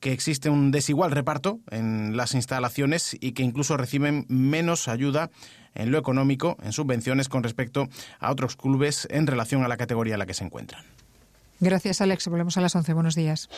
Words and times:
que 0.00 0.12
existe 0.12 0.50
un 0.50 0.70
desigual 0.70 1.10
reparto 1.10 1.60
en 1.70 2.16
las 2.16 2.34
instalaciones 2.34 3.16
y 3.20 3.32
que 3.32 3.42
incluso 3.42 3.76
reciben 3.76 4.26
menos 4.28 4.88
ayuda 4.88 5.30
en 5.74 5.90
lo 5.90 5.98
económico, 5.98 6.56
en 6.62 6.72
subvenciones 6.72 7.28
con 7.28 7.42
respecto 7.42 7.88
a 8.18 8.30
otros 8.30 8.56
clubes 8.56 9.06
en 9.10 9.26
relación 9.26 9.64
a 9.64 9.68
la 9.68 9.76
categoría 9.76 10.14
en 10.14 10.18
la 10.18 10.26
que 10.26 10.34
se 10.34 10.44
encuentran. 10.44 10.84
Gracias, 11.60 12.00
Alex. 12.00 12.26
Volvemos 12.28 12.56
a 12.56 12.60
las 12.60 12.74
11. 12.74 12.92
Buenos 12.94 13.14
días. 13.14 13.48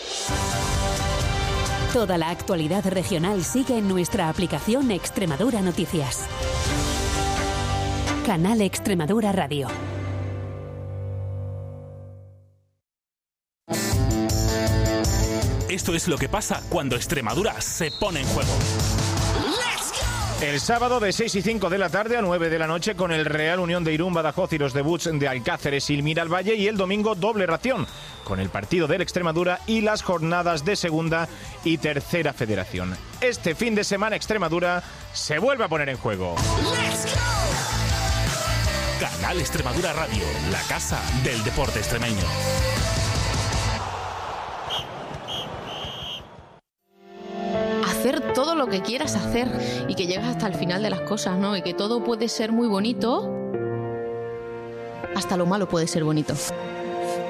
Toda 1.93 2.19
la 2.19 2.31
actualidad 2.31 2.87
regional 2.87 3.45
sigue 3.45 3.79
en 3.79 3.87
nuestra 3.87 4.29
aplicación 4.29 4.91
Extremadura 4.91 5.61
Noticias. 5.61 6.27
Canal 8.27 8.63
Extremadura 8.63 9.31
Radio. 9.33 9.69
Esto 15.73 15.95
es 15.95 16.07
lo 16.07 16.19
que 16.19 16.29
pasa 16.29 16.61
cuando 16.69 16.97
Extremadura 16.97 17.59
se 17.63 17.91
pone 17.91 18.21
en 18.21 18.27
juego. 18.27 18.51
El 20.43 20.61
sábado 20.61 21.01
de 21.01 21.15
6 21.15 21.37
y 21.37 21.41
5 21.41 21.71
de 21.71 21.79
la 21.79 21.89
tarde 21.89 22.19
a 22.19 22.21
9 22.21 22.51
de 22.51 22.59
la 22.59 22.67
noche 22.67 22.95
con 22.95 23.11
el 23.11 23.25
Real 23.25 23.59
Unión 23.59 23.83
de 23.83 23.95
Irún 23.95 24.13
Badajoz 24.13 24.53
y 24.53 24.59
los 24.59 24.75
debuts 24.75 25.09
de 25.11 25.29
Alcáceres 25.29 25.89
y 25.89 26.03
Mira 26.03 26.21
al 26.21 26.29
Valle 26.29 26.57
y 26.57 26.69
el 26.69 26.77
domingo 26.77 27.15
doble 27.15 27.47
ración 27.47 27.87
con 28.23 28.39
el 28.39 28.51
partido 28.51 28.87
del 28.87 29.01
Extremadura 29.01 29.61
y 29.67 29.81
las 29.81 30.03
jornadas 30.03 30.63
de 30.67 30.77
segunda 30.77 31.27
y 31.65 31.79
tercera 31.79 32.35
federación. 32.35 32.95
Este 33.23 33.55
fin 33.55 33.75
de 33.75 33.85
semana 33.85 34.15
Extremadura 34.15 34.83
se 35.15 35.39
vuelve 35.39 35.65
a 35.65 35.69
poner 35.69 35.89
en 35.89 35.97
juego. 35.97 36.35
Canal 39.01 39.41
Extremadura 39.41 39.95
Radio, 39.95 40.25
la 40.51 40.61
casa 40.65 41.01
del 41.25 41.43
deporte 41.45 41.79
extremeño. 41.79 42.27
Hacer 48.03 48.33
todo 48.33 48.57
lo 48.57 48.67
que 48.67 48.83
quieras 48.83 49.15
hacer 49.15 49.49
y 49.87 49.95
que 49.95 50.09
llegas 50.09 50.27
hasta 50.27 50.49
el 50.49 50.55
final 50.57 50.83
de 50.83 50.91
las 50.91 51.03
cosas, 51.03 51.39
¿no? 51.39 51.57
Y 51.57 51.63
que 51.63 51.73
todo 51.73 52.03
puede 52.03 52.29
ser 52.29 52.51
muy 52.51 52.67
bonito, 52.67 53.33
hasta 55.15 55.37
lo 55.37 55.47
malo 55.47 55.69
puede 55.69 55.87
ser 55.87 56.03
bonito. 56.03 56.35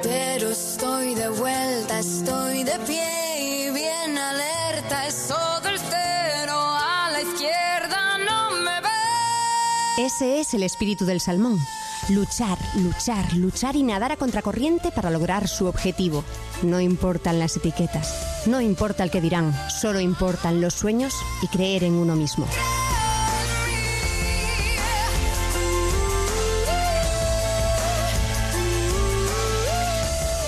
Pero 0.03 0.48
estoy 0.48 1.14
de 1.14 1.29
vuelta, 1.29 1.98
estoy 1.98 2.64
de 2.64 2.79
pie 2.87 3.05
y 3.39 3.70
bien 3.70 4.17
alerta, 4.17 5.06
es 5.06 5.29
todo 5.29 5.69
el 5.69 5.79
cero 5.79 6.59
a 6.59 7.11
la 7.12 7.20
izquierda, 7.20 8.17
no 8.27 8.53
me 8.53 8.81
ve. 8.81 10.07
Ese 10.07 10.41
es 10.41 10.55
el 10.55 10.62
espíritu 10.62 11.05
del 11.05 11.20
salmón. 11.20 11.61
Luchar, 12.08 12.58
luchar, 12.75 13.33
luchar 13.34 13.77
y 13.77 13.83
nadar 13.84 14.12
a 14.12 14.17
contracorriente 14.17 14.91
para 14.91 15.11
lograr 15.11 15.47
su 15.47 15.67
objetivo. 15.67 16.25
No 16.62 16.81
importan 16.81 17.39
las 17.39 17.56
etiquetas, 17.56 18.45
no 18.47 18.61
importa 18.61 19.05
el 19.05 19.11
que 19.11 19.20
dirán, 19.20 19.55
solo 19.70 20.00
importan 20.00 20.61
los 20.61 20.75
sueños 20.75 21.14
y 21.42 21.47
creer 21.47 21.84
en 21.84 21.95
uno 21.95 22.17
mismo. 22.17 22.47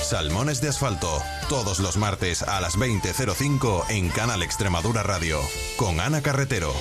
Salmones 0.02 0.60
de 0.60 0.68
Asfalto, 0.68 1.22
todos 1.48 1.78
los 1.78 1.96
martes 1.96 2.42
a 2.42 2.60
las 2.60 2.76
20.05 2.76 3.90
en 3.90 4.10
Canal 4.10 4.42
Extremadura 4.42 5.02
Radio, 5.02 5.40
con 5.76 5.98
Ana 5.98 6.20
Carretero. 6.20 6.72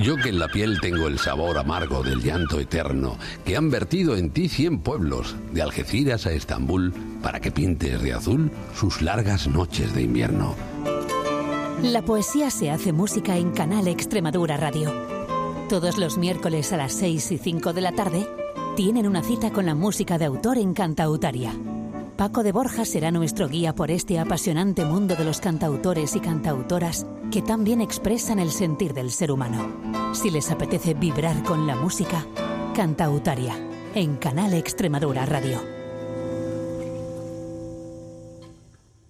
Yo 0.00 0.16
que 0.16 0.30
en 0.30 0.38
la 0.38 0.48
piel 0.48 0.80
tengo 0.80 1.08
el 1.08 1.18
sabor 1.18 1.58
amargo 1.58 2.02
del 2.02 2.22
llanto 2.22 2.58
eterno, 2.58 3.18
que 3.44 3.54
han 3.54 3.70
vertido 3.70 4.16
en 4.16 4.30
ti 4.30 4.48
cien 4.48 4.78
pueblos, 4.78 5.36
de 5.52 5.60
Algeciras 5.60 6.24
a 6.24 6.32
Estambul, 6.32 6.94
para 7.22 7.38
que 7.40 7.50
pintes 7.50 8.00
de 8.00 8.14
azul 8.14 8.50
sus 8.74 9.02
largas 9.02 9.46
noches 9.46 9.94
de 9.94 10.02
invierno. 10.02 10.54
La 11.82 12.00
poesía 12.00 12.50
se 12.50 12.70
hace 12.70 12.92
música 12.94 13.36
en 13.36 13.50
Canal 13.50 13.88
Extremadura 13.88 14.56
Radio. 14.56 14.90
Todos 15.68 15.98
los 15.98 16.16
miércoles 16.16 16.72
a 16.72 16.78
las 16.78 16.94
6 16.94 17.32
y 17.32 17.38
5 17.38 17.74
de 17.74 17.80
la 17.82 17.92
tarde 17.92 18.26
tienen 18.76 19.06
una 19.06 19.22
cita 19.22 19.52
con 19.52 19.66
la 19.66 19.74
música 19.74 20.16
de 20.16 20.24
autor 20.24 20.56
en 20.56 20.72
Cantautaria. 20.72 21.52
Paco 22.20 22.42
de 22.42 22.52
Borja 22.52 22.84
será 22.84 23.10
nuestro 23.10 23.48
guía 23.48 23.74
por 23.74 23.90
este 23.90 24.18
apasionante 24.18 24.84
mundo 24.84 25.16
de 25.16 25.24
los 25.24 25.40
cantautores 25.40 26.14
y 26.16 26.20
cantautoras 26.20 27.06
que 27.32 27.40
también 27.40 27.80
expresan 27.80 28.38
el 28.38 28.50
sentir 28.50 28.92
del 28.92 29.10
ser 29.10 29.32
humano. 29.32 30.12
Si 30.12 30.28
les 30.28 30.50
apetece 30.50 30.92
vibrar 30.92 31.42
con 31.44 31.66
la 31.66 31.76
música, 31.76 32.26
Cantautaria, 32.76 33.56
en 33.94 34.16
Canal 34.16 34.52
Extremadura 34.52 35.24
Radio. 35.24 35.79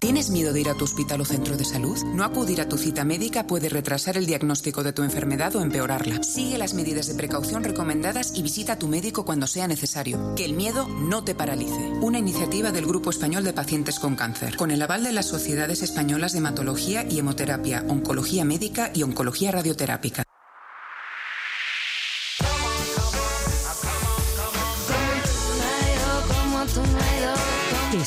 ¿Tienes 0.01 0.31
miedo 0.31 0.55
de 0.55 0.63
ir 0.63 0.71
a 0.71 0.75
tu 0.75 0.85
hospital 0.85 1.21
o 1.21 1.27
centro 1.27 1.59
de 1.59 1.65
salud? 1.67 1.99
No 2.15 2.25
acudir 2.25 2.63
a 2.63 2.69
tu 2.69 2.79
cita 2.79 3.05
médica 3.05 3.47
puede 3.47 3.69
retrasar 3.69 4.17
el 4.17 4.25
diagnóstico 4.25 4.83
de 4.83 4.95
tu 4.95 5.03
enfermedad 5.03 5.55
o 5.57 5.61
empeorarla. 5.61 6.23
Sigue 6.23 6.57
las 6.57 6.73
medidas 6.73 7.07
de 7.07 7.15
precaución 7.17 7.63
recomendadas 7.63 8.33
y 8.35 8.43
visita 8.43 8.73
a 8.73 8.79
tu 8.79 8.89
médico 8.89 9.27
cuando 9.27 9.47
sea 9.47 9.69
necesario. 9.69 10.35
Que 10.37 10.47
el 10.47 10.55
miedo 10.55 10.89
no 10.89 11.23
te 11.23 11.35
paralice. 11.35 11.91
Una 12.01 12.19
iniciativa 12.19 12.73
del 12.73 12.87
Grupo 12.87 13.11
Español 13.11 13.45
de 13.45 13.53
Pacientes 13.53 14.01
con 14.01 14.17
Cáncer, 14.17 14.57
con 14.57 14.71
el 14.71 14.81
aval 14.81 15.05
de 15.05 15.13
las 15.13 15.27
Sociedades 15.27 15.83
Españolas 15.83 16.33
de 16.33 16.39
Hematología 16.39 17.05
y 17.07 17.19
Hemoterapia, 17.19 17.85
Oncología 17.87 18.47
Médica 18.47 18.91
y 18.95 19.03
Oncología 19.03 19.51
Radioterápica. 19.51 20.23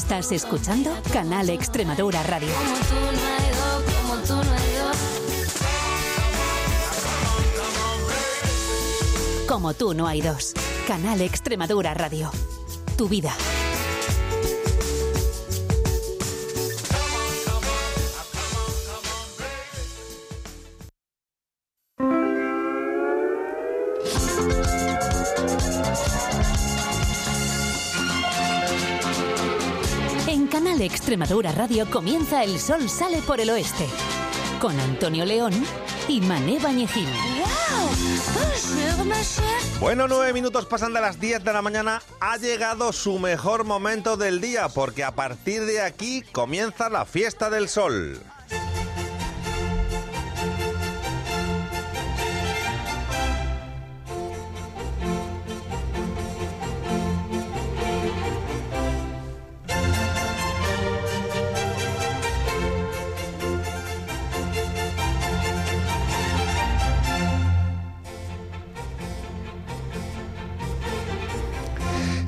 Estás 0.03 0.33
escuchando 0.33 0.91
Canal 1.13 1.49
Extremadura 1.49 2.21
Radio. 2.23 2.49
como 9.47 9.73
tú 9.73 9.93
no 9.93 10.07
hay 10.07 10.19
dos. 10.19 10.53
Canal 10.87 11.21
Extremadura 11.21 11.93
Radio. 11.93 12.31
Tu 12.97 13.07
vida. 13.07 13.33
Canal 30.73 30.87
Extremadura 30.87 31.51
Radio 31.51 31.87
comienza 31.87 32.43
El 32.43 32.59
Sol 32.59 32.89
Sale 32.89 33.21
por 33.21 33.39
el 33.39 33.51
Oeste. 33.51 33.85
Con 34.59 34.79
Antonio 34.79 35.23
León 35.23 35.53
y 36.07 36.19
Mané 36.19 36.57
Bañejín. 36.57 37.07
Bueno, 39.79 40.07
nueve 40.07 40.33
minutos 40.33 40.65
pasan 40.65 40.91
de 40.93 40.99
las 40.99 41.19
10 41.19 41.43
de 41.43 41.53
la 41.53 41.61
mañana. 41.61 42.01
Ha 42.19 42.37
llegado 42.37 42.91
su 42.91 43.19
mejor 43.19 43.65
momento 43.65 44.17
del 44.17 44.41
día 44.41 44.67
porque 44.67 45.03
a 45.03 45.11
partir 45.11 45.63
de 45.65 45.79
aquí 45.79 46.23
comienza 46.31 46.89
la 46.89 47.05
fiesta 47.05 47.51
del 47.51 47.69
sol. 47.69 48.19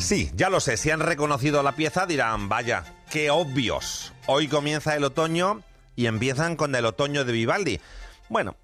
Sí, 0.06 0.30
ya 0.36 0.52
lo 0.52 0.60
sé, 0.60 0.78
si 0.78 0.92
han 0.92 1.00
reconocido 1.00 1.64
la 1.64 1.72
pieza 1.72 2.06
dirán, 2.06 2.48
vaya, 2.48 2.84
qué 3.10 3.32
obvios. 3.32 4.14
Hoy 4.28 4.48
comienza 4.48 4.96
el 4.96 5.04
otoño 5.04 5.64
y 5.96 6.06
empiezan 6.06 6.56
con 6.58 6.76
el 6.76 6.86
otoño 6.86 7.26
de 7.26 7.34
Vivaldi. 7.34 7.82
Bueno, 8.30 8.56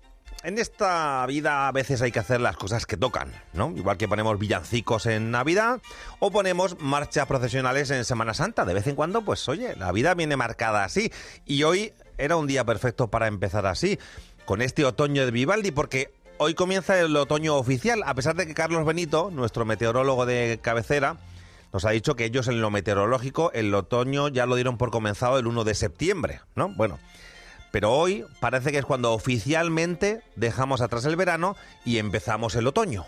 en 0.43 0.59
esta 0.59 1.25
vida 1.25 1.67
a 1.67 1.71
veces 1.71 2.03
hay 2.03 2.11
que 2.11 2.19
hacer 2.19 2.41
las 2.41 2.57
cosas 2.57 2.85
que 2.85 2.95
tocan, 2.95 3.33
¿no? 3.53 3.73
Igual 3.75 3.97
que 3.97 4.07
ponemos 4.07 4.37
villancicos 4.37 5.07
en 5.07 5.31
Navidad 5.31 5.81
o 6.19 6.29
ponemos 6.29 6.79
marchas 6.79 7.25
procesionales 7.25 7.89
en 7.89 8.05
Semana 8.05 8.35
Santa. 8.35 8.63
De 8.63 8.75
vez 8.75 8.85
en 8.85 8.93
cuando, 8.93 9.23
pues 9.23 9.49
oye, 9.49 9.75
la 9.77 9.91
vida 9.91 10.13
viene 10.13 10.37
marcada 10.37 10.83
así. 10.83 11.11
Y 11.47 11.63
hoy 11.63 11.91
era 12.19 12.35
un 12.35 12.45
día 12.45 12.65
perfecto 12.65 13.07
para 13.07 13.25
empezar 13.25 13.65
así, 13.65 13.97
con 14.45 14.61
este 14.61 14.85
otoño 14.85 15.25
de 15.25 15.31
Vivaldi, 15.31 15.71
porque 15.71 16.13
hoy 16.37 16.53
comienza 16.53 16.99
el 16.99 17.15
otoño 17.17 17.55
oficial, 17.55 18.03
a 18.05 18.13
pesar 18.13 18.35
de 18.35 18.45
que 18.45 18.53
Carlos 18.53 18.85
Benito, 18.85 19.31
nuestro 19.31 19.65
meteorólogo 19.65 20.27
de 20.27 20.59
cabecera, 20.61 21.17
nos 21.73 21.85
ha 21.85 21.91
dicho 21.91 22.15
que 22.15 22.25
ellos 22.25 22.47
en 22.47 22.61
lo 22.61 22.69
meteorológico 22.69 23.51
el 23.53 23.73
otoño 23.73 24.27
ya 24.27 24.45
lo 24.45 24.55
dieron 24.55 24.77
por 24.77 24.91
comenzado 24.91 25.39
el 25.39 25.47
1 25.47 25.63
de 25.63 25.75
septiembre, 25.75 26.41
¿no? 26.55 26.69
Bueno, 26.69 26.99
pero 27.71 27.91
hoy 27.91 28.25
parece 28.39 28.71
que 28.71 28.79
es 28.79 28.85
cuando 28.85 29.13
oficialmente 29.13 30.21
dejamos 30.35 30.81
atrás 30.81 31.05
el 31.05 31.15
verano 31.15 31.55
y 31.85 31.97
empezamos 31.97 32.55
el 32.55 32.67
otoño. 32.67 33.05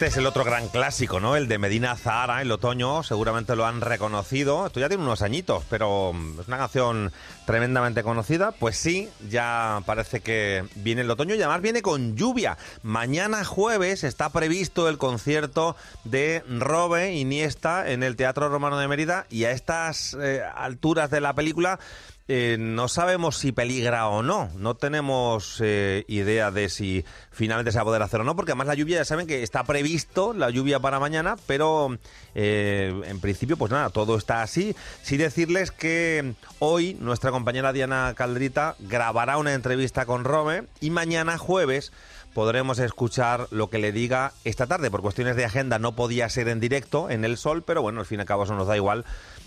Este 0.00 0.12
es 0.12 0.16
el 0.16 0.24
otro 0.24 0.44
gran 0.44 0.68
clásico, 0.68 1.20
¿no? 1.20 1.36
El 1.36 1.46
de 1.46 1.58
Medina 1.58 1.94
Zahara, 1.94 2.40
el 2.40 2.50
otoño, 2.50 3.02
seguramente 3.02 3.54
lo 3.54 3.66
han 3.66 3.82
reconocido. 3.82 4.66
Esto 4.66 4.80
ya 4.80 4.88
tiene 4.88 5.02
unos 5.02 5.20
añitos, 5.20 5.62
pero 5.68 6.14
es 6.40 6.48
una 6.48 6.56
canción 6.56 7.12
tremendamente 7.44 8.02
conocida. 8.02 8.52
Pues 8.52 8.78
sí, 8.78 9.10
ya 9.28 9.82
parece 9.84 10.20
que 10.20 10.64
viene 10.76 11.02
el 11.02 11.10
otoño 11.10 11.34
y 11.34 11.42
además 11.42 11.60
viene 11.60 11.82
con 11.82 12.16
lluvia. 12.16 12.56
Mañana 12.82 13.44
jueves 13.44 14.02
está 14.02 14.30
previsto 14.30 14.88
el 14.88 14.96
concierto 14.96 15.76
de 16.04 16.44
Robe 16.48 17.12
Iniesta 17.12 17.90
en 17.90 18.02
el 18.02 18.16
Teatro 18.16 18.48
Romano 18.48 18.78
de 18.78 18.88
Mérida 18.88 19.26
y 19.28 19.44
a 19.44 19.50
estas 19.50 20.16
eh, 20.18 20.40
alturas 20.54 21.10
de 21.10 21.20
la 21.20 21.34
película 21.34 21.78
eh, 22.32 22.58
no 22.60 22.86
sabemos 22.86 23.38
si 23.38 23.50
peligra 23.50 24.06
o 24.06 24.22
no. 24.22 24.50
No 24.54 24.76
tenemos 24.76 25.60
eh, 25.64 26.04
idea 26.06 26.52
de 26.52 26.68
si 26.68 27.04
finalmente 27.32 27.72
se 27.72 27.78
va 27.78 27.82
a 27.82 27.84
poder 27.86 28.02
hacer 28.02 28.20
o 28.20 28.24
no, 28.24 28.36
porque 28.36 28.52
además 28.52 28.68
la 28.68 28.74
lluvia, 28.74 28.98
ya 28.98 29.04
saben 29.04 29.26
que 29.26 29.42
está 29.42 29.64
previsto 29.64 30.32
la 30.32 30.48
lluvia 30.48 30.78
para 30.78 31.00
mañana, 31.00 31.34
pero 31.48 31.98
eh, 32.36 32.94
en 33.04 33.18
principio, 33.18 33.56
pues 33.56 33.72
nada, 33.72 33.90
todo 33.90 34.16
está 34.16 34.42
así. 34.42 34.76
Sí 35.02 35.16
decirles 35.16 35.72
que 35.72 36.34
hoy 36.60 36.96
nuestra 37.00 37.32
compañera 37.32 37.72
Diana 37.72 38.14
Caldrita 38.16 38.76
grabará 38.78 39.36
una 39.36 39.52
entrevista 39.52 40.06
con 40.06 40.22
Rome 40.22 40.62
y 40.80 40.90
mañana 40.90 41.36
jueves 41.36 41.90
podremos 42.32 42.78
escuchar 42.78 43.48
lo 43.50 43.70
que 43.70 43.78
le 43.78 43.90
diga 43.90 44.32
esta 44.44 44.66
tarde. 44.66 44.90
Por 44.90 45.02
cuestiones 45.02 45.36
de 45.36 45.44
agenda 45.44 45.80
no 45.80 45.96
podía 45.96 46.28
ser 46.28 46.46
en 46.46 46.60
directo 46.60 47.10
en 47.10 47.24
el 47.24 47.36
sol, 47.36 47.64
pero 47.64 47.82
bueno, 47.82 48.00
al 48.00 48.06
fin 48.06 48.18
y 48.18 48.22
al 48.22 48.26
cabo 48.26 48.44
eso 48.44 48.54
nos 48.54 48.68
da 48.68 48.76
igual 48.76 49.04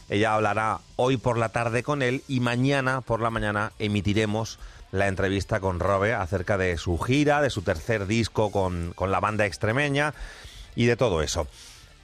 ella 0.09 0.35
hablará 0.35 0.79
hoy 0.95 1.17
por 1.17 1.37
la 1.37 1.49
tarde 1.49 1.83
con 1.83 2.01
él 2.01 2.23
y 2.27 2.39
mañana 2.39 3.01
por 3.01 3.21
la 3.21 3.29
mañana 3.29 3.71
emitiremos 3.79 4.59
la 4.91 5.07
entrevista 5.07 5.59
con 5.59 5.79
Robe 5.79 6.13
acerca 6.13 6.57
de 6.57 6.77
su 6.77 6.99
gira, 6.99 7.41
de 7.41 7.49
su 7.49 7.63
tercer 7.63 8.05
disco 8.05 8.51
con, 8.51 8.93
la 8.99 9.19
banda 9.19 9.45
extremeña 9.45 10.13
y 10.75 10.85
de 10.85 10.95
todo 10.95 11.21
eso. 11.21 11.47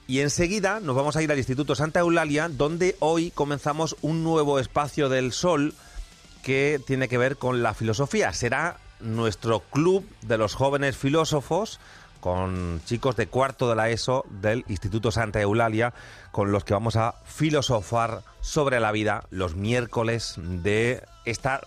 Y 0.07 0.22
enseguida 0.22 0.80
nos 0.80 0.96
vamos 0.96 1.16
a 1.16 1.22
ir 1.22 1.31
al 1.31 1.38
Instituto 1.38 1.75
Santa 1.75 2.00
Eulalia, 2.00 2.50
donde 2.50 2.96
hoy 3.00 3.30
comenzamos 3.30 3.96
un 4.02 4.24
nuevo 4.24 4.60
espacio 4.60 5.07
del 5.07 5.34
sol 5.34 5.75
que 6.42 6.81
tiene 6.88 7.07
que 7.07 7.19
ver 7.19 7.38
con 7.38 7.62
la 7.62 7.75
filosofía. 7.75 8.34
Será 8.34 8.78
nuestro 9.00 9.60
club 9.60 10.04
de 10.24 10.40
los 10.40 10.56
jóvenes 10.56 10.98
filósofos 10.98 11.80
con 12.19 12.81
chicos 12.86 13.16
de 13.16 13.27
cuarto 13.27 13.69
de 13.69 13.75
la 13.75 13.89
ESO 13.89 14.25
del 14.30 14.66
Instituto 14.68 15.12
Santa 15.12 15.42
Eulalia, 15.42 15.94
con 16.31 16.51
los 16.51 16.63
que 16.63 16.74
vamos 16.74 16.95
a 16.95 17.16
filosofar 17.25 18.21
sobre 18.42 18.80
la 18.80 18.92
vida 18.92 19.24
los 19.30 19.56
miércoles 19.56 20.36
de 20.38 21.04
esta 21.25 21.62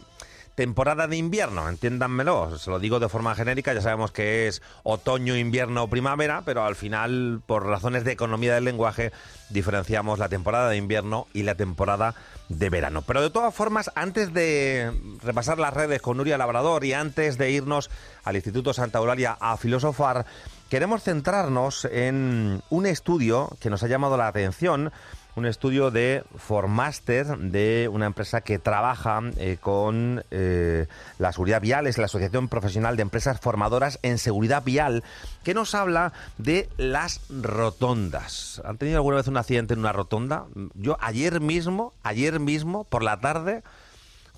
temporada 0.55 1.07
de 1.07 1.17
invierno, 1.17 1.69
entiéndanmelo, 1.69 2.59
se 2.59 2.71
lo 2.71 2.79
digo 2.79 3.01
de 3.01 3.09
forma 3.09 3.35
genérica, 3.35 3.73
ya 3.73 3.81
sabemos 3.81 4.13
que 4.13 4.49
es 4.49 4.63
otoño, 4.83 5.37
invierno, 5.37 5.89
primavera, 5.89 6.43
pero 6.45 6.65
al 6.65 6.77
final, 6.77 7.41
por 7.47 7.67
razones 7.67 8.05
de 8.05 8.13
economía 8.13 8.55
del 8.55 8.65
lenguaje, 8.65 9.13
diferenciamos 9.51 10.19
la 10.19 10.29
temporada 10.29 10.69
de 10.69 10.77
invierno 10.77 11.27
y 11.33 11.43
la 11.43 11.55
temporada 11.55 12.15
de 12.49 12.71
verano. 12.71 13.03
Pero 13.03 13.23
de 13.23 13.31
todas 13.31 13.55
formas, 13.55 13.91
antes 13.95 14.33
de 14.33 14.93
repasar 15.23 15.59
las 15.59 15.73
redes 15.73 16.03
con 16.03 16.17
Nuria 16.17 16.39
Labrador 16.39 16.85
y 16.85 16.93
antes 16.93 17.39
de 17.39 17.51
irnos 17.51 17.91
al 18.25 18.37
Instituto 18.37 18.73
Santa 18.73 18.99
Eulalia 18.99 19.37
a 19.41 19.57
filosofar, 19.57 20.27
queremos 20.69 21.03
centrarnos 21.03 21.87
en 21.87 22.63
un 22.71 22.87
estudio 22.87 23.51
que 23.61 23.71
nos 23.71 23.83
ha 23.83 23.89
llamado 23.89 24.17
la 24.17 24.29
atención 24.29 24.93
un 25.35 25.47
estudio 25.47 25.91
de 25.91 26.25
Formaster, 26.37 27.39
de 27.39 27.89
una 27.91 28.07
empresa 28.07 28.43
que 28.43 28.59
trabaja 28.59 29.21
eh, 29.39 29.57
con 29.61 30.25
eh, 30.31 30.87
la 31.19 31.33
seguridad 31.33 31.61
vial, 31.61 31.87
es 31.87 31.99
la 31.99 32.05
Asociación 32.05 32.49
Profesional 32.49 32.97
de 32.97 33.03
Empresas 33.03 33.41
Formadoras 33.41 33.99
en 34.03 34.19
Seguridad 34.19 34.63
Vial, 34.63 35.03
que 35.43 35.55
nos 35.55 35.75
habla 35.75 36.13
de 36.39 36.69
las 36.77 37.21
rotondas. 37.31 38.61
¿Han 38.65 38.77
tenido 38.77 38.99
alguna 38.99 39.17
vez 39.17 39.29
un 39.29 39.39
accidente 39.39 39.75
en 39.75 39.81
una 39.81 39.93
rotonda? 39.93 40.45
Yo 40.75 40.99
ayer 41.01 41.41
mismo, 41.41 41.95
ayer 42.03 42.39
mismo, 42.39 42.85
por 42.85 43.03
la 43.03 43.21
tarde, 43.21 43.63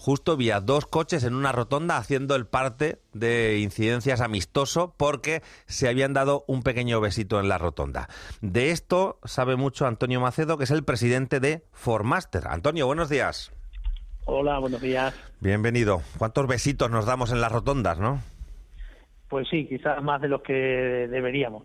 justo 0.05 0.37
vi 0.37 0.51
a 0.51 0.61
dos 0.61 0.85
coches 0.85 1.25
en 1.25 1.35
una 1.35 1.51
rotonda 1.51 1.97
haciendo 1.97 2.37
el 2.37 2.47
parte 2.47 2.99
de 3.15 3.59
incidencias 3.61 4.21
amistoso 4.21 4.95
porque 4.99 5.41
se 5.65 5.89
habían 5.89 6.13
dado 6.13 6.45
un 6.47 6.63
pequeño 6.63 7.01
besito 7.01 7.41
en 7.41 7.49
la 7.49 7.57
rotonda. 7.57 8.09
De 8.43 8.71
esto 8.71 9.19
sabe 9.25 9.57
mucho 9.57 9.87
Antonio 9.87 10.21
Macedo, 10.21 10.59
que 10.59 10.65
es 10.65 10.71
el 10.71 10.85
presidente 10.85 11.41
de 11.41 11.63
Formaster. 11.73 12.49
Antonio, 12.49 12.87
buenos 12.87 13.09
días. 13.09 13.51
Hola, 14.27 14.59
buenos 14.59 14.83
días. 14.83 15.15
Bienvenido. 15.41 16.03
¿Cuántos 16.19 16.47
besitos 16.49 16.91
nos 16.91 17.07
damos 17.07 17.33
en 17.33 17.41
las 17.41 17.51
rotondas, 17.51 17.99
no? 17.99 18.21
Pues 19.31 19.49
sí, 19.49 19.67
quizás 19.67 20.03
más 20.03 20.21
de 20.21 20.29
los 20.29 20.43
que 20.43 20.53
deberíamos. 20.53 21.63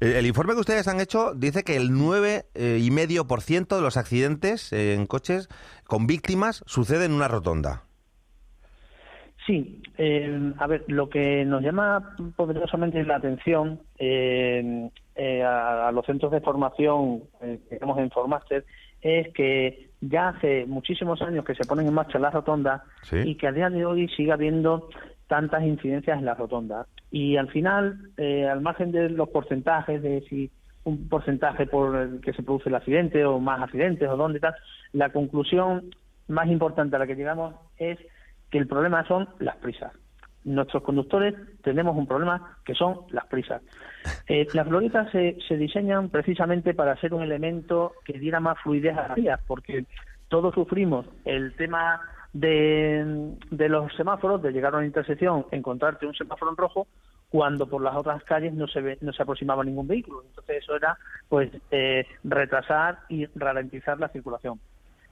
El, 0.00 0.26
informe 0.26 0.54
que 0.54 0.60
ustedes 0.60 0.88
han 0.88 1.00
hecho 1.00 1.34
dice 1.34 1.64
que 1.64 1.76
el 1.76 1.90
9,5% 1.90 2.44
eh, 2.54 2.78
y 2.80 2.90
medio 2.90 3.26
por 3.26 3.40
ciento 3.40 3.76
de 3.76 3.82
los 3.82 3.96
accidentes 3.96 4.72
eh, 4.72 4.94
en 4.94 5.06
coches 5.06 5.48
con 5.84 6.06
víctimas 6.06 6.62
sucede 6.66 7.04
en 7.04 7.12
una 7.12 7.28
rotonda. 7.28 7.82
Sí, 9.46 9.80
eh, 9.96 10.52
a 10.58 10.66
ver, 10.66 10.84
lo 10.88 11.08
que 11.08 11.44
nos 11.44 11.62
llama 11.62 12.16
poderosamente 12.34 13.04
la 13.04 13.16
atención 13.16 13.80
a, 15.16 15.90
los 15.92 16.04
centros 16.04 16.32
de 16.32 16.40
formación 16.40 17.22
que 17.40 17.60
tenemos 17.70 17.98
en 17.98 18.10
Formaster 18.10 18.64
es 19.00 19.32
que 19.34 19.90
ya 20.00 20.30
hace 20.30 20.66
muchísimos 20.66 21.22
años 21.22 21.44
que 21.44 21.54
se 21.54 21.64
ponen 21.64 21.86
en 21.86 21.94
marcha 21.94 22.18
las 22.18 22.34
rotondas 22.34 22.82
y 23.12 23.36
que 23.36 23.46
a 23.46 23.52
día 23.52 23.70
de 23.70 23.86
hoy 23.86 24.08
sigue 24.08 24.32
habiendo 24.32 24.88
tantas 25.28 25.62
incidencias 25.62 26.18
en 26.18 26.24
la 26.24 26.34
rotonda. 26.34 26.86
Y 27.10 27.36
al 27.36 27.48
final, 27.48 28.10
eh, 28.16 28.46
al 28.46 28.60
margen 28.60 28.92
de 28.92 29.08
los 29.10 29.28
porcentajes, 29.28 30.02
de 30.02 30.22
si 30.28 30.50
un 30.84 31.08
porcentaje 31.08 31.66
por 31.66 31.96
el 31.96 32.20
que 32.20 32.32
se 32.32 32.42
produce 32.42 32.68
el 32.68 32.74
accidente 32.76 33.24
o 33.24 33.38
más 33.40 33.60
accidentes 33.60 34.08
o 34.08 34.16
dónde 34.16 34.40
tal, 34.40 34.54
la 34.92 35.10
conclusión 35.10 35.90
más 36.28 36.48
importante 36.48 36.96
a 36.96 36.98
la 36.98 37.06
que 37.06 37.16
llegamos 37.16 37.54
es 37.76 37.98
que 38.50 38.58
el 38.58 38.68
problema 38.68 39.06
son 39.06 39.28
las 39.38 39.56
prisas. 39.56 39.92
Nuestros 40.44 40.84
conductores 40.84 41.34
tenemos 41.62 41.96
un 41.96 42.06
problema 42.06 42.58
que 42.64 42.74
son 42.74 43.00
las 43.10 43.26
prisas. 43.26 43.62
Eh, 44.28 44.46
las 44.54 44.66
glorietas 44.66 45.10
se, 45.12 45.36
se 45.46 45.56
diseñan 45.56 46.10
precisamente 46.10 46.74
para 46.74 46.96
ser 46.96 47.14
un 47.14 47.22
elemento 47.22 47.92
que 48.04 48.18
diera 48.18 48.40
más 48.40 48.58
fluidez 48.60 48.96
a 48.96 49.08
las 49.08 49.16
vías, 49.16 49.40
porque 49.46 49.84
todos 50.28 50.54
sufrimos 50.54 51.06
el 51.24 51.54
tema 51.54 52.00
de, 52.40 53.68
los 53.68 53.92
semáforos, 53.94 54.42
de 54.42 54.52
llegar 54.52 54.74
a 54.74 54.78
una 54.78 54.86
intersección, 54.86 55.46
encontrarte 55.50 56.06
un 56.06 56.14
semáforo 56.14 56.50
en 56.50 56.56
rojo, 56.56 56.86
cuando 57.28 57.66
por 57.66 57.82
las 57.82 57.96
otras 57.96 58.22
calles 58.24 58.52
no 58.54 58.68
se 58.68 58.80
ve, 58.80 58.98
no 59.00 59.12
se 59.12 59.22
aproximaba 59.22 59.64
ningún 59.64 59.88
vehículo. 59.88 60.22
Entonces 60.26 60.62
eso 60.62 60.76
era 60.76 60.96
pues 61.28 61.50
eh, 61.70 62.06
retrasar 62.24 63.00
y 63.08 63.26
ralentizar 63.34 63.98
la 63.98 64.08
circulación. 64.08 64.60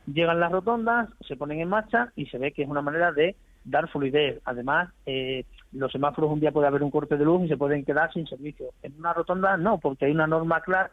Llegan 0.06 0.38
las 0.38 0.52
rotondas, 0.52 1.08
se 1.26 1.36
ponen 1.36 1.60
en 1.60 1.68
marcha 1.68 2.12
y 2.14 2.26
se 2.26 2.38
ve 2.38 2.52
que 2.52 2.62
es 2.62 2.68
una 2.68 2.82
manera 2.82 3.10
de 3.12 3.36
dar 3.64 3.88
fluidez. 3.88 4.40
Además, 4.44 4.90
eh, 5.06 5.44
los 5.72 5.90
semáforos 5.90 6.30
un 6.30 6.40
día 6.40 6.52
puede 6.52 6.68
haber 6.68 6.82
un 6.82 6.90
corte 6.90 7.16
de 7.16 7.24
luz 7.24 7.44
y 7.44 7.48
se 7.48 7.56
pueden 7.56 7.84
quedar 7.84 8.12
sin 8.12 8.26
servicio. 8.26 8.66
En 8.82 8.94
una 8.98 9.14
rotonda 9.14 9.56
no, 9.56 9.78
porque 9.78 10.04
hay 10.04 10.12
una 10.12 10.26
norma 10.26 10.60
clara 10.60 10.90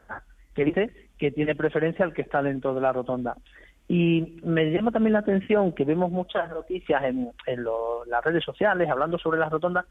que 0.55 0.65
dice 0.65 0.91
que 1.17 1.31
tiene 1.31 1.55
preferencia 1.55 2.05
el 2.05 2.13
que 2.13 2.21
está 2.21 2.41
dentro 2.41 2.73
de 2.73 2.81
la 2.81 2.93
rotonda. 2.93 3.35
Y 3.93 4.39
me 4.41 4.71
llama 4.71 4.91
también 4.91 5.11
la 5.11 5.19
atención 5.19 5.73
que 5.73 5.83
vemos 5.83 6.09
muchas 6.09 6.49
noticias 6.49 7.03
en, 7.03 7.29
las 8.07 8.23
redes 8.23 8.41
sociales 8.41 8.89
hablando 8.89 9.17
sobre 9.17 9.37
las 9.37 9.51
rotondas, 9.51 9.83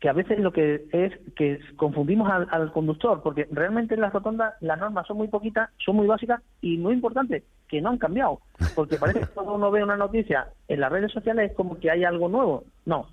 que 0.00 0.08
a 0.08 0.14
veces 0.14 0.38
lo 0.38 0.50
que 0.50 0.86
es 0.92 1.12
que 1.36 1.60
confundimos 1.76 2.30
al, 2.30 2.72
conductor, 2.72 3.20
porque 3.22 3.46
realmente 3.50 3.96
en 3.96 4.00
las 4.00 4.14
rotondas 4.14 4.54
las 4.62 4.78
normas 4.78 5.06
son 5.06 5.18
muy 5.18 5.28
poquitas, 5.28 5.68
son 5.76 5.96
muy 5.96 6.06
básicas 6.06 6.40
y 6.62 6.78
muy 6.78 6.94
importantes, 6.94 7.42
que 7.68 7.82
no 7.82 7.90
han 7.90 7.98
cambiado. 7.98 8.40
Porque 8.74 8.96
parece 8.96 9.20
que 9.20 9.26
cuando 9.26 9.56
uno 9.56 9.70
ve 9.70 9.84
una 9.84 9.98
noticia 9.98 10.48
en 10.66 10.80
las 10.80 10.90
redes 10.90 11.12
sociales 11.12 11.50
es 11.50 11.54
como 11.54 11.78
que 11.78 11.90
hay 11.90 12.02
algo 12.02 12.30
nuevo. 12.30 12.64
No. 12.86 13.08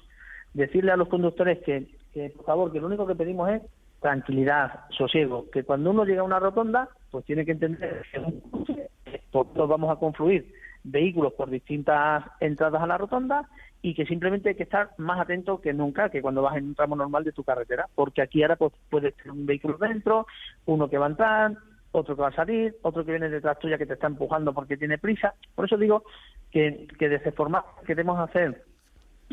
Decirle 0.54 0.94
a 0.94 0.98
los 0.98 1.10
conductores 1.10 1.60
que, 1.60 1.90
por 2.38 2.46
favor, 2.46 2.72
que 2.72 2.80
lo 2.80 2.88
único 2.88 3.06
que 3.06 3.16
pedimos 3.16 3.50
es 3.50 3.64
tranquilidad, 4.00 4.86
sosiego, 4.92 5.50
que 5.52 5.66
cuando 5.66 5.90
uno 5.90 6.06
llega 6.06 6.22
a 6.22 6.24
una 6.24 6.40
rotonda, 6.40 6.88
pues 7.12 7.26
tiene 7.26 7.44
que 7.44 7.52
entender 7.52 8.04
que 8.14 8.88
todos 9.32 9.70
vamos 9.70 9.90
a 9.90 9.96
confluir 10.00 10.54
vehículos 10.84 11.34
por 11.34 11.50
distintas 11.50 12.24
entradas 12.40 12.82
a 12.82 12.88
la 12.88 12.98
rotonda 12.98 13.48
y 13.82 13.94
que 13.94 14.06
simplemente 14.06 14.50
hay 14.50 14.56
que 14.56 14.64
estar 14.64 14.92
más 14.98 15.20
atento 15.20 15.62
que 15.62 15.74
nunca 15.74 16.10
que 16.10 16.22
cuando 16.22 16.42
vas 16.42 16.58
en 16.58 16.66
un 16.66 16.76
tramo 16.76 16.96
normal 16.96 17.24
de 17.24 17.32
tu 17.32 17.44
carretera, 17.44 17.88
porque 17.96 18.22
aquí 18.22 18.44
ahora 18.44 18.56
pues, 18.56 18.74
puede 18.90 19.12
tener 19.12 19.32
un 19.32 19.46
vehículo 19.46 19.78
dentro, 19.78 20.28
uno 20.66 20.90
que 20.90 20.98
va 20.98 21.08
a 21.08 21.10
entrar, 21.10 21.58
otro 21.92 22.16
que 22.16 22.22
va 22.22 22.30
a 22.30 22.36
salir, 22.36 22.76
otro 22.84 23.04
que 23.04 23.12
viene 23.12 23.30
detrás 23.30 23.60
tuya 23.60 23.78
que 23.78 23.86
te 23.86 23.94
está 23.94 24.08
empujando 24.08 24.54
porque 24.54 24.78
tiene 24.78 24.98
prisa. 24.98 25.34
Por 25.56 25.66
eso 25.66 25.78
digo 25.78 26.04
que, 26.52 26.88
que 26.98 27.10
desde 27.10 27.32
formar 27.32 27.64
queremos 27.86 28.20
hacer 28.20 28.64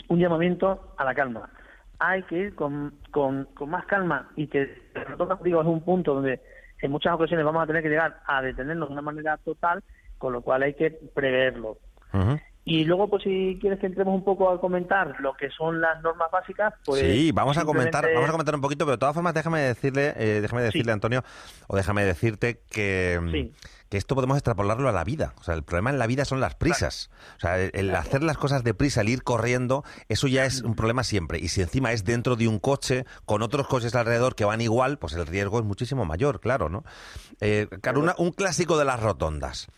un 0.08 0.18
llamamiento 0.18 0.94
a 0.96 1.04
la 1.04 1.14
calma. 1.14 1.50
Hay 1.98 2.22
que 2.24 2.38
ir 2.38 2.54
con, 2.54 2.94
con, 3.10 3.46
con 3.54 3.70
más 3.70 3.84
calma 3.86 4.30
y 4.36 4.46
que, 4.46 4.82
digo, 5.42 5.60
es 5.60 5.66
un 5.66 5.82
punto 5.82 6.14
donde 6.14 6.40
en 6.80 6.90
muchas 6.90 7.14
ocasiones 7.14 7.44
vamos 7.44 7.62
a 7.62 7.66
tener 7.66 7.82
que 7.82 7.88
llegar 7.88 8.20
a 8.26 8.42
detenernos 8.42 8.88
de 8.88 8.92
una 8.92 9.02
manera 9.02 9.36
total, 9.38 9.82
con 10.18 10.32
lo 10.32 10.42
cual 10.42 10.62
hay 10.62 10.74
que 10.74 10.90
preverlo. 10.90 11.78
Y 12.68 12.84
luego, 12.84 13.08
pues 13.08 13.22
si 13.22 13.56
quieres 13.58 13.80
que 13.80 13.86
entremos 13.86 14.14
un 14.14 14.22
poco 14.22 14.50
a 14.50 14.60
comentar 14.60 15.18
lo 15.20 15.32
que 15.32 15.48
son 15.48 15.80
las 15.80 16.02
normas 16.02 16.30
básicas, 16.30 16.74
pues... 16.84 17.00
Sí, 17.00 17.32
vamos 17.32 17.56
a 17.56 17.64
comentar 17.64 18.04
vamos 18.12 18.28
a 18.28 18.32
comentar 18.32 18.54
un 18.54 18.60
poquito, 18.60 18.84
pero 18.84 18.96
de 18.96 19.00
todas 19.00 19.14
formas 19.14 19.32
déjame 19.32 19.60
decirle, 19.60 20.12
eh, 20.18 20.40
déjame 20.42 20.60
decirle, 20.60 20.92
Antonio, 20.92 21.24
o 21.66 21.76
déjame 21.76 22.04
decirte 22.04 22.60
que... 22.68 23.50
que 23.88 23.96
esto 23.96 24.14
podemos 24.14 24.36
extrapolarlo 24.36 24.86
a 24.86 24.92
la 24.92 25.02
vida. 25.02 25.32
O 25.38 25.44
sea, 25.44 25.54
el 25.54 25.62
problema 25.62 25.88
en 25.88 25.98
la 25.98 26.06
vida 26.06 26.26
son 26.26 26.40
las 26.40 26.56
prisas. 26.56 27.08
O 27.38 27.40
sea, 27.40 27.58
el, 27.58 27.94
hacer 27.96 28.22
las 28.22 28.36
cosas 28.36 28.64
deprisa, 28.64 29.00
el 29.00 29.08
ir 29.08 29.22
corriendo, 29.22 29.82
eso 30.10 30.26
ya 30.26 30.44
es 30.44 30.60
un 30.60 30.74
problema 30.74 31.04
siempre. 31.04 31.38
Y 31.38 31.48
si 31.48 31.62
encima 31.62 31.92
es 31.92 32.04
dentro 32.04 32.36
de 32.36 32.48
un 32.48 32.58
coche, 32.58 33.06
con 33.24 33.40
otros 33.40 33.66
coches 33.66 33.94
alrededor 33.94 34.34
que 34.34 34.44
van 34.44 34.60
igual, 34.60 34.98
pues 34.98 35.14
el 35.14 35.26
riesgo 35.26 35.58
es 35.58 35.64
muchísimo 35.64 36.04
mayor, 36.04 36.38
claro, 36.40 36.68
¿no? 36.68 36.84
Eh, 37.40 37.66
claro, 37.80 38.14
un 38.18 38.32
clásico 38.32 38.76
de 38.76 38.84
las 38.84 39.00
rotondas. 39.00 39.68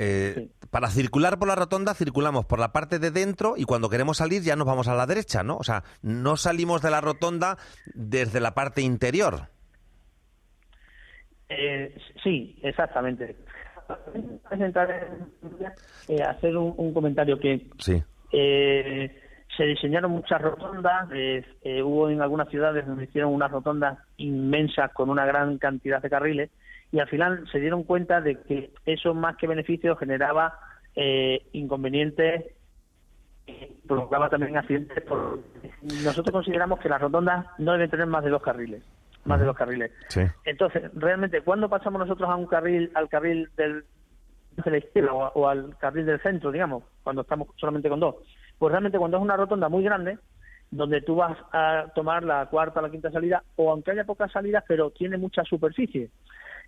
Eh, 0.00 0.50
para 0.70 0.90
circular 0.90 1.40
por 1.40 1.48
la 1.48 1.56
rotonda 1.56 1.92
circulamos 1.92 2.46
por 2.46 2.60
la 2.60 2.70
parte 2.70 3.00
de 3.00 3.10
dentro 3.10 3.54
y 3.56 3.64
cuando 3.64 3.90
queremos 3.90 4.18
salir 4.18 4.42
ya 4.42 4.54
nos 4.54 4.68
vamos 4.68 4.86
a 4.86 4.94
la 4.94 5.06
derecha, 5.06 5.42
¿no? 5.42 5.56
O 5.56 5.64
sea, 5.64 5.82
no 6.02 6.36
salimos 6.36 6.82
de 6.82 6.90
la 6.92 7.00
rotonda 7.00 7.56
desde 7.94 8.38
la 8.38 8.54
parte 8.54 8.80
interior. 8.80 9.48
Eh, 11.48 11.96
sí, 12.22 12.56
exactamente. 12.62 13.34
Eh, 16.08 16.22
hacer 16.22 16.56
un, 16.56 16.92
comentario 16.92 17.40
que 17.40 17.66
sí. 17.78 18.00
eh, 18.32 19.20
se 19.56 19.64
diseñaron 19.64 20.12
muchas 20.12 20.40
rotondas, 20.40 21.08
hubo 21.82 22.08
en 22.10 22.20
algunas 22.20 22.48
ciudades 22.50 22.86
donde 22.86 23.04
hicieron 23.04 23.32
unas 23.32 23.50
rotondas 23.50 23.98
inmensas 24.18 24.92
con 24.92 25.10
una 25.10 25.26
gran 25.26 25.58
cantidad 25.58 26.00
de 26.00 26.10
carriles 26.10 26.50
y 26.90 27.00
al 27.00 27.08
final 27.08 27.46
se 27.50 27.60
dieron 27.60 27.84
cuenta 27.84 28.20
de 28.20 28.40
que 28.42 28.70
eso 28.86 29.14
más 29.14 29.36
que 29.36 29.46
beneficios 29.46 29.98
generaba 29.98 30.58
eh, 30.94 31.46
inconvenientes 31.52 32.46
provocaba 33.86 34.28
también 34.28 34.56
accidentes 34.56 35.04
nosotros 36.04 36.32
consideramos 36.32 36.80
que 36.80 36.88
las 36.88 37.00
rotondas 37.00 37.46
no 37.58 37.72
deben 37.72 37.90
tener 37.90 38.06
más 38.06 38.24
de 38.24 38.30
dos 38.30 38.42
carriles 38.42 38.82
más 39.24 39.40
de 39.40 39.46
dos 39.46 39.56
carriles. 39.56 39.92
Entonces 40.44 40.90
realmente 40.94 41.42
cuando 41.42 41.68
pasamos 41.68 42.00
nosotros 42.00 42.28
a 42.30 42.36
un 42.36 42.46
carril 42.46 42.90
al 42.94 43.08
carril 43.08 43.50
del 43.56 43.84
de 44.64 44.70
la 44.70 44.78
izquierda 44.78 45.12
o, 45.12 45.46
al 45.46 45.76
carril 45.78 46.04
del 46.06 46.20
centro 46.20 46.50
digamos 46.50 46.82
cuando 47.04 47.22
estamos 47.22 47.48
solamente 47.56 47.88
con 47.88 48.00
dos 48.00 48.16
pues 48.58 48.72
realmente 48.72 48.98
cuando 48.98 49.18
es 49.18 49.22
una 49.22 49.36
rotonda 49.36 49.68
muy 49.68 49.84
grande 49.84 50.18
donde 50.70 51.00
tú 51.00 51.14
vas 51.14 51.38
a 51.52 51.86
tomar 51.94 52.24
la 52.24 52.46
cuarta 52.46 52.80
o 52.80 52.82
la 52.82 52.90
quinta 52.90 53.10
salida 53.12 53.42
o 53.54 53.70
aunque 53.70 53.92
haya 53.92 54.04
pocas 54.04 54.32
salidas 54.32 54.64
pero 54.66 54.90
tiene 54.90 55.16
mucha 55.16 55.44
superficie 55.44 56.10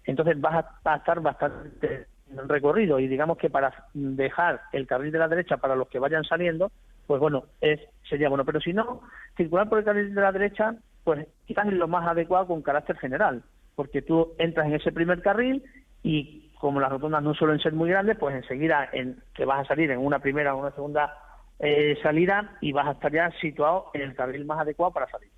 entonces 0.04 0.40
vas 0.40 0.64
a, 0.84 0.96
estar 0.96 1.20
bastante 1.20 2.06
recorrido 2.46 2.98
y 2.98 3.08
digamos 3.08 3.38
que 3.38 3.50
para 3.50 3.72
dejar 3.92 4.60
el 4.72 4.86
carril 4.86 5.12
de 5.12 5.18
la 5.18 5.28
derecha 5.28 5.56
para 5.56 5.76
los 5.76 5.88
que 5.88 5.98
vayan 5.98 6.24
saliendo, 6.24 6.70
pues 7.06 7.20
bueno, 7.20 7.44
es 7.60 7.80
sería 8.08 8.28
bueno. 8.28 8.44
Pero 8.44 8.60
si 8.60 8.72
no, 8.72 9.02
circular 9.36 9.68
por 9.68 9.78
el 9.78 9.84
carril 9.84 10.14
de 10.14 10.20
la 10.20 10.32
derecha, 10.32 10.76
pues 11.04 11.26
quizás 11.46 11.66
es 11.66 11.72
lo 11.72 11.88
más 11.88 12.06
adecuado 12.06 12.46
con 12.46 12.62
carácter 12.62 12.96
general, 12.98 13.42
porque 13.74 14.02
tú 14.02 14.34
entras 14.38 14.66
en 14.66 14.74
ese 14.74 14.92
primer 14.92 15.22
carril 15.22 15.62
y 16.02 16.50
como 16.58 16.78
las 16.78 16.90
rotondas 16.90 17.22
no 17.22 17.34
suelen 17.34 17.58
ser 17.58 17.72
muy 17.72 17.90
grandes, 17.90 18.18
pues 18.18 18.36
enseguida 18.36 18.88
en, 18.92 19.22
que 19.34 19.44
vas 19.44 19.60
a 19.60 19.68
salir 19.68 19.90
en 19.90 19.98
una 19.98 20.18
primera 20.18 20.54
o 20.54 20.60
una 20.60 20.70
segunda 20.72 21.16
eh, 21.58 21.98
salida 22.02 22.56
y 22.60 22.72
vas 22.72 22.86
a 22.86 22.92
estar 22.92 23.12
ya 23.12 23.30
situado 23.40 23.86
en 23.94 24.02
el 24.02 24.14
carril 24.14 24.44
más 24.44 24.60
adecuado 24.60 24.92
para 24.92 25.10
salir. 25.10 25.30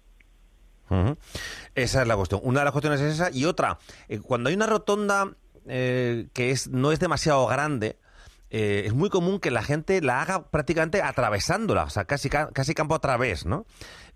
Esa 1.75 2.03
es 2.03 2.09
la 2.09 2.17
cuestión. 2.17 2.41
Una 2.45 2.61
de 2.61 2.65
las 2.65 2.73
cuestiones 2.73 3.01
es 3.01 3.15
esa. 3.15 3.31
Y 3.31 3.45
otra, 3.45 3.79
eh, 4.09 4.21
cuando 4.21 4.49
hay 4.49 4.55
una 4.55 4.67
rotonda 4.67 5.33
eh, 5.67 6.29
que 6.33 6.51
es, 6.51 6.69
no 6.69 6.93
es 6.93 7.01
demasiado 7.01 7.47
grande, 7.47 7.99
eh, 8.51 8.83
es 8.87 8.93
muy 8.93 9.09
común 9.09 9.41
que 9.41 9.51
la 9.51 9.63
gente 9.63 10.03
la 10.03 10.21
haga 10.21 10.51
prácticamente 10.51 11.01
atravesándola, 11.01 11.85
o 11.85 11.91
sea, 11.91 12.05
casi, 12.05 12.29
casi 12.29 12.75
campo 12.75 12.95
a 12.95 13.01
través, 13.01 13.47
¿no? 13.47 13.65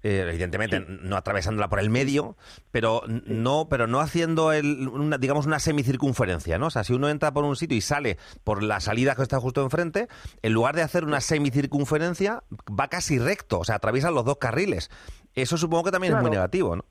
evidentemente 0.02 0.84
no 0.86 1.16
atravesándola 1.16 1.68
por 1.68 1.80
el 1.80 1.90
medio, 1.90 2.36
pero 2.70 3.02
no, 3.08 3.66
pero 3.68 3.88
no 3.88 3.98
haciendo 3.98 4.52
el, 4.52 4.86
una, 4.86 5.18
digamos 5.18 5.46
una 5.46 5.58
semicircunferencia, 5.58 6.58
¿no? 6.58 6.66
O 6.66 6.70
sea, 6.70 6.84
si 6.84 6.92
uno 6.92 7.08
entra 7.08 7.32
por 7.32 7.42
un 7.42 7.56
sitio 7.56 7.76
y 7.76 7.80
sale 7.80 8.16
por 8.44 8.62
la 8.62 8.78
salida 8.78 9.16
que 9.16 9.22
está 9.22 9.40
justo 9.40 9.62
enfrente, 9.62 10.06
en 10.42 10.52
lugar 10.52 10.76
de 10.76 10.82
hacer 10.82 11.02
una 11.02 11.20
semicircunferencia, 11.20 12.44
va 12.68 12.86
casi 12.86 13.18
recto, 13.18 13.58
o 13.58 13.64
sea, 13.64 13.76
atraviesa 13.76 14.12
los 14.12 14.24
dos 14.24 14.36
carriles. 14.36 14.90
Eso 15.36 15.58
supongo 15.58 15.84
que 15.84 15.90
también 15.90 16.14
es 16.14 16.22
muy 16.22 16.30
negativo, 16.30 16.74
¿no? 16.74 16.82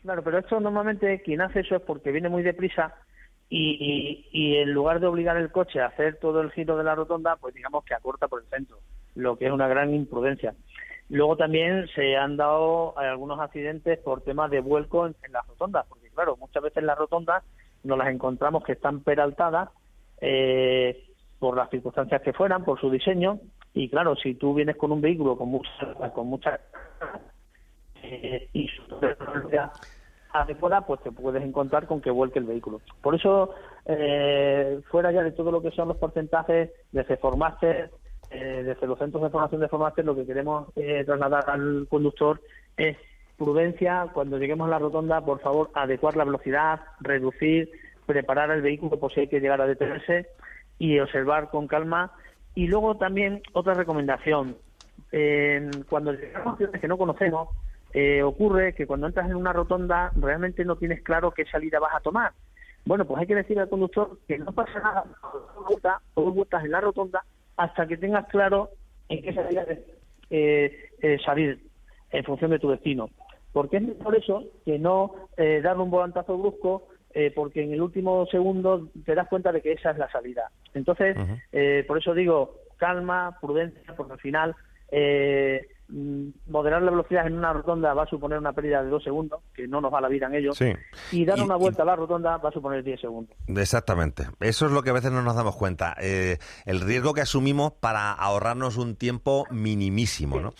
Claro, 0.00 0.24
pero 0.24 0.38
esto 0.38 0.58
normalmente 0.58 1.20
quien 1.22 1.42
hace 1.42 1.60
eso 1.60 1.76
es 1.76 1.82
porque 1.82 2.10
viene 2.10 2.30
muy 2.30 2.42
deprisa 2.42 2.94
y, 3.50 4.26
y, 4.32 4.56
en 4.56 4.72
lugar 4.72 4.98
de 4.98 5.06
obligar 5.06 5.36
el 5.36 5.52
coche 5.52 5.78
a 5.80 5.86
hacer 5.86 6.18
todo 6.18 6.40
el 6.40 6.50
giro 6.52 6.78
de 6.78 6.84
la 6.84 6.94
rotonda, 6.94 7.36
pues 7.36 7.54
digamos 7.54 7.84
que 7.84 7.94
acorta 7.94 8.26
por 8.26 8.40
el 8.40 8.48
centro, 8.48 8.78
lo 9.14 9.36
que 9.36 9.46
es 9.46 9.52
una 9.52 9.68
gran 9.68 9.94
imprudencia. 9.94 10.54
Luego 11.10 11.36
también 11.36 11.86
se 11.94 12.16
han 12.16 12.38
dado 12.38 12.98
algunos 12.98 13.38
accidentes 13.38 13.98
por 13.98 14.22
temas 14.22 14.50
de 14.50 14.60
vuelco 14.60 15.06
en, 15.06 15.14
las 15.30 15.46
rotondas, 15.46 15.84
porque 15.86 16.08
claro, 16.08 16.38
muchas 16.38 16.62
veces 16.62 16.82
las 16.82 16.96
rotondas 16.96 17.44
nos 17.84 17.98
las 17.98 18.08
encontramos 18.08 18.64
que 18.64 18.72
están 18.72 19.00
peraltadas 19.00 19.68
eh, 20.22 21.06
por 21.38 21.54
las 21.54 21.68
circunstancias 21.68 22.22
que 22.22 22.32
fueran, 22.32 22.64
por 22.64 22.80
su 22.80 22.90
diseño, 22.90 23.40
y 23.74 23.90
claro, 23.90 24.16
si 24.16 24.34
tú 24.34 24.54
vienes 24.54 24.76
con 24.76 24.90
un 24.92 25.02
vehículo 25.02 25.36
con 25.36 25.50
mucha, 25.50 25.70
con 26.14 26.28
mucha 26.28 26.58
eh, 28.22 28.48
y 28.52 28.68
su 28.68 28.82
adecuada, 30.32 30.80
pues 30.86 31.00
te 31.02 31.12
puedes 31.12 31.42
encontrar 31.42 31.86
con 31.86 32.00
que 32.00 32.10
vuelque 32.10 32.38
el 32.38 32.46
vehículo. 32.46 32.80
Por 33.02 33.14
eso, 33.14 33.54
eh, 33.86 34.80
fuera 34.90 35.12
ya 35.12 35.22
de 35.22 35.32
todo 35.32 35.50
lo 35.50 35.62
que 35.62 35.70
son 35.70 35.88
los 35.88 35.98
porcentajes 35.98 36.70
de 36.90 37.16
Formaster, 37.16 37.90
eh, 38.30 38.62
desde 38.64 38.86
los 38.86 38.98
centros 38.98 39.22
de 39.22 39.30
formación 39.30 39.60
de 39.60 39.68
Formaster, 39.68 40.04
lo 40.04 40.16
que 40.16 40.24
queremos 40.24 40.68
eh, 40.76 41.04
trasladar 41.04 41.50
al 41.50 41.86
conductor 41.88 42.40
es 42.76 42.96
prudencia. 43.36 44.08
Cuando 44.12 44.38
lleguemos 44.38 44.66
a 44.68 44.70
la 44.70 44.78
rotonda, 44.78 45.20
por 45.20 45.40
favor, 45.40 45.70
adecuar 45.74 46.16
la 46.16 46.24
velocidad, 46.24 46.80
reducir, 47.00 47.70
preparar 48.06 48.50
el 48.50 48.62
vehículo 48.62 48.98
por 48.98 49.12
si 49.12 49.20
hay 49.20 49.28
que 49.28 49.40
llegar 49.40 49.60
a 49.60 49.66
detenerse 49.66 50.28
y 50.78 50.98
observar 50.98 51.50
con 51.50 51.66
calma. 51.66 52.12
Y 52.54 52.68
luego 52.68 52.96
también 52.96 53.42
otra 53.52 53.74
recomendación. 53.74 54.56
cuando 55.90 56.12
llegamos 56.12 56.54
a 56.54 56.56
ciudades 56.56 56.80
que 56.80 56.88
no 56.88 56.96
conocemos, 56.96 57.48
eh, 57.92 58.22
ocurre 58.22 58.74
que 58.74 58.86
cuando 58.86 59.06
entras 59.06 59.28
en 59.28 59.36
una 59.36 59.52
rotonda 59.52 60.12
realmente 60.16 60.64
no 60.64 60.76
tienes 60.76 61.02
claro 61.02 61.30
qué 61.32 61.44
salida 61.44 61.78
vas 61.78 61.94
a 61.94 62.00
tomar. 62.00 62.32
Bueno, 62.84 63.04
pues 63.04 63.20
hay 63.20 63.26
que 63.26 63.34
decir 63.34 63.58
al 63.60 63.68
conductor 63.68 64.18
que 64.26 64.38
no 64.38 64.52
pasa 64.52 64.80
nada, 64.80 65.04
vuelta 65.68 66.00
o 66.14 66.22
dos 66.22 66.34
vueltas 66.34 66.64
en 66.64 66.72
la 66.72 66.80
rotonda 66.80 67.24
hasta 67.56 67.86
que 67.86 67.96
tengas 67.96 68.26
claro 68.26 68.70
en 69.08 69.22
qué 69.22 69.32
salida 69.32 69.64
eh, 70.30 70.90
eh, 71.00 71.18
salir 71.24 71.60
en 72.10 72.24
función 72.24 72.50
de 72.50 72.58
tu 72.58 72.70
destino. 72.70 73.10
Porque 73.52 73.76
es 73.76 73.84
por 74.02 74.16
eso 74.16 74.44
que 74.64 74.78
no 74.78 75.14
eh, 75.36 75.60
darle 75.62 75.82
un 75.82 75.90
volantazo 75.90 76.36
brusco 76.38 76.88
eh, 77.14 77.30
porque 77.34 77.62
en 77.62 77.74
el 77.74 77.82
último 77.82 78.26
segundo 78.30 78.88
te 79.04 79.14
das 79.14 79.28
cuenta 79.28 79.52
de 79.52 79.60
que 79.60 79.72
esa 79.72 79.90
es 79.90 79.98
la 79.98 80.10
salida. 80.10 80.50
Entonces, 80.72 81.14
por 81.86 81.98
eso 81.98 82.14
digo 82.14 82.56
calma, 82.78 83.36
prudencia, 83.40 83.94
porque 83.94 84.14
al 84.14 84.20
final 84.20 84.56
moderar 85.92 86.82
la 86.82 86.90
velocidad 86.90 87.26
en 87.26 87.36
una 87.36 87.52
rotonda 87.52 87.92
va 87.94 88.04
a 88.04 88.06
suponer 88.06 88.38
una 88.38 88.52
pérdida 88.52 88.82
de 88.82 88.88
dos 88.88 89.04
segundos, 89.04 89.40
que 89.54 89.68
no 89.68 89.80
nos 89.80 89.92
va 89.92 90.00
la 90.00 90.08
vida 90.08 90.26
en 90.26 90.34
ello, 90.34 90.52
y 91.10 91.24
dar 91.24 91.40
una 91.42 91.56
vuelta 91.56 91.82
a 91.82 91.86
la 91.86 91.96
rotonda 91.96 92.38
va 92.38 92.48
a 92.48 92.52
suponer 92.52 92.82
diez 92.82 93.00
segundos. 93.00 93.36
Exactamente. 93.46 94.26
Eso 94.40 94.66
es 94.66 94.72
lo 94.72 94.82
que 94.82 94.90
a 94.90 94.94
veces 94.94 95.12
no 95.12 95.22
nos 95.22 95.36
damos 95.36 95.56
cuenta. 95.56 95.94
Eh, 96.00 96.38
el 96.64 96.80
riesgo 96.80 97.12
que 97.12 97.20
asumimos 97.20 97.72
para 97.72 98.12
ahorrarnos 98.12 98.76
un 98.76 98.96
tiempo 98.96 99.46
minimísimo, 99.50 100.40
¿no? 100.40 100.54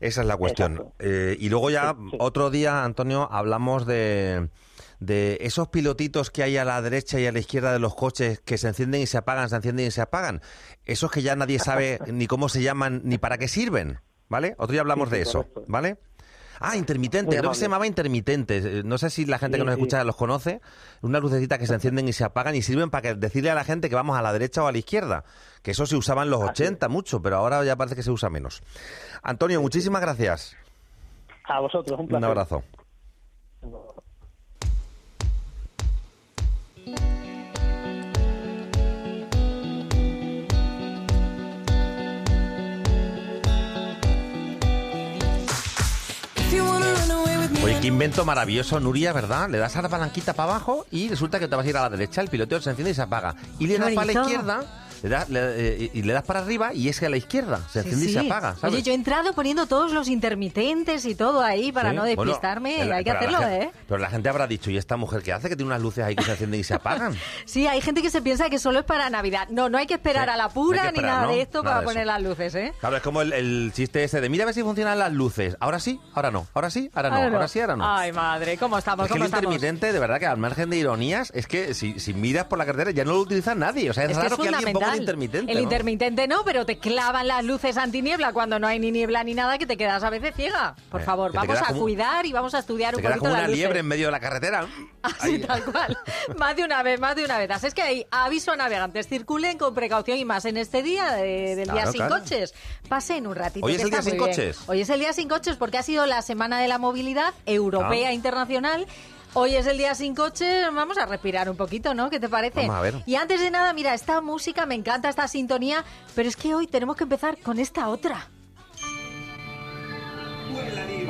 Esa 0.00 0.22
es 0.22 0.26
la 0.26 0.36
cuestión. 0.36 0.92
Eh, 0.98 1.36
y 1.38 1.48
luego 1.48 1.70
ya 1.70 1.94
otro 2.18 2.50
día, 2.50 2.84
Antonio, 2.84 3.28
hablamos 3.30 3.86
de 3.86 4.48
de 5.00 5.38
esos 5.42 5.68
pilotitos 5.68 6.30
que 6.30 6.42
hay 6.42 6.56
a 6.56 6.64
la 6.64 6.80
derecha 6.82 7.20
y 7.20 7.26
a 7.26 7.32
la 7.32 7.38
izquierda 7.38 7.72
de 7.72 7.78
los 7.78 7.94
coches 7.94 8.40
que 8.40 8.58
se 8.58 8.68
encienden 8.68 9.02
y 9.02 9.06
se 9.06 9.18
apagan, 9.18 9.48
se 9.48 9.56
encienden 9.56 9.86
y 9.86 9.90
se 9.90 10.00
apagan. 10.00 10.40
Esos 10.84 11.10
que 11.10 11.22
ya 11.22 11.36
nadie 11.36 11.58
sabe 11.58 11.98
ni 12.12 12.26
cómo 12.26 12.48
se 12.48 12.62
llaman 12.62 13.02
ni 13.04 13.18
para 13.18 13.38
qué 13.38 13.48
sirven. 13.48 14.00
¿Vale? 14.28 14.54
Otro 14.58 14.72
día 14.72 14.80
hablamos 14.80 15.10
de 15.10 15.20
eso, 15.20 15.46
¿vale? 15.66 15.98
Ah, 16.60 16.76
intermitente, 16.76 17.36
creo 17.36 17.50
que 17.50 17.56
se 17.56 17.62
llamaba 17.62 17.86
intermitente. 17.86 18.56
Eh, 18.58 18.82
no 18.84 18.98
sé 18.98 19.10
si 19.10 19.24
la 19.26 19.38
gente 19.38 19.58
que 19.58 19.64
nos 19.64 19.74
escucha 19.74 20.02
los 20.04 20.16
conoce. 20.16 20.60
Una 21.02 21.20
lucecita 21.20 21.58
que 21.58 21.66
se 21.66 21.74
encienden 21.74 22.08
y 22.08 22.12
se 22.12 22.24
apagan 22.24 22.54
y 22.56 22.62
sirven 22.62 22.90
para 22.90 23.02
que, 23.02 23.14
decirle 23.14 23.50
a 23.50 23.54
la 23.54 23.64
gente 23.64 23.88
que 23.88 23.94
vamos 23.94 24.18
a 24.18 24.22
la 24.22 24.32
derecha 24.32 24.64
o 24.64 24.66
a 24.66 24.72
la 24.72 24.78
izquierda. 24.78 25.24
Que 25.62 25.70
eso 25.70 25.86
se 25.86 25.96
usaba 25.96 26.24
en 26.24 26.30
los 26.30 26.42
80 26.42 26.88
mucho, 26.88 27.22
pero 27.22 27.36
ahora 27.36 27.64
ya 27.64 27.76
parece 27.76 27.94
que 27.94 28.02
se 28.02 28.10
usa 28.10 28.28
menos. 28.28 28.62
Antonio, 29.22 29.62
muchísimas 29.62 30.00
gracias. 30.00 30.56
A 31.44 31.60
vosotros, 31.60 31.98
un 31.98 32.08
placer. 32.08 32.24
Un 32.24 32.30
abrazo. 32.30 32.64
Qué 47.88 47.92
invento 47.94 48.26
maravilloso, 48.26 48.78
Nuria, 48.80 49.14
¿verdad? 49.14 49.48
Le 49.48 49.56
das 49.56 49.74
a 49.76 49.80
la 49.80 49.88
palanquita 49.88 50.34
para 50.34 50.52
abajo 50.52 50.84
y 50.90 51.08
resulta 51.08 51.40
que 51.40 51.48
te 51.48 51.56
vas 51.56 51.64
a 51.64 51.68
ir 51.70 51.76
a 51.78 51.82
la 51.82 51.88
derecha, 51.88 52.20
el 52.20 52.28
piloteo 52.28 52.60
se 52.60 52.68
enciende 52.68 52.90
y 52.90 52.94
se 52.94 53.00
apaga. 53.00 53.34
Y 53.58 53.66
le 53.66 53.78
das 53.78 53.94
para 53.94 54.12
la 54.12 54.12
izquierda 54.12 54.87
le 55.02 55.08
das- 55.08 55.28
le- 55.28 55.84
eh, 55.84 55.90
y 55.92 56.02
le 56.02 56.12
das 56.12 56.24
para 56.24 56.40
arriba 56.40 56.72
y 56.74 56.88
es 56.88 56.98
que 57.00 57.06
a 57.06 57.10
la 57.10 57.16
izquierda 57.16 57.60
se 57.70 57.82
Sí, 57.82 57.88
enciende 57.90 58.06
y 58.06 58.12
se 58.12 58.18
apaga, 58.20 58.54
¿sabes? 58.56 58.74
Oye, 58.74 58.82
yo 58.82 58.92
he 58.92 58.94
entrado 58.94 59.32
poniendo 59.32 59.66
todos 59.66 59.92
los 59.92 60.08
intermitentes 60.08 61.04
y 61.04 61.14
todo 61.14 61.42
ahí 61.42 61.72
para 61.72 61.90
Sí, 61.90 61.96
no 61.96 62.04
despistarme. 62.04 62.82
el- 62.82 62.92
hay 62.92 63.04
que 63.04 63.10
hacerlo, 63.10 63.38
gente- 63.38 63.62
¿eh? 63.64 63.70
Pero 63.86 63.98
la 63.98 64.10
gente 64.10 64.28
habrá 64.28 64.46
dicho, 64.46 64.70
¿y 64.70 64.76
esta 64.76 64.96
mujer 64.96 65.22
qué 65.22 65.32
hace? 65.32 65.48
Que 65.48 65.56
tiene 65.56 65.68
unas 65.68 65.82
luces 65.82 66.04
ahí 66.04 66.14
que 66.16 66.24
se 66.24 66.32
encienden 66.32 66.60
y 66.60 66.64
se 66.64 66.74
apagan. 66.74 67.14
Sí, 67.44 67.66
hay 67.66 67.80
gente 67.80 68.02
que 68.02 68.10
se 68.10 68.20
piensa 68.22 68.48
que 68.50 68.58
solo 68.58 68.80
es 68.80 68.84
para 68.84 69.08
Navidad. 69.10 69.48
No, 69.50 69.68
no 69.68 69.78
hay 69.78 69.86
que 69.86 69.94
esperar 69.94 70.28
a 70.30 70.36
la 70.36 70.44
no 70.44 70.50
pura 70.54 70.90
ni 70.92 71.00
nada 71.00 71.22
¿no? 71.22 71.32
de 71.32 71.40
esto 71.42 71.62
Nada 71.62 71.76
para 71.76 71.80
de 71.80 71.86
poner 71.86 72.06
las 72.06 72.22
luces, 72.22 72.54
¿eh? 72.54 72.72
Claro, 72.80 72.96
es 72.96 73.02
como 73.02 73.22
el, 73.22 73.32
el 73.32 73.72
chiste 73.74 74.04
ese 74.04 74.20
de 74.20 74.28
mira 74.28 74.44
a 74.44 74.46
ver 74.46 74.54
si 74.54 74.62
funcionan 74.62 74.98
las 74.98 75.12
luces. 75.12 75.56
Ahora 75.60 75.80
sí, 75.80 76.00
ahora 76.14 76.30
no. 76.30 76.46
Ahora 76.54 76.70
sí, 76.70 76.90
ahora 76.94 77.10
no. 77.10 77.16
Ahora, 77.16 77.48
sí, 77.48 77.60
ahora 77.60 77.76
no. 77.76 77.84
Ay, 77.96 78.12
madre, 78.12 78.56
¿cómo 78.58 78.76
estamos? 78.78 79.06
es 79.06 79.12
que 79.12 79.14
el 79.14 79.18
¿Cómo 79.20 79.24
estamos? 79.26 79.54
intermitente, 79.54 79.92
de 79.92 79.98
verdad 79.98 80.18
que 80.18 80.26
al 80.26 80.38
margen 80.38 80.70
de 80.70 80.76
ironías, 80.76 81.30
es 81.34 81.46
que 81.46 81.74
si, 81.74 81.98
si 82.00 82.14
miras 82.14 82.44
por 82.46 82.58
la 82.58 82.66
carretera 82.66 82.90
ya 82.90 83.04
no 83.04 83.12
lo 83.12 83.20
utiliza 83.20 83.54
nadie. 83.54 83.90
O 83.90 83.92
sea, 83.94 84.04
es, 84.04 84.10
Es 84.10 84.16
que 84.18 84.22
raro 84.24 84.34
es 84.36 84.40
que, 84.40 84.48
alguien 84.54 84.72
ponga 84.72 84.87
intermitente. 84.96 85.52
El 85.52 85.58
¿no? 85.58 85.62
intermitente 85.64 86.26
no, 86.28 86.44
pero 86.44 86.64
te 86.66 86.78
clavan 86.78 87.26
las 87.28 87.44
luces 87.44 87.76
antiniebla 87.76 88.32
cuando 88.32 88.58
no 88.58 88.66
hay 88.66 88.78
ni 88.78 88.90
niebla 88.90 89.22
ni 89.24 89.34
nada 89.34 89.58
que 89.58 89.66
te 89.66 89.76
quedas 89.76 90.02
a 90.02 90.10
veces 90.10 90.34
ciega. 90.34 90.74
Por 90.90 91.00
Eh, 91.00 91.04
favor, 91.04 91.32
vamos 91.32 91.58
a 91.60 91.74
cuidar 91.74 92.24
y 92.26 92.32
vamos 92.32 92.54
a 92.54 92.60
estudiar 92.60 92.94
Te 92.94 92.98
un 92.98 93.02
poquito 93.02 93.18
como 93.20 93.30
las 93.32 93.38
una 93.40 93.48
luces. 93.48 93.58
liebre 93.58 93.80
en 93.80 93.86
medio 93.86 94.06
de 94.06 94.12
la 94.12 94.20
carretera. 94.20 94.66
Así 95.02 95.38
tal 95.40 95.64
cual. 95.64 95.96
más 96.38 96.56
de 96.56 96.64
una 96.64 96.82
vez, 96.82 96.98
más 97.00 97.14
de 97.16 97.24
una 97.24 97.38
vez. 97.38 97.50
Así 97.50 97.66
es 97.66 97.74
que 97.74 97.82
hay 97.82 98.06
aviso 98.10 98.52
a 98.52 98.56
navegantes, 98.56 99.06
circulen 99.08 99.58
con 99.58 99.74
precaución 99.74 100.18
y 100.18 100.24
más 100.24 100.44
en 100.44 100.56
este 100.56 100.82
día 100.82 101.12
de- 101.12 101.54
del 101.56 101.70
día 101.70 101.86
sin 101.86 102.00
claro. 102.06 102.18
coches. 102.22 102.54
Pasen 102.88 103.26
un 103.26 103.34
ratito. 103.36 103.66
Hoy 103.66 103.74
es 103.74 103.82
el 103.82 103.90
día 103.90 104.02
sin 104.02 104.12
bien. 104.14 104.24
coches. 104.26 104.58
Hoy 104.66 104.80
es 104.80 104.90
el 104.90 105.00
día 105.00 105.12
sin 105.12 105.28
coches 105.28 105.56
porque 105.56 105.78
ha 105.78 105.82
sido 105.82 106.06
la 106.06 106.22
semana 106.22 106.60
de 106.60 106.68
la 106.68 106.78
movilidad 106.78 107.32
europea 107.46 108.08
Ah. 108.08 108.12
internacional. 108.12 108.86
Hoy 109.34 109.54
es 109.56 109.66
el 109.66 109.78
día 109.78 109.94
sin 109.94 110.14
coches, 110.14 110.66
vamos 110.74 110.96
a 110.98 111.06
respirar 111.06 111.50
un 111.50 111.56
poquito, 111.56 111.94
¿no? 111.94 112.10
¿Qué 112.10 112.18
te 112.18 112.28
parece? 112.28 112.62
Vamos 112.62 112.76
a 112.76 112.80
ver. 112.80 112.94
Y 113.06 113.14
antes 113.16 113.40
de 113.40 113.50
nada, 113.50 113.72
mira, 113.72 113.94
esta 113.94 114.20
música, 114.20 114.66
me 114.66 114.74
encanta 114.74 115.08
esta 115.08 115.28
sintonía, 115.28 115.84
pero 116.14 116.28
es 116.28 116.36
que 116.36 116.54
hoy 116.54 116.66
tenemos 116.66 116.96
que 116.96 117.04
empezar 117.04 117.38
con 117.38 117.58
esta 117.58 117.88
otra. 117.88 118.28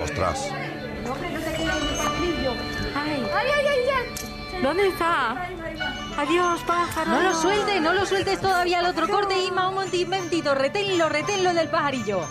Ostras. 0.03 0.49
Ay, 2.95 3.25
ay, 3.35 3.51
ay, 3.57 3.67
ay. 3.67 4.63
¿Dónde 4.63 4.89
está? 4.89 5.49
Adiós, 6.17 6.61
pájaro. 6.67 7.11
No 7.11 7.21
lo 7.21 7.35
sueltes, 7.35 7.81
no 7.81 7.93
lo 7.93 8.05
sueltes 8.05 8.41
todavía 8.41 8.81
al 8.81 8.87
otro 8.87 9.09
corte, 9.09 9.39
Ima, 9.45 9.69
un 9.69 9.77
momentito, 9.77 10.55
reténlo, 10.55 11.09
reténlo 11.09 11.55
del 11.55 11.69
pajarillo. 11.69 12.23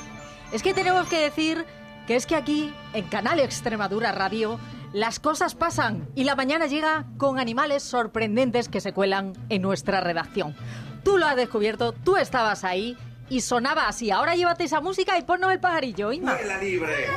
Es 0.52 0.62
que 0.62 0.74
tenemos 0.74 1.08
que 1.08 1.22
decir 1.22 1.66
que 2.06 2.18
es 2.18 2.26
que 2.26 2.36
aquí, 2.36 2.74
en 2.94 3.08
Canal 3.08 3.40
Extremadura 3.40 4.12
Radio, 4.12 4.60
las 4.94 5.20
cosas 5.20 5.56
pasan 5.56 6.08
y 6.16 6.24
la 6.24 6.36
mañana 6.36 6.68
llega 6.68 7.06
con 7.18 7.40
animales 7.40 7.84
sorprendentes 7.84 8.70
que 8.70 8.82
se 8.82 8.94
cuelan 8.94 9.34
en 9.50 9.62
nuestra 9.62 10.02
redacción. 10.02 10.56
Tú 11.04 11.18
lo 11.18 11.26
has 11.26 11.36
descubierto, 11.36 11.92
tú 11.92 12.18
estabas 12.18 12.64
ahí 12.64 12.98
y 13.30 13.42
sonaba 13.42 13.88
así. 13.88 14.12
Ahora 14.12 14.36
llévate 14.36 14.64
esa 14.64 14.82
música 14.82 15.18
y 15.18 15.24
ponnos 15.24 15.52
el 15.52 15.60
pajarillo, 15.60 16.10
libre. 16.62 17.08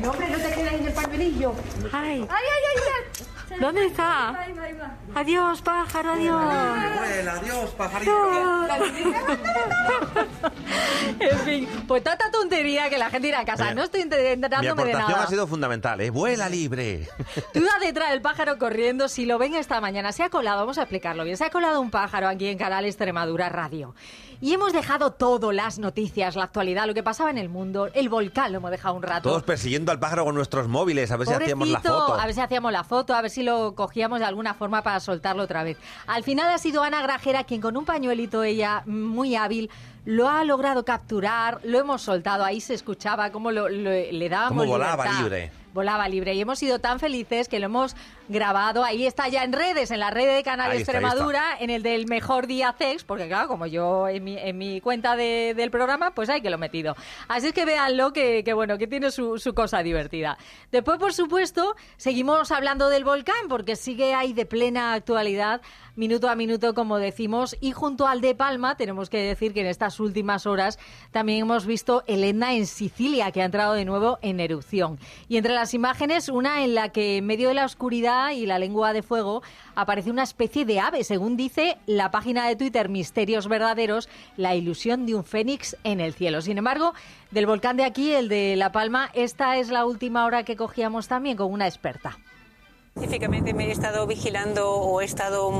No, 0.00 0.10
hombre, 0.10 0.28
no 0.30 0.36
te 0.36 0.54
quedes 0.54 0.72
en 0.72 0.86
el. 0.86 1.54
Ay. 1.92 2.20
Ay, 2.20 2.26
ay, 2.30 2.62
ay, 2.76 3.26
¿Dónde 3.60 3.86
está? 3.86 4.46
Adiós, 5.14 5.62
pájaro, 5.62 6.12
adiós. 6.12 6.44
Vuela, 6.98 7.32
adiós, 7.32 7.70
en 11.20 11.38
fin, 11.40 11.68
pues 11.86 12.02
tanta 12.02 12.30
tontería 12.30 12.88
que 12.88 12.98
la 12.98 13.10
gente 13.10 13.28
irá 13.28 13.40
a 13.40 13.44
casa. 13.44 13.64
Mira, 13.64 13.74
no 13.74 13.84
estoy 13.84 14.02
enterándome 14.02 14.84
de 14.84 14.92
nada. 14.92 15.22
ha 15.22 15.26
sido 15.26 15.46
fundamental, 15.46 16.00
¿eh? 16.00 16.10
Vuela 16.10 16.48
libre. 16.48 17.08
Tú 17.52 17.60
vas 17.60 17.80
detrás 17.80 18.10
del 18.10 18.22
pájaro 18.22 18.58
corriendo. 18.58 19.08
Si 19.08 19.26
lo 19.26 19.38
ven 19.38 19.54
esta 19.54 19.80
mañana, 19.80 20.12
se 20.12 20.22
ha 20.22 20.30
colado, 20.30 20.60
vamos 20.60 20.78
a 20.78 20.82
explicarlo 20.82 21.24
bien. 21.24 21.36
Se 21.36 21.44
ha 21.44 21.50
colado 21.50 21.80
un 21.80 21.90
pájaro 21.90 22.28
aquí 22.28 22.48
en 22.48 22.58
Canal 22.58 22.84
Extremadura 22.84 23.48
Radio. 23.48 23.94
Y 24.42 24.52
hemos 24.52 24.72
dejado 24.72 25.12
todo, 25.12 25.52
las 25.52 25.78
noticias, 25.78 26.34
la 26.34 26.42
actualidad, 26.42 26.88
lo 26.88 26.94
que 26.94 27.04
pasaba 27.04 27.30
en 27.30 27.38
el 27.38 27.48
mundo, 27.48 27.88
el 27.94 28.08
volcán 28.08 28.50
lo 28.50 28.58
hemos 28.58 28.72
dejado 28.72 28.96
un 28.96 29.02
rato. 29.04 29.28
Todos 29.28 29.44
persiguiendo 29.44 29.92
al 29.92 30.00
pájaro 30.00 30.24
con 30.24 30.34
nuestros 30.34 30.66
móviles, 30.66 31.12
a 31.12 31.16
ver 31.16 31.28
si 31.28 31.32
hacíamos 31.34 31.68
la 31.68 31.80
foto. 31.80 32.14
A 32.20 32.26
ver 32.26 32.34
si 32.34 32.40
hacíamos 32.40 32.72
la 32.72 32.82
foto, 32.82 33.14
a 33.14 33.22
ver 33.22 33.30
si 33.30 33.44
lo 33.44 33.76
cogíamos 33.76 34.18
de 34.18 34.24
alguna 34.24 34.54
forma 34.54 34.82
para 34.82 34.98
soltarlo 34.98 35.44
otra 35.44 35.62
vez. 35.62 35.78
Al 36.08 36.24
final 36.24 36.50
ha 36.50 36.58
sido 36.58 36.82
Ana 36.82 37.00
Grajera 37.02 37.44
quien 37.44 37.60
con 37.60 37.76
un 37.76 37.84
pañuelito, 37.84 38.42
ella 38.42 38.82
muy 38.84 39.36
hábil, 39.36 39.70
lo 40.06 40.28
ha 40.28 40.42
logrado 40.42 40.84
capturar, 40.84 41.60
lo 41.62 41.78
hemos 41.78 42.02
soltado, 42.02 42.44
ahí 42.44 42.60
se 42.60 42.74
escuchaba 42.74 43.30
cómo 43.30 43.52
lo, 43.52 43.68
lo- 43.68 43.90
le 43.92 44.28
dábamos 44.28 44.66
volaba 44.66 45.04
libertad. 45.04 45.22
libre. 45.22 45.52
Volaba 45.72 46.08
libre 46.08 46.34
y 46.34 46.40
hemos 46.40 46.58
sido 46.58 46.78
tan 46.78 47.00
felices 47.00 47.48
que 47.48 47.58
lo 47.58 47.66
hemos 47.66 47.96
grabado. 48.28 48.84
Ahí 48.84 49.06
está 49.06 49.28
ya 49.28 49.42
en 49.44 49.52
redes, 49.52 49.90
en 49.90 50.00
la 50.00 50.10
red 50.10 50.36
de 50.36 50.42
Canal 50.42 50.70
Ahí 50.70 50.78
está, 50.82 50.92
Extremadura, 50.92 51.42
en 51.60 51.70
el 51.70 51.82
del 51.82 52.06
Mejor 52.06 52.46
Día 52.46 52.74
Sex, 52.78 53.04
porque 53.04 53.26
claro, 53.28 53.48
como 53.48 53.66
yo 53.66 54.08
en 54.08 54.22
mi, 54.24 54.38
en 54.38 54.56
mi 54.58 54.80
cuenta 54.80 55.16
de- 55.16 55.54
del 55.56 55.70
programa, 55.70 56.12
pues 56.12 56.28
hay 56.28 56.40
que 56.40 56.50
lo 56.50 56.58
metido. 56.58 56.94
Así 57.28 57.48
es 57.48 57.52
que 57.52 57.64
véanlo, 57.64 58.12
que, 58.12 58.42
que 58.44 58.52
bueno, 58.52 58.78
que 58.78 58.86
tiene 58.86 59.10
su, 59.10 59.38
su 59.38 59.54
cosa 59.54 59.82
divertida. 59.82 60.38
Después, 60.70 60.98
por 60.98 61.12
supuesto, 61.12 61.74
seguimos 61.96 62.50
hablando 62.52 62.88
del 62.88 63.04
volcán, 63.04 63.48
porque 63.48 63.76
sigue 63.76 64.14
ahí 64.14 64.32
de 64.32 64.46
plena 64.46 64.92
actualidad, 64.94 65.60
minuto 65.96 66.28
a 66.30 66.34
minuto, 66.36 66.72
como 66.74 66.98
decimos, 66.98 67.56
y 67.60 67.72
junto 67.72 68.06
al 68.06 68.20
de 68.22 68.34
Palma, 68.34 68.76
tenemos 68.76 69.10
que 69.10 69.18
decir 69.18 69.52
que 69.52 69.60
en 69.60 69.66
estas 69.66 70.00
últimas 70.00 70.46
horas 70.46 70.78
también 71.10 71.40
hemos 71.42 71.66
visto 71.66 72.02
el 72.06 72.24
Etna 72.24 72.54
en 72.54 72.66
Sicilia, 72.66 73.30
que 73.30 73.42
ha 73.42 73.44
entrado 73.44 73.74
de 73.74 73.84
nuevo 73.84 74.18
en 74.22 74.40
erupción. 74.40 74.98
Y 75.28 75.36
entre 75.36 75.52
las 75.52 75.61
imágenes, 75.72 76.28
una 76.28 76.64
en 76.64 76.74
la 76.74 76.88
que 76.88 77.18
en 77.18 77.26
medio 77.26 77.48
de 77.48 77.54
la 77.54 77.64
oscuridad 77.64 78.32
y 78.32 78.46
la 78.46 78.58
lengua 78.58 78.92
de 78.92 79.02
fuego 79.02 79.42
aparece 79.76 80.10
una 80.10 80.24
especie 80.24 80.64
de 80.64 80.80
ave, 80.80 81.04
según 81.04 81.36
dice 81.36 81.78
la 81.86 82.10
página 82.10 82.48
de 82.48 82.56
Twitter 82.56 82.88
Misterios 82.88 83.46
Verdaderos, 83.46 84.08
la 84.36 84.56
ilusión 84.56 85.06
de 85.06 85.14
un 85.14 85.24
fénix 85.24 85.76
en 85.84 86.00
el 86.00 86.14
cielo. 86.14 86.42
Sin 86.42 86.58
embargo, 86.58 86.92
del 87.30 87.46
volcán 87.46 87.76
de 87.76 87.84
aquí, 87.84 88.12
el 88.12 88.28
de 88.28 88.56
La 88.56 88.72
Palma, 88.72 89.10
esta 89.14 89.56
es 89.56 89.70
la 89.70 89.86
última 89.86 90.26
hora 90.26 90.42
que 90.42 90.56
cogíamos 90.56 91.06
también 91.06 91.36
con 91.36 91.52
una 91.52 91.66
experta. 91.68 92.18
Específicamente 92.94 93.54
me 93.54 93.68
he 93.68 93.70
estado 93.70 94.06
vigilando 94.06 94.70
o 94.70 95.00
he 95.00 95.04
estado 95.06 95.50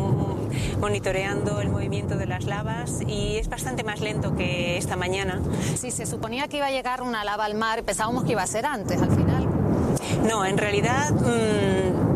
monitoreando 0.78 1.62
el 1.62 1.70
movimiento 1.70 2.16
de 2.16 2.26
las 2.26 2.44
lavas 2.44 3.00
y 3.06 3.38
es 3.38 3.48
bastante 3.48 3.84
más 3.84 4.00
lento 4.00 4.36
que 4.36 4.76
esta 4.76 4.96
mañana. 4.96 5.40
Si 5.76 5.90
se 5.90 6.04
suponía 6.04 6.48
que 6.48 6.58
iba 6.58 6.66
a 6.66 6.70
llegar 6.70 7.00
una 7.00 7.24
lava 7.24 7.46
al 7.46 7.54
mar, 7.54 7.84
pensábamos 7.84 8.24
que 8.24 8.32
iba 8.32 8.42
a 8.42 8.46
ser 8.46 8.66
antes, 8.66 9.00
al 9.00 9.10
final. 9.10 9.61
No, 10.22 10.44
en 10.44 10.56
realidad 10.56 11.10
mm, 11.12 12.11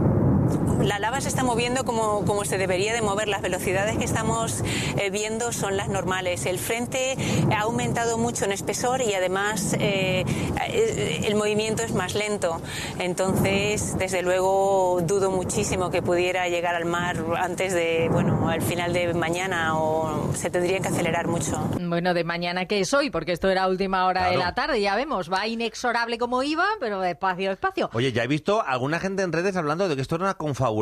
la 0.87 0.99
lava 1.01 1.21
se 1.21 1.29
está 1.29 1.43
moviendo 1.43 1.85
como, 1.85 2.25
como 2.25 2.45
se 2.45 2.59
debería 2.59 2.95
de 2.95 3.03
mover. 3.03 3.27
Las 3.29 3.43
velocidades 3.43 3.99
que 3.99 4.05
estamos 4.05 4.63
eh, 4.97 5.11
viendo 5.11 5.53
son 5.53 5.77
las 5.77 5.89
normales. 5.89 6.47
El 6.47 6.59
frente 6.59 7.17
ha 7.55 7.63
aumentado 7.63 8.19
mucho 8.19 8.45
en 8.45 8.53
espesor 8.53 9.03
y 9.03 9.13
además 9.15 9.75
eh, 9.81 10.25
eh, 10.69 11.23
el 11.25 11.35
movimiento 11.35 11.83
es 11.83 11.93
más 11.93 12.15
lento. 12.15 12.61
Entonces, 12.99 13.97
desde 13.99 14.23
luego, 14.23 15.01
dudo 15.03 15.31
muchísimo 15.31 15.91
que 15.91 16.03
pudiera 16.03 16.49
llegar 16.49 16.75
al 16.75 16.85
mar 16.85 17.17
antes 17.39 17.73
de, 17.73 18.09
bueno, 18.11 18.49
al 18.49 18.63
final 18.63 18.93
de 18.93 19.13
mañana 19.15 19.77
o 19.79 20.31
se 20.35 20.51
tendría 20.51 20.81
que 20.81 20.89
acelerar 20.89 21.27
mucho. 21.27 21.57
Bueno, 21.81 22.15
de 22.15 22.25
mañana 22.25 22.67
que 22.67 22.81
es 22.81 22.93
hoy, 22.95 23.11
porque 23.11 23.33
esto 23.33 23.49
era 23.49 23.67
última 23.69 24.07
hora 24.07 24.25
de 24.25 24.35
Claro. 24.35 24.45
la 24.45 24.55
tarde, 24.55 24.81
ya 24.81 24.95
vemos, 24.97 25.33
va 25.33 25.47
inexorable 25.47 26.19
como 26.19 26.43
iba, 26.43 26.67
pero 26.79 27.01
despacio, 27.01 27.51
despacio. 27.51 27.91
Oye, 27.93 28.13
ya 28.13 28.23
he 28.23 28.27
visto 28.29 28.63
alguna 28.63 29.01
gente 29.01 29.23
en 29.23 29.33
redes 29.33 29.57
hablando 29.57 29.89
de 29.89 29.97
que 29.97 30.03
esto 30.03 30.17
era 30.17 30.25
una 30.25 30.35
confabulación, 30.35 30.76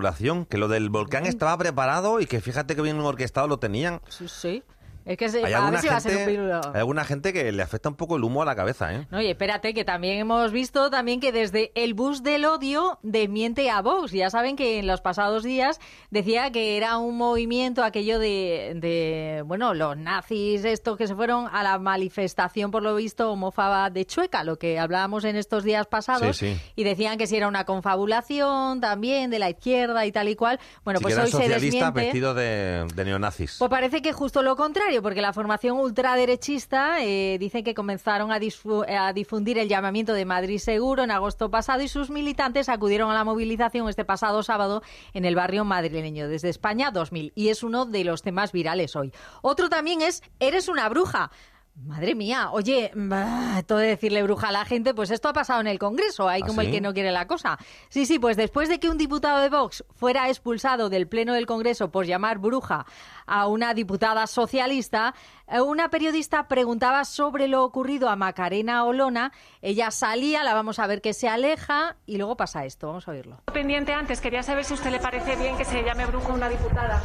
que 0.46 0.58
lo 0.58 0.68
del 0.68 0.90
volcán 0.90 1.26
estaba 1.26 1.56
preparado 1.56 2.20
y 2.20 2.26
que 2.26 2.40
fíjate 2.40 2.74
que 2.74 2.82
bien 2.82 2.98
orquestado 3.00 3.46
lo 3.46 3.58
tenían. 3.58 4.00
Sí, 4.08 4.26
sí. 4.28 4.62
Es 5.04 5.18
que 5.18 5.28
se, 5.28 5.44
Hay 5.44 5.52
a 5.52 5.60
ver 5.70 5.90
va 5.90 5.96
a 5.96 6.00
ser 6.00 6.16
un 6.16 6.26
pirulo. 6.26 6.60
hay 6.72 6.80
alguna 6.80 7.04
gente 7.04 7.32
que 7.32 7.52
le 7.52 7.62
afecta 7.62 7.88
un 7.90 7.94
poco 7.94 8.16
el 8.16 8.24
humo 8.24 8.40
a 8.42 8.44
la 8.46 8.56
cabeza, 8.56 8.94
¿eh? 8.94 9.06
No, 9.10 9.20
y 9.20 9.26
espérate, 9.28 9.74
que 9.74 9.84
también 9.84 10.18
hemos 10.18 10.50
visto 10.50 10.88
también 10.88 11.20
que 11.20 11.30
desde 11.30 11.72
el 11.74 11.92
bus 11.94 12.22
del 12.22 12.46
odio 12.46 12.98
desmiente 13.02 13.68
a 13.70 13.82
Vox. 13.82 14.12
Ya 14.12 14.30
saben 14.30 14.56
que 14.56 14.78
en 14.78 14.86
los 14.86 15.00
pasados 15.02 15.42
días 15.42 15.78
decía 16.10 16.50
que 16.52 16.76
era 16.78 16.96
un 16.96 17.16
movimiento 17.18 17.84
aquello 17.84 18.18
de, 18.18 18.72
de 18.76 19.42
bueno, 19.44 19.74
los 19.74 19.96
nazis 19.96 20.64
estos 20.64 20.96
que 20.96 21.06
se 21.06 21.14
fueron 21.14 21.48
a 21.52 21.62
la 21.62 21.78
manifestación, 21.78 22.70
por 22.70 22.82
lo 22.82 22.94
visto, 22.96 23.30
homófoba 23.30 23.90
de 23.90 24.06
Chueca, 24.06 24.42
lo 24.42 24.56
que 24.58 24.78
hablábamos 24.78 25.24
en 25.24 25.36
estos 25.36 25.64
días 25.64 25.86
pasados. 25.86 26.36
Sí, 26.36 26.54
sí. 26.54 26.60
Y 26.76 26.84
decían 26.84 27.18
que 27.18 27.26
si 27.26 27.36
era 27.36 27.48
una 27.48 27.64
confabulación 27.64 28.80
también 28.80 29.30
de 29.30 29.38
la 29.38 29.50
izquierda 29.50 30.06
y 30.06 30.12
tal 30.12 30.28
y 30.28 30.36
cual. 30.36 30.58
Bueno, 30.84 31.00
pues 31.00 31.16
hoy 31.18 31.30
se 31.30 31.48
desmiente. 31.48 31.90
vestidos 31.90 32.36
de, 32.36 32.86
de 32.94 33.04
neonazis. 33.04 33.56
Pues 33.58 33.70
parece 33.70 34.00
que 34.02 34.12
justo 34.12 34.42
lo 34.42 34.56
contrario, 34.56 34.93
porque 35.02 35.20
la 35.20 35.32
formación 35.32 35.78
ultraderechista 35.78 37.02
eh, 37.02 37.36
dice 37.38 37.62
que 37.62 37.74
comenzaron 37.74 38.32
a, 38.32 38.36
a 38.36 39.12
difundir 39.12 39.58
el 39.58 39.68
llamamiento 39.68 40.12
de 40.12 40.24
Madrid 40.24 40.58
Seguro 40.58 41.02
en 41.02 41.10
agosto 41.10 41.50
pasado 41.50 41.82
y 41.82 41.88
sus 41.88 42.10
militantes 42.10 42.68
acudieron 42.68 43.10
a 43.10 43.14
la 43.14 43.24
movilización 43.24 43.88
este 43.88 44.04
pasado 44.04 44.42
sábado 44.42 44.82
en 45.12 45.24
el 45.24 45.34
barrio 45.34 45.64
madrileño 45.64 46.28
desde 46.28 46.48
España 46.48 46.90
2000 46.90 47.32
y 47.34 47.48
es 47.48 47.62
uno 47.62 47.86
de 47.86 48.04
los 48.04 48.22
temas 48.22 48.52
virales 48.52 48.96
hoy. 48.96 49.12
Otro 49.42 49.68
también 49.68 50.02
es 50.02 50.22
Eres 50.40 50.68
una 50.68 50.88
bruja. 50.88 51.30
Madre 51.76 52.14
mía, 52.14 52.50
oye, 52.52 52.92
bah, 52.94 53.60
todo 53.66 53.78
de 53.78 53.88
decirle 53.88 54.22
bruja 54.22 54.48
a 54.48 54.52
la 54.52 54.64
gente, 54.64 54.94
pues 54.94 55.10
esto 55.10 55.28
ha 55.28 55.32
pasado 55.32 55.60
en 55.60 55.66
el 55.66 55.80
Congreso, 55.80 56.28
hay 56.28 56.42
¿Ah, 56.42 56.46
como 56.46 56.60
el 56.60 56.70
que 56.70 56.80
no 56.80 56.94
quiere 56.94 57.10
la 57.10 57.26
cosa. 57.26 57.58
Sí, 57.88 58.06
sí, 58.06 58.20
pues 58.20 58.36
después 58.36 58.68
de 58.68 58.78
que 58.78 58.88
un 58.88 58.96
diputado 58.96 59.42
de 59.42 59.50
Vox 59.50 59.84
fuera 59.92 60.28
expulsado 60.28 60.88
del 60.88 61.08
Pleno 61.08 61.34
del 61.34 61.46
Congreso 61.46 61.90
por 61.90 62.06
llamar 62.06 62.38
bruja 62.38 62.86
a 63.26 63.48
una 63.48 63.74
diputada 63.74 64.28
socialista, 64.28 65.14
eh, 65.48 65.60
una 65.60 65.90
periodista 65.90 66.46
preguntaba 66.46 67.04
sobre 67.04 67.48
lo 67.48 67.64
ocurrido 67.64 68.08
a 68.08 68.14
Macarena 68.14 68.84
Olona, 68.84 69.32
ella 69.60 69.90
salía, 69.90 70.44
la 70.44 70.54
vamos 70.54 70.78
a 70.78 70.86
ver 70.86 71.02
que 71.02 71.12
se 71.12 71.28
aleja 71.28 71.96
y 72.06 72.18
luego 72.18 72.36
pasa 72.36 72.64
esto, 72.64 72.86
vamos 72.86 73.08
a 73.08 73.10
oírlo. 73.10 73.40
Pendiente 73.52 73.92
antes, 73.92 74.20
quería 74.20 74.44
saber 74.44 74.64
si 74.64 74.74
a 74.74 74.76
usted 74.76 74.92
le 74.92 75.00
parece 75.00 75.34
bien 75.34 75.56
que 75.56 75.64
se 75.64 75.82
llame 75.82 76.06
bruja 76.06 76.28
a 76.28 76.34
una 76.34 76.48
diputada. 76.48 77.02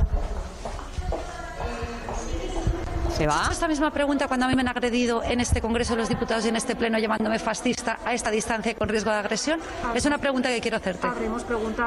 ¿Se 3.20 3.28
va? 3.28 3.50
Esta 3.52 3.68
misma 3.68 3.92
pregunta 3.92 4.30
cuando 4.30 4.46
a 4.46 4.50
mí 4.50 4.56
me 4.56 4.62
han 4.62 4.70
agredido 4.70 5.22
en 5.22 5.42
este 5.42 5.60
Congreso 5.60 5.92
de 5.94 6.00
los 6.00 6.08
Diputados 6.08 6.46
y 6.46 6.48
en 6.48 6.56
este 6.56 6.78
Pleno 6.78 6.98
llamándome 7.00 7.38
fascista 7.38 8.00
a 8.06 8.14
esta 8.14 8.32
distancia 8.32 8.72
y 8.72 8.76
con 8.76 8.88
riesgo 8.88 9.12
de 9.12 9.18
agresión. 9.18 9.60
Es 9.94 10.06
una 10.06 10.20
pregunta 10.20 10.48
que 10.48 10.62
quiero 10.62 10.78
hacerte. 10.78 11.06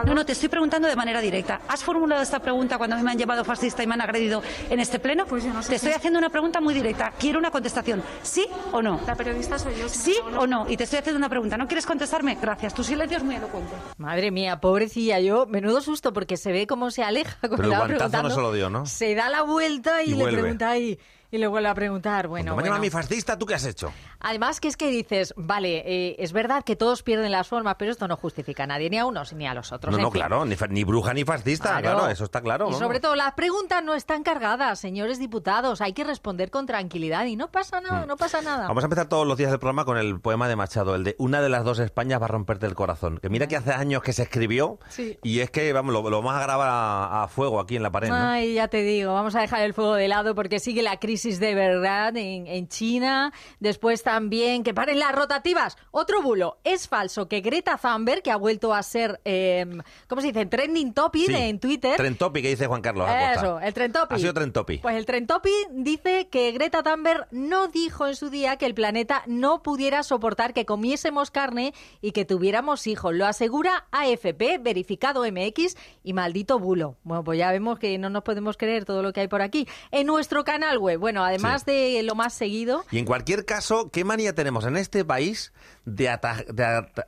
No, 0.04 0.12
no, 0.14 0.26
te 0.26 0.32
estoy 0.32 0.50
preguntando 0.50 0.88
de 0.88 0.94
manera 0.94 1.22
directa. 1.22 1.62
¿Has 1.68 1.82
formulado 1.82 2.20
esta 2.20 2.40
pregunta 2.40 2.76
cuando 2.76 2.96
a 2.96 2.98
mí 2.98 3.02
me 3.02 3.12
han 3.12 3.16
llamado 3.16 3.46
fascista 3.46 3.82
y 3.82 3.86
me 3.86 3.94
han 3.94 4.02
agredido 4.02 4.42
en 4.68 4.78
este 4.78 4.98
Pleno? 4.98 5.24
Pues 5.24 5.42
yo 5.44 5.54
no 5.54 5.62
sé 5.62 5.70
Te 5.70 5.76
estoy 5.76 5.92
haciendo 5.92 6.18
una 6.18 6.28
pregunta 6.28 6.60
muy 6.60 6.74
directa. 6.74 7.14
Quiero 7.18 7.38
una 7.38 7.50
contestación. 7.50 8.02
¿Sí 8.20 8.46
o 8.70 8.82
no? 8.82 9.00
La 9.06 9.14
periodista 9.14 9.58
soy 9.58 9.74
yo. 9.76 9.88
¿Sí 9.88 10.14
o 10.36 10.46
no? 10.46 10.68
Y 10.68 10.76
te 10.76 10.84
estoy 10.84 10.98
haciendo 10.98 11.16
una 11.16 11.30
pregunta. 11.30 11.56
¿No 11.56 11.66
quieres 11.66 11.86
contestarme? 11.86 12.36
Gracias. 12.42 12.74
Tu 12.74 12.84
silencio 12.84 13.16
es 13.16 13.24
muy 13.24 13.36
elocuente. 13.36 13.72
Madre 13.96 14.30
mía, 14.30 14.60
pobrecilla, 14.60 15.18
yo, 15.18 15.46
menudo 15.46 15.80
susto 15.80 16.12
porque 16.12 16.36
se 16.36 16.52
ve 16.52 16.66
cómo 16.66 16.90
se 16.90 17.02
aleja. 17.02 17.38
Pero 17.40 17.54
el 17.62 17.70
guantazo 17.70 18.22
no 18.22 18.28
se 18.28 18.40
lo 18.42 18.52
dio, 18.52 18.68
¿no? 18.68 18.84
Se 18.84 19.14
da 19.14 19.30
la 19.30 19.40
vuelta 19.44 20.02
y, 20.02 20.10
Y 20.10 20.10
le 20.10 20.24
vuelve. 20.24 20.40
pregunta 20.42 20.68
ahí. 20.68 20.98
Y 21.32 21.38
le 21.38 21.46
vuelve 21.46 21.68
a 21.68 21.74
preguntar. 21.74 22.28
Bueno, 22.28 22.52
Cuando 22.52 22.62
me 22.62 22.68
bueno. 22.68 22.80
mi 22.82 22.90
fascista, 22.90 23.38
¿tú 23.38 23.46
qué 23.46 23.54
has 23.54 23.64
hecho? 23.64 23.90
Además, 24.20 24.60
que 24.60 24.68
es 24.68 24.76
que 24.76 24.88
dices, 24.90 25.32
vale, 25.36 25.82
eh, 25.86 26.16
es 26.18 26.32
verdad 26.34 26.62
que 26.62 26.76
todos 26.76 27.02
pierden 27.02 27.32
las 27.32 27.48
formas, 27.48 27.76
pero 27.78 27.90
esto 27.90 28.06
no 28.06 28.16
justifica 28.18 28.64
a 28.64 28.66
nadie, 28.66 28.90
ni 28.90 28.98
a 28.98 29.06
unos 29.06 29.32
ni 29.32 29.46
a 29.46 29.54
los 29.54 29.72
otros. 29.72 29.92
No, 29.92 29.96
en 29.98 30.02
no, 30.04 30.10
fin. 30.10 30.20
claro, 30.20 30.44
ni, 30.44 30.84
bruja 30.84 31.14
ni 31.14 31.24
fascista, 31.24 31.80
claro, 31.80 32.06
eso 32.08 32.24
está 32.24 32.42
claro. 32.42 32.68
Y 32.68 32.72
¿no? 32.72 32.78
sobre 32.78 33.00
todo, 33.00 33.16
las 33.16 33.32
preguntas 33.32 33.82
no 33.82 33.94
están 33.94 34.22
cargadas, 34.22 34.78
señores 34.78 35.18
diputados. 35.18 35.80
Hay 35.80 35.94
que 35.94 36.04
responder 36.04 36.50
con 36.50 36.66
tranquilidad 36.66 37.24
y 37.24 37.34
no 37.36 37.50
pasa 37.50 37.80
nada, 37.80 38.04
Mm. 38.04 38.08
no 38.08 38.16
pasa 38.18 38.42
nada. 38.42 38.68
Vamos 38.68 38.84
a 38.84 38.86
empezar 38.86 39.08
todos 39.08 39.26
los 39.26 39.38
días 39.38 39.50
del 39.50 39.58
programa 39.58 39.86
con 39.86 39.96
el 39.96 40.20
poema 40.20 40.48
de 40.48 40.56
Machado, 40.56 40.94
el 40.94 41.02
de 41.02 41.16
Una 41.18 41.40
de 41.40 41.48
las 41.48 41.64
dos 41.64 41.78
Españas 41.78 42.20
va 42.20 42.26
a 42.26 42.28
romperte 42.28 42.66
el 42.66 42.74
corazón. 42.74 43.16
Que 43.22 43.30
mira 43.30 43.46
que 43.46 43.56
hace 43.56 43.72
años 43.72 44.02
que 44.02 44.12
se 44.12 44.22
escribió 44.24 44.78
Sí. 44.90 45.18
y 45.22 45.40
es 45.40 45.50
que, 45.50 45.72
vamos, 45.72 45.94
lo, 45.94 46.02
lo 46.10 46.18
vamos 46.18 46.34
a 46.34 46.42
grabar 46.42 46.68
a, 46.70 47.22
a 47.22 47.28
fuego 47.28 47.58
aquí 47.58 47.76
en 47.76 47.82
la 47.82 47.90
pared. 47.90 48.10
¿no? 48.10 48.14
Ay, 48.16 48.52
ya 48.54 48.68
te 48.68 48.82
digo, 48.82 49.14
vamos 49.14 49.34
a 49.34 49.40
dejar 49.40 49.62
el 49.62 49.72
fuego 49.72 49.94
de 49.94 50.08
lado 50.08 50.34
porque 50.34 50.60
sigue 50.60 50.82
la 50.82 50.98
crisis 50.98 51.21
de 51.22 51.54
verdad 51.54 52.16
en, 52.16 52.46
en 52.46 52.68
China. 52.68 53.32
Después 53.60 54.02
también 54.02 54.62
que 54.64 54.74
paren 54.74 54.98
las 54.98 55.14
rotativas. 55.14 55.76
Otro 55.90 56.22
bulo. 56.22 56.58
Es 56.64 56.88
falso 56.88 57.28
que 57.28 57.40
Greta 57.40 57.78
Thunberg, 57.78 58.22
que 58.22 58.30
ha 58.30 58.36
vuelto 58.36 58.74
a 58.74 58.82
ser, 58.82 59.20
eh, 59.24 59.66
¿cómo 60.08 60.20
se 60.20 60.28
dice? 60.28 60.46
Trending 60.46 60.92
topic 60.94 61.26
Sí. 61.26 61.34
en 61.34 61.58
Twitter. 61.60 61.96
Trentopi, 61.96 62.42
que 62.42 62.48
dice 62.48 62.66
Juan 62.66 62.82
Carlos 62.82 63.08
Acosta. 63.08 63.32
Eso, 63.40 63.60
el 63.60 63.74
Trentopi. 63.74 64.14
Ha 64.14 64.18
sido 64.18 64.34
Trentopi. 64.34 64.78
Pues 64.78 64.96
el 64.96 65.06
Trentopi 65.06 65.52
dice 65.70 66.28
que 66.28 66.50
Greta 66.52 66.82
Thunberg 66.82 67.28
no 67.30 67.68
dijo 67.68 68.06
en 68.06 68.16
su 68.16 68.30
día 68.30 68.56
que 68.56 68.66
el 68.66 68.74
planeta 68.74 69.22
no 69.26 69.62
pudiera 69.62 70.02
soportar 70.02 70.52
que 70.54 70.64
comiésemos 70.66 71.30
carne 71.30 71.74
y 72.00 72.12
que 72.12 72.24
tuviéramos 72.24 72.86
hijos. 72.86 73.14
Lo 73.14 73.26
asegura 73.26 73.86
AFP, 73.92 74.58
verificado 74.58 75.24
MX 75.30 75.76
y 76.02 76.12
maldito 76.12 76.58
bulo. 76.58 76.96
Bueno, 77.04 77.22
pues 77.24 77.38
ya 77.38 77.50
vemos 77.52 77.78
que 77.78 77.96
no 77.98 78.10
nos 78.10 78.22
podemos 78.22 78.56
creer 78.56 78.84
todo 78.84 79.02
lo 79.02 79.12
que 79.12 79.20
hay 79.20 79.28
por 79.28 79.42
aquí. 79.42 79.68
En 79.90 80.06
nuestro 80.06 80.44
canal 80.44 80.78
web, 80.78 80.98
bueno, 80.98 81.11
además 81.20 81.64
de 81.66 82.00
lo 82.04 82.14
más 82.14 82.32
seguido, 82.34 82.84
Y 82.90 82.98
en 82.98 83.04
cualquier 83.04 83.44
caso, 83.44 83.90
¿qué 83.90 84.04
manía 84.04 84.34
tenemos 84.34 84.64
en 84.64 84.76
este 84.76 85.04
país 85.04 85.52
de 85.84 86.08
atajar... 86.08 86.46
o 86.50 86.54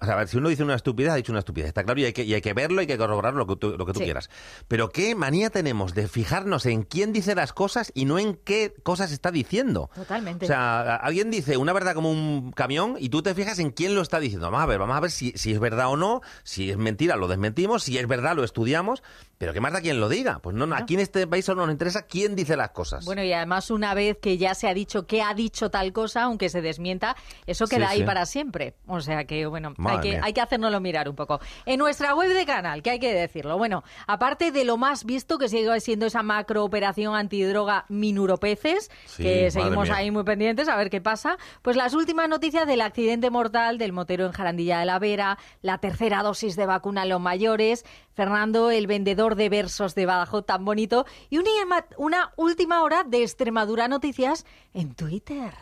sea, 0.05 0.15
a 0.15 0.17
ver, 0.17 0.29
si 0.29 0.37
uno 0.37 0.49
dice 0.49 0.63
una 0.65 0.75
estupidez, 0.75 1.13
ha 1.13 1.15
dicho 1.17 1.31
una 1.33 1.39
estupidez, 1.39 1.69
está 1.69 1.85
claro, 1.85 2.01
y 2.01 2.05
hay 2.07 2.13
que, 2.13 2.25
y 2.25 2.35
hay 2.35 2.41
que 2.41 2.53
verlo, 2.53 2.81
hay 2.81 2.87
que 2.87 2.99
corroborar 2.99 3.35
lo 3.35 3.47
que 3.47 3.57
tú, 3.57 3.77
lo 3.79 3.87
que 3.87 3.93
tú 3.93 4.01
Sí. 4.01 4.05
quieras. 4.05 4.29
Pero 4.69 4.89
¿qué 4.91 5.15
manía 5.15 5.51
tenemos 5.51 5.95
de 5.95 6.09
fijarnos 6.09 6.67
en 6.67 6.83
quién 6.83 7.13
dice 7.13 7.35
las 7.35 7.53
cosas 7.53 7.93
y 7.95 8.05
no 8.05 8.19
en 8.19 8.35
qué 8.35 8.75
cosas 8.83 9.13
está 9.13 9.31
diciendo? 9.31 9.91
Totalmente. 9.95 10.45
O 10.45 10.49
sea, 10.49 10.97
alguien 10.97 11.31
dice 11.31 11.57
una 11.57 11.73
verdad 11.73 11.95
como 11.95 12.11
un 12.11 12.51
camión 12.53 12.97
y 12.99 13.09
tú 13.11 13.23
te 13.23 13.35
fijas 13.35 13.59
en 13.61 13.71
quién 13.71 13.95
lo 13.95 14.03
está 14.03 14.19
diciendo. 14.21 14.47
Vamos 14.51 14.63
a 14.63 14.67
ver, 14.67 14.79
vamos 14.79 14.97
a 14.97 15.01
ver 15.01 15.11
si, 15.13 15.33
si 15.37 15.53
es 15.53 15.61
verdad 15.61 15.89
o 15.89 15.97
no, 15.97 16.21
si 16.43 16.71
es 16.71 16.77
mentira 16.77 17.17
lo 17.17 17.29
desmentimos, 17.29 17.85
si 17.85 17.97
es 17.99 18.07
verdad 18.09 18.35
lo 18.35 18.43
estudiamos, 18.45 19.03
pero 19.39 19.53
¿qué 19.53 19.61
más 19.61 19.73
da 19.73 19.81
quien 19.81 20.01
lo 20.01 20.09
diga? 20.09 20.41
Pues 20.41 20.57
no, 20.57 20.73
aquí 20.75 20.95
en 20.95 21.01
este 21.01 21.27
país 21.27 21.45
solo 21.45 21.63
nos 21.65 21.73
interesa 21.73 22.03
quién 22.03 22.35
dice 22.35 22.57
las 22.57 22.71
cosas. 22.71 23.05
Bueno, 23.05 23.23
y 23.23 23.33
además 23.33 23.71
una 23.71 23.94
vez 23.95 24.19
que 24.21 24.37
ya 24.39 24.55
se 24.55 24.69
ha 24.69 24.75
dicho 24.75 25.07
que 25.07 25.23
ha 25.23 25.33
dicho 25.35 25.71
tal 25.71 25.93
cosa, 25.93 26.25
aunque 26.25 26.49
se 26.49 26.61
desmienta, 26.61 27.17
eso 27.47 27.67
queda 27.67 27.87
Sí, 27.89 27.93
ahí 27.95 27.99
sí. 28.01 28.05
para 28.05 28.27
siempre. 28.27 28.75
O 28.87 29.01
sea 29.01 29.25
que, 29.25 29.47
bueno, 29.47 29.75
hay 29.87 30.01
que, 30.01 30.21
hay 30.23 30.33
que 30.33 30.41
hacérnoslo 30.41 30.81
mirar 30.81 31.09
un 31.09 31.17
poco. 31.17 31.41
En 31.67 31.79
nuestra 31.79 32.15
web 32.15 32.33
de 32.33 32.45
canal, 32.47 32.83
que 32.83 32.91
hay 32.91 32.99
que 32.99 33.13
decirlo. 33.15 33.57
Bueno, 33.59 33.85
aparte 34.07 34.51
de 34.51 34.65
lo 34.65 34.77
más 34.77 35.05
visto, 35.05 35.39
que 35.39 35.49
sigue 35.49 35.81
siendo 35.81 36.07
esa 36.07 36.23
macro 36.23 36.65
operación 36.65 37.15
antidroga 37.15 37.85
Minuropeces, 37.89 38.91
Sí, 39.07 39.23
que 39.23 39.51
seguimos 39.51 39.89
mía. 39.89 39.97
ahí 39.97 40.11
muy 40.11 40.25
pendientes 40.25 40.69
a 40.69 40.77
ver 40.77 40.91
qué 40.91 41.01
pasa, 41.01 41.37
pues 41.63 41.77
las 41.77 41.95
últimas 41.95 42.29
noticias 42.29 42.67
del 42.67 42.81
accidente 42.81 43.31
mortal 43.31 43.79
del 43.79 43.93
motero 43.93 44.27
en 44.27 44.33
Jarandilla 44.33 44.79
de 44.79 44.87
la 44.87 44.99
Vera, 44.99 45.39
la 45.63 45.79
tercera 45.79 46.23
dosis 46.23 46.57
de 46.57 46.67
vacuna 46.67 47.03
en 47.03 47.09
los 47.11 47.21
mayores, 47.21 47.85
Fernando, 48.15 48.71
el 48.71 48.87
vendedor 48.87 49.35
de 49.35 49.49
versos 49.49 49.95
de 49.95 50.07
Badajoz 50.07 50.47
tan 50.47 50.65
bonito, 50.65 51.05
y 51.31 51.39
una, 51.39 51.51
una 51.99 52.33
última 52.37 52.83
hora 52.83 53.05
de 53.05 53.23
Extremadura 53.23 53.89
Noticias 53.89 54.47
en 54.73 54.95
Twitter. 54.95 55.53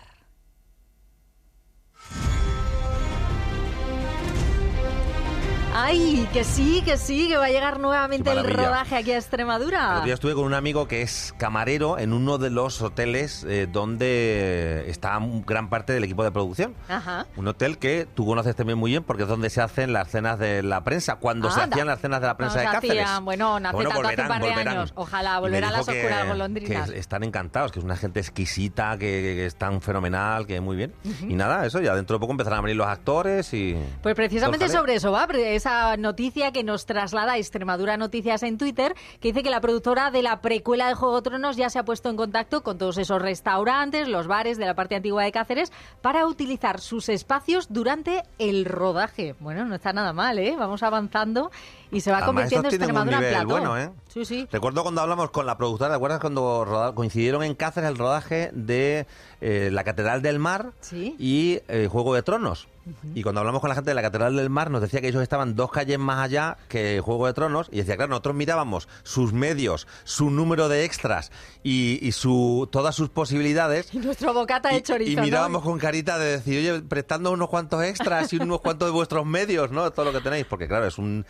Ay, 5.75 6.29
que 6.35 6.45
sí, 6.45 6.83
que 6.85 6.99
sí, 6.99 7.29
que 7.29 7.39
va 7.39 7.47
a 7.47 7.51
llegar 7.51 7.81
nuevamente 7.81 8.31
el 8.31 8.45
rodaje 8.53 8.95
aquí 8.95 9.11
a 9.13 9.17
Extremadura. 9.17 10.03
día 10.05 10.13
estuve 10.13 10.35
con 10.35 10.45
un 10.45 10.53
amigo 10.53 10.87
que 10.87 11.01
es 11.01 11.35
camarero 11.39 11.99
en 11.99 12.13
uno 12.13 12.37
de 12.37 12.51
los 12.51 12.83
hoteles 12.83 13.43
eh, 13.49 13.67
donde 13.73 14.85
está 14.89 15.19
gran 15.47 15.71
parte 15.71 15.95
del 15.95 16.05
equipo 16.05 16.25
de 16.25 16.31
producción. 16.31 16.75
Ajá. 16.91 17.27
Un 17.37 17.49
hotel 17.49 17.79
que 17.79 18.07
tú 18.15 18.27
conoces 18.27 18.55
también 18.55 18.79
muy 18.79 18.91
bien 18.91 19.03
porque 19.03 19.23
es 19.23 19.29
donde 19.31 19.49
se 19.49 19.63
hacen 19.63 19.95
las 19.95 20.11
cenas 20.11 20.39
de 20.39 20.63
la 20.63 20.85
prensa, 20.85 21.17
cuando 21.17 21.51
se 21.51 21.63
Anda. 21.63 21.75
hacían 21.75 21.87
las 21.87 22.01
cenas 22.03 22.21
de 22.21 22.27
la 22.27 22.37
prensa 22.37 22.57
Nos 22.63 22.67
de 22.67 22.73
Cáceres. 22.75 23.05
hacían, 23.05 23.25
bueno, 23.25 23.59
no 23.59 23.69
hace 23.71 23.75
Bueno, 23.75 23.91
tanto, 23.91 24.09
hace 24.09 24.21
un 24.21 24.27
volverán, 24.27 24.29
par 24.29 24.43
de 24.43 24.49
volverán. 24.51 24.77
años. 24.77 24.93
Ojalá, 24.95 25.31
Y 25.31 25.35
me 25.35 25.41
volverá 25.41 25.69
a 25.69 25.71
dijo 25.71 25.79
las 25.79 25.89
que- 25.89 26.01
oscuras 26.03 26.23
que 26.23 26.29
golondrinas. 26.29 26.91
están 26.91 27.23
encantados, 27.25 27.73
que 27.73 27.79
es 27.79 27.85
una 27.87 27.97
gente 27.97 28.21
exquisita, 28.21 28.93
que, 28.99 29.07
que 29.07 29.47
es 29.47 29.57
tan 29.57 29.81
fenomenal, 29.81 30.47
que 30.47 30.61
muy 30.61 30.77
bien. 30.77 30.93
Y 31.27 31.33
nada, 31.35 31.65
eso, 31.65 31.81
ya 31.81 31.95
dentro 31.95 32.17
de 32.17 32.21
poco 32.21 32.33
empezarán 32.33 32.59
a 32.59 32.63
venir 32.63 32.77
los 32.77 32.87
actores 32.87 33.55
y... 33.55 33.75
Pues 34.03 34.15
precisamente 34.15 34.69
sobre 34.69 34.97
eso 34.97 35.11
va 35.11 35.27
pre- 35.27 35.62
esa 35.63 35.97
noticia 35.97 36.51
que 36.51 36.65
nos 36.65 36.87
traslada 36.87 37.39
Extremadura 37.39 37.97
Noticias 37.97 38.43
en 38.43 38.59
Twitter, 38.59 38.97
que 39.21 39.29
dice 39.29 39.45
que 39.45 39.51
la 39.51 39.61
productora 39.61 40.11
de 40.11 40.21
la 40.21 40.41
precuela 40.41 40.89
de 40.89 40.95
Juego 40.95 41.15
de 41.15 41.23
Tronos 41.23 41.57
ya 41.57 41.71
se 41.71 41.79
ha 41.79 41.85
puesto 41.85 42.11
en 42.11 42.17
contacto 42.17 42.65
con 42.65 42.79
todos 42.79 42.99
esos 42.99 43.23
restaurantes, 43.23 44.09
los 44.09 44.27
bares 44.27 44.59
de 44.59 44.67
la 44.67 44.75
parte 44.75 44.97
antigua 44.97 45.23
de 45.23 45.31
Cáceres, 45.31 45.71
para 46.01 46.27
utilizar 46.27 46.81
sus 46.81 47.09
espacios 47.09 47.73
durante 47.73 48.25
el 48.41 48.65
rodaje. 48.65 49.37
Bueno, 49.39 49.65
no 49.65 49.77
está 49.77 49.93
nada 49.93 50.13
mal, 50.13 50.37
¿eh? 50.41 50.57
Vamos 50.59 50.83
avanzando 50.83 51.53
y 51.93 52.01
se 52.01 52.11
va 52.11 52.19
Además, 52.19 52.27
convirtiendo 52.51 52.69
un 52.69 52.75
Extremadura 52.75 53.17
en 53.17 53.21
nivel 53.23 53.35
plató. 53.35 53.49
bueno, 53.49 53.79
¿eh? 53.79 53.91
Sí, 54.09 54.25
sí. 54.25 54.49
Recuerdo 54.51 54.83
cuando 54.83 55.01
hablamos 55.01 55.31
con 55.31 55.47
la 55.47 55.57
productora, 55.57 55.91
¿te 55.91 55.97
acuerdas 55.97 56.21
cuando 56.21 56.93
coincidieron 56.97 57.43
en 57.45 57.55
Cáceres 57.55 57.91
el 57.91 57.99
rodaje 57.99 58.51
de 58.53 59.07
eh, 59.41 59.71
la 59.73 59.85
Catedral 59.85 60.23
del 60.23 60.39
Mar 60.39 60.73
Sí. 60.81 61.15
y 61.19 61.61
eh, 61.69 61.89
Juego 61.91 62.15
de 62.15 62.23
Tronos? 62.23 62.69
Y 63.15 63.23
cuando 63.23 63.41
hablamos 63.41 63.61
con 63.61 63.69
la 63.69 63.77
gente 63.77 63.93
de 63.93 63.95
la 63.95 64.03
Catedral 64.03 64.35
del 64.35 64.51
Mar, 64.51 64.69
nos 64.69 64.81
decía 64.81 65.01
que 65.01 65.07
ellos 65.07 65.23
estaban 65.23 65.55
dos 65.55 65.71
calles 65.71 66.01
más 66.01 66.19
allá 66.19 66.57
que 66.69 67.01
Juego 67.01 67.29
de 67.29 67.33
Tronos. 67.33 67.69
Y 67.71 67.77
decía, 67.77 67.95
claro, 67.95 68.11
nosotros 68.11 68.35
mirábamos 68.35 68.89
sus 69.05 69.33
medios, 69.33 69.87
su 70.03 70.31
número 70.31 70.69
de 70.69 70.85
extras 70.85 71.31
y, 71.63 72.05
y 72.05 72.11
su, 72.11 72.69
todas 72.73 72.97
sus 72.97 73.09
posibilidades. 73.09 73.95
Y 73.95 73.99
nuestro 73.99 74.35
bocata 74.35 74.71
de 74.71 74.83
chorizo. 74.83 75.13
Y 75.13 75.15
¿no? 75.15 75.23
mirábamos 75.23 75.63
con 75.63 75.79
carita 75.79 76.19
de 76.19 76.39
decir, 76.39 76.59
oye, 76.59 76.83
prestando 76.83 77.31
unos 77.31 77.49
cuantos 77.49 77.85
extras 77.85 78.33
y 78.33 78.39
unos 78.39 78.61
cuantos 78.61 78.89
de 78.89 78.93
vuestros 78.93 79.25
medios, 79.27 79.71
¿no? 79.71 79.89
Todo 79.93 80.07
lo 80.07 80.13
que 80.13 80.21
tenéis. 80.21 80.47
Porque, 80.47 80.67
claro, 80.67 80.85
es 80.87 80.99
un. 80.99 81.25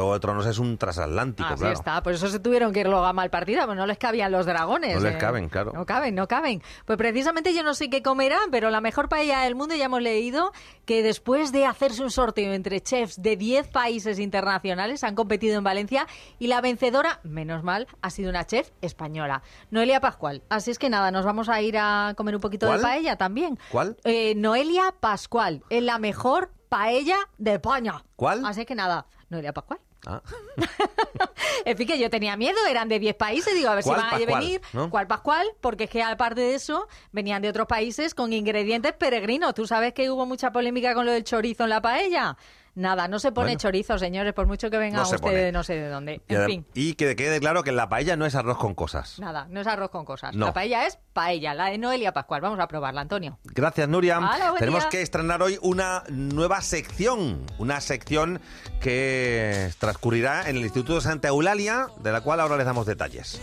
Juego 0.00 0.14
de 0.14 0.20
Tronos 0.20 0.46
es 0.46 0.58
un 0.58 0.78
transatlántico, 0.78 1.48
Así 1.48 1.60
claro. 1.60 1.74
está, 1.74 2.02
por 2.02 2.12
eso 2.12 2.28
se 2.28 2.40
tuvieron 2.40 2.72
que 2.72 2.80
ir 2.80 2.88
luego 2.88 3.04
a 3.04 3.12
mal 3.12 3.30
partida, 3.30 3.66
pues 3.66 3.76
no 3.76 3.86
les 3.86 3.98
cabían 3.98 4.32
los 4.32 4.46
dragones. 4.46 4.94
No 4.94 5.00
les 5.00 5.14
eh. 5.14 5.18
caben, 5.18 5.48
claro. 5.48 5.72
No 5.74 5.86
caben, 5.86 6.14
no 6.14 6.26
caben. 6.26 6.62
Pues 6.84 6.96
precisamente 6.96 7.54
yo 7.54 7.62
no 7.62 7.74
sé 7.74 7.90
qué 7.90 8.02
comerán, 8.02 8.50
pero 8.50 8.70
la 8.70 8.80
mejor 8.80 9.08
paella 9.08 9.40
del 9.40 9.54
mundo 9.54 9.74
ya 9.74 9.84
hemos 9.84 10.02
leído 10.02 10.52
que 10.84 11.02
después 11.02 11.52
de 11.52 11.66
hacerse 11.66 12.02
un 12.02 12.10
sorteo 12.10 12.52
entre 12.52 12.80
chefs 12.80 13.20
de 13.20 13.36
10 13.36 13.68
países 13.68 14.18
internacionales 14.18 15.04
han 15.04 15.14
competido 15.14 15.56
en 15.56 15.64
Valencia 15.64 16.06
y 16.38 16.46
la 16.46 16.60
vencedora, 16.60 17.20
menos 17.22 17.62
mal, 17.62 17.86
ha 18.02 18.10
sido 18.10 18.30
una 18.30 18.46
chef 18.46 18.70
española, 18.80 19.42
Noelia 19.70 20.00
Pascual. 20.00 20.42
Así 20.48 20.70
es 20.70 20.78
que 20.78 20.90
nada, 20.90 21.10
nos 21.10 21.24
vamos 21.24 21.48
a 21.48 21.60
ir 21.60 21.76
a 21.78 22.14
comer 22.16 22.34
un 22.34 22.40
poquito 22.40 22.66
¿Cuál? 22.66 22.78
de 22.78 22.82
paella 22.82 23.16
también. 23.16 23.58
¿Cuál? 23.70 23.96
Eh, 24.04 24.34
Noelia 24.34 24.94
Pascual, 24.98 25.62
es 25.70 25.82
la 25.82 25.98
mejor 25.98 26.50
paella 26.68 27.16
de 27.38 27.54
España. 27.54 28.04
¿Cuál? 28.16 28.44
Así 28.44 28.64
que 28.64 28.74
nada, 28.74 29.06
Noelia 29.28 29.52
Pascual. 29.52 29.80
Ah. 30.06 30.22
fin, 31.76 31.86
que 31.86 31.98
yo 31.98 32.10
tenía 32.10 32.36
miedo, 32.36 32.58
eran 32.68 32.88
de 32.88 32.98
10 32.98 33.14
países, 33.16 33.54
digo, 33.54 33.68
a 33.68 33.74
ver 33.74 33.82
si 33.82 33.90
¿Cuál 33.90 34.00
van 34.00 34.14
a 34.14 34.18
venir. 34.18 34.60
no? 34.72 34.90
¿Cuál 34.90 35.06
Pascual? 35.06 35.46
Porque 35.60 35.84
es 35.84 35.90
que 35.90 36.02
aparte 36.02 36.40
de 36.40 36.54
eso, 36.54 36.88
venían 37.12 37.42
de 37.42 37.48
otros 37.48 37.66
países 37.66 38.14
con 38.14 38.32
ingredientes 38.32 38.92
peregrinos. 38.92 39.54
¿Tú 39.54 39.66
sabes 39.66 39.92
que 39.92 40.10
hubo 40.10 40.26
mucha 40.26 40.52
polémica 40.52 40.94
con 40.94 41.06
lo 41.06 41.12
del 41.12 41.24
chorizo 41.24 41.64
en 41.64 41.70
la 41.70 41.82
paella? 41.82 42.36
Nada, 42.74 43.08
no 43.08 43.18
se 43.18 43.32
pone 43.32 43.46
Bueno. 43.48 43.58
chorizo, 43.60 43.98
señores, 43.98 44.32
por 44.32 44.46
mucho 44.46 44.70
que 44.70 44.78
venga 44.78 44.98
No 44.98 45.04
se 45.04 45.16
usted 45.16 45.26
pone. 45.28 45.36
de 45.40 45.52
no 45.52 45.62
sé 45.64 45.74
de 45.74 45.88
dónde. 45.88 46.20
Y, 46.28 46.34
En 46.34 46.40
adem- 46.40 46.46
fin. 46.46 46.66
y 46.74 46.94
que 46.94 47.16
quede 47.16 47.40
claro 47.40 47.62
que 47.62 47.72
la 47.72 47.88
paella 47.88 48.16
no 48.16 48.26
es 48.26 48.34
arroz 48.34 48.58
con 48.58 48.74
cosas. 48.74 49.18
Nada, 49.18 49.46
no 49.50 49.60
es 49.60 49.66
arroz 49.66 49.90
con 49.90 50.04
cosas. 50.04 50.34
No. 50.34 50.46
La 50.46 50.52
paella 50.52 50.86
es 50.86 50.98
paella, 51.12 51.52
la 51.54 51.66
de 51.66 51.78
Noelia 51.78 52.12
Pascual. 52.12 52.40
Vamos 52.40 52.60
a 52.60 52.68
probarla, 52.68 53.00
Antonio. 53.00 53.38
Gracias, 53.44 53.88
Nuria. 53.88 54.18
Hola, 54.18 54.50
buen 54.50 54.58
Tenemos 54.60 54.82
día. 54.84 54.90
que 54.90 55.02
estrenar 55.02 55.42
hoy 55.42 55.58
una 55.62 56.04
nueva 56.08 56.60
sección, 56.62 57.44
una 57.58 57.80
sección 57.80 58.40
que 58.80 59.70
transcurrirá 59.78 60.48
en 60.48 60.56
el 60.56 60.62
Instituto 60.62 61.00
Santa 61.00 61.28
Eulalia, 61.28 61.88
de 61.98 62.12
la 62.12 62.20
cual 62.20 62.40
ahora 62.40 62.56
les 62.56 62.66
damos 62.66 62.86
detalles. 62.86 63.40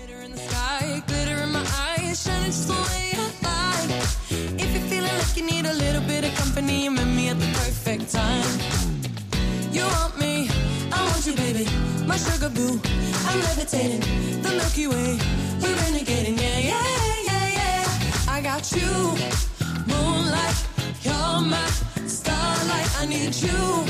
You 9.71 9.83
want 9.83 10.17
me, 10.19 10.49
I 10.91 11.03
want 11.09 11.25
you, 11.27 11.33
baby, 11.33 11.65
my 12.05 12.17
sugar 12.17 12.49
boo. 12.49 12.79
I'm 13.29 13.39
levitating, 13.39 14.01
the 14.41 14.49
Milky 14.49 14.87
Way. 14.87 15.17
We're 15.61 15.75
renegading, 15.83 16.39
yeah, 16.39 16.59
yeah, 16.59 17.23
yeah, 17.29 17.47
yeah. 17.59 18.33
I 18.35 18.41
got 18.41 18.71
you, 18.71 18.91
moonlight, 19.91 20.57
you're 21.03 21.41
my 21.53 21.67
starlight. 22.05 22.89
I 23.01 23.05
need 23.07 23.35
you 23.35 23.85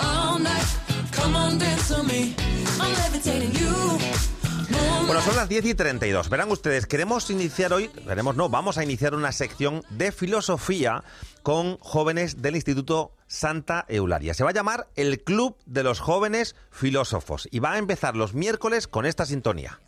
all 0.00 0.38
night. 0.38 0.68
Come 1.12 1.36
on, 1.36 1.58
dance 1.58 1.88
to 1.88 2.02
me. 2.02 2.34
I'm 2.80 2.92
levitating 2.94 3.54
you. 3.54 4.37
Bueno, 4.70 5.22
son 5.22 5.36
las 5.36 5.48
10 5.48 5.64
y 5.64 5.74
32. 5.74 6.28
Verán 6.28 6.50
ustedes, 6.50 6.86
queremos 6.86 7.30
iniciar 7.30 7.72
hoy, 7.72 7.88
queremos 7.88 8.36
no, 8.36 8.48
vamos 8.48 8.76
a 8.76 8.84
iniciar 8.84 9.14
una 9.14 9.32
sección 9.32 9.82
de 9.90 10.12
filosofía 10.12 11.02
con 11.42 11.78
jóvenes 11.78 12.42
del 12.42 12.56
Instituto 12.56 13.12
Santa 13.26 13.86
Eulalia. 13.88 14.34
Se 14.34 14.44
va 14.44 14.50
a 14.50 14.52
llamar 14.52 14.88
el 14.96 15.22
Club 15.22 15.56
de 15.64 15.82
los 15.82 16.00
Jóvenes 16.00 16.56
Filósofos 16.70 17.48
y 17.50 17.58
va 17.60 17.72
a 17.72 17.78
empezar 17.78 18.16
los 18.16 18.34
miércoles 18.34 18.86
con 18.86 19.06
esta 19.06 19.24
sintonía. 19.24 19.80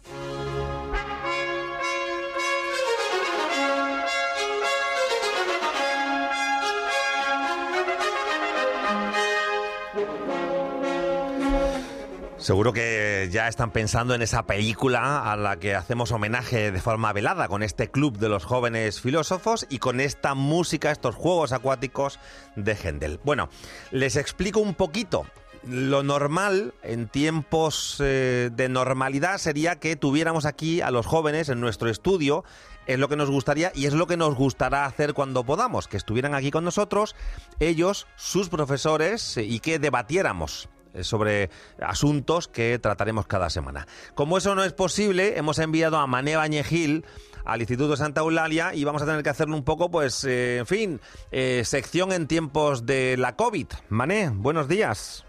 Seguro 12.41 12.73
que 12.73 13.29
ya 13.31 13.49
están 13.49 13.71
pensando 13.71 14.15
en 14.15 14.23
esa 14.23 14.47
película 14.47 15.31
a 15.31 15.37
la 15.37 15.59
que 15.59 15.75
hacemos 15.75 16.11
homenaje 16.11 16.73
de 16.73 16.81
forma 16.81 17.13
velada 17.13 17.49
con 17.49 17.63
este 17.63 17.91
club 17.91 18.17
de 18.17 18.31
los 18.31 18.47
jóvenes 18.47 19.03
filósofos 19.03 19.67
y 19.69 19.79
con 19.79 20.01
esta 20.01 20.35
música, 20.35 20.91
estos 20.91 21.15
juegos 21.15 21.53
acuáticos 21.53 22.19
de 22.57 22.75
Händel. 22.75 23.21
Bueno, 23.25 23.51
les 23.91 24.17
explico 24.17 24.59
un 24.61 24.75
poquito. 24.75 25.27
Lo 25.69 26.03
normal 26.03 26.73
en 26.83 27.09
tiempos 27.09 27.99
eh, 28.01 28.49
de 28.51 28.71
normalidad 28.71 29.37
sería 29.37 29.77
que 29.77 29.95
tuviéramos 29.97 30.47
aquí 30.47 30.81
a 30.81 30.91
los 30.91 31.05
jóvenes 31.05 31.51
en 31.51 31.61
nuestro 31.61 31.91
estudio. 31.91 32.45
Es 32.87 32.99
lo 32.99 33.11
que 33.11 33.17
nos 33.17 33.31
gustaría 33.31 33.71
y 33.75 33.85
es 33.85 33.93
lo 33.93 34.07
que 34.07 34.17
nos 34.17 34.35
gustará 34.35 34.87
hacer 34.87 35.13
cuando 35.13 35.45
podamos, 35.45 35.89
que 35.89 35.99
estuvieran 35.99 36.35
aquí 36.35 36.51
con 36.51 36.65
nosotros, 36.65 37.15
ellos, 37.61 38.07
sus 38.17 38.49
profesores, 38.49 39.37
eh, 39.37 39.45
y 39.45 39.61
que 39.61 39.79
debatiéramos 39.79 40.71
sobre 41.03 41.51
asuntos 41.81 42.49
que 42.49 42.79
trataremos 42.79 43.27
cada 43.27 43.51
semana. 43.51 43.87
Como 44.15 44.39
eso 44.39 44.55
no 44.55 44.65
es 44.65 44.73
posible, 44.73 45.39
hemos 45.39 45.59
enviado 45.59 45.99
a 45.99 46.07
Mané 46.07 46.37
Bañegil 46.37 47.05
al 47.45 47.61
Instituto 47.61 47.97
Santa 47.97 48.21
Eulalia 48.21 48.75
y 48.75 48.85
vamos 48.85 49.03
a 49.03 49.07
tener 49.07 49.23
que 49.23 49.31
hacerle 49.31 49.55
un 49.55 49.65
poco, 49.65 49.91
pues, 49.91 50.25
eh, 50.25 50.59
en 50.59 50.67
fin, 50.67 51.01
eh, 51.31 51.63
sección 51.65 52.13
en 52.13 52.27
tiempos 52.27 52.87
de 52.87 53.17
la 53.17 53.37
COVID. 53.37 53.67
Mané, 53.89 54.31
buenos 54.33 54.69
días. 54.69 55.25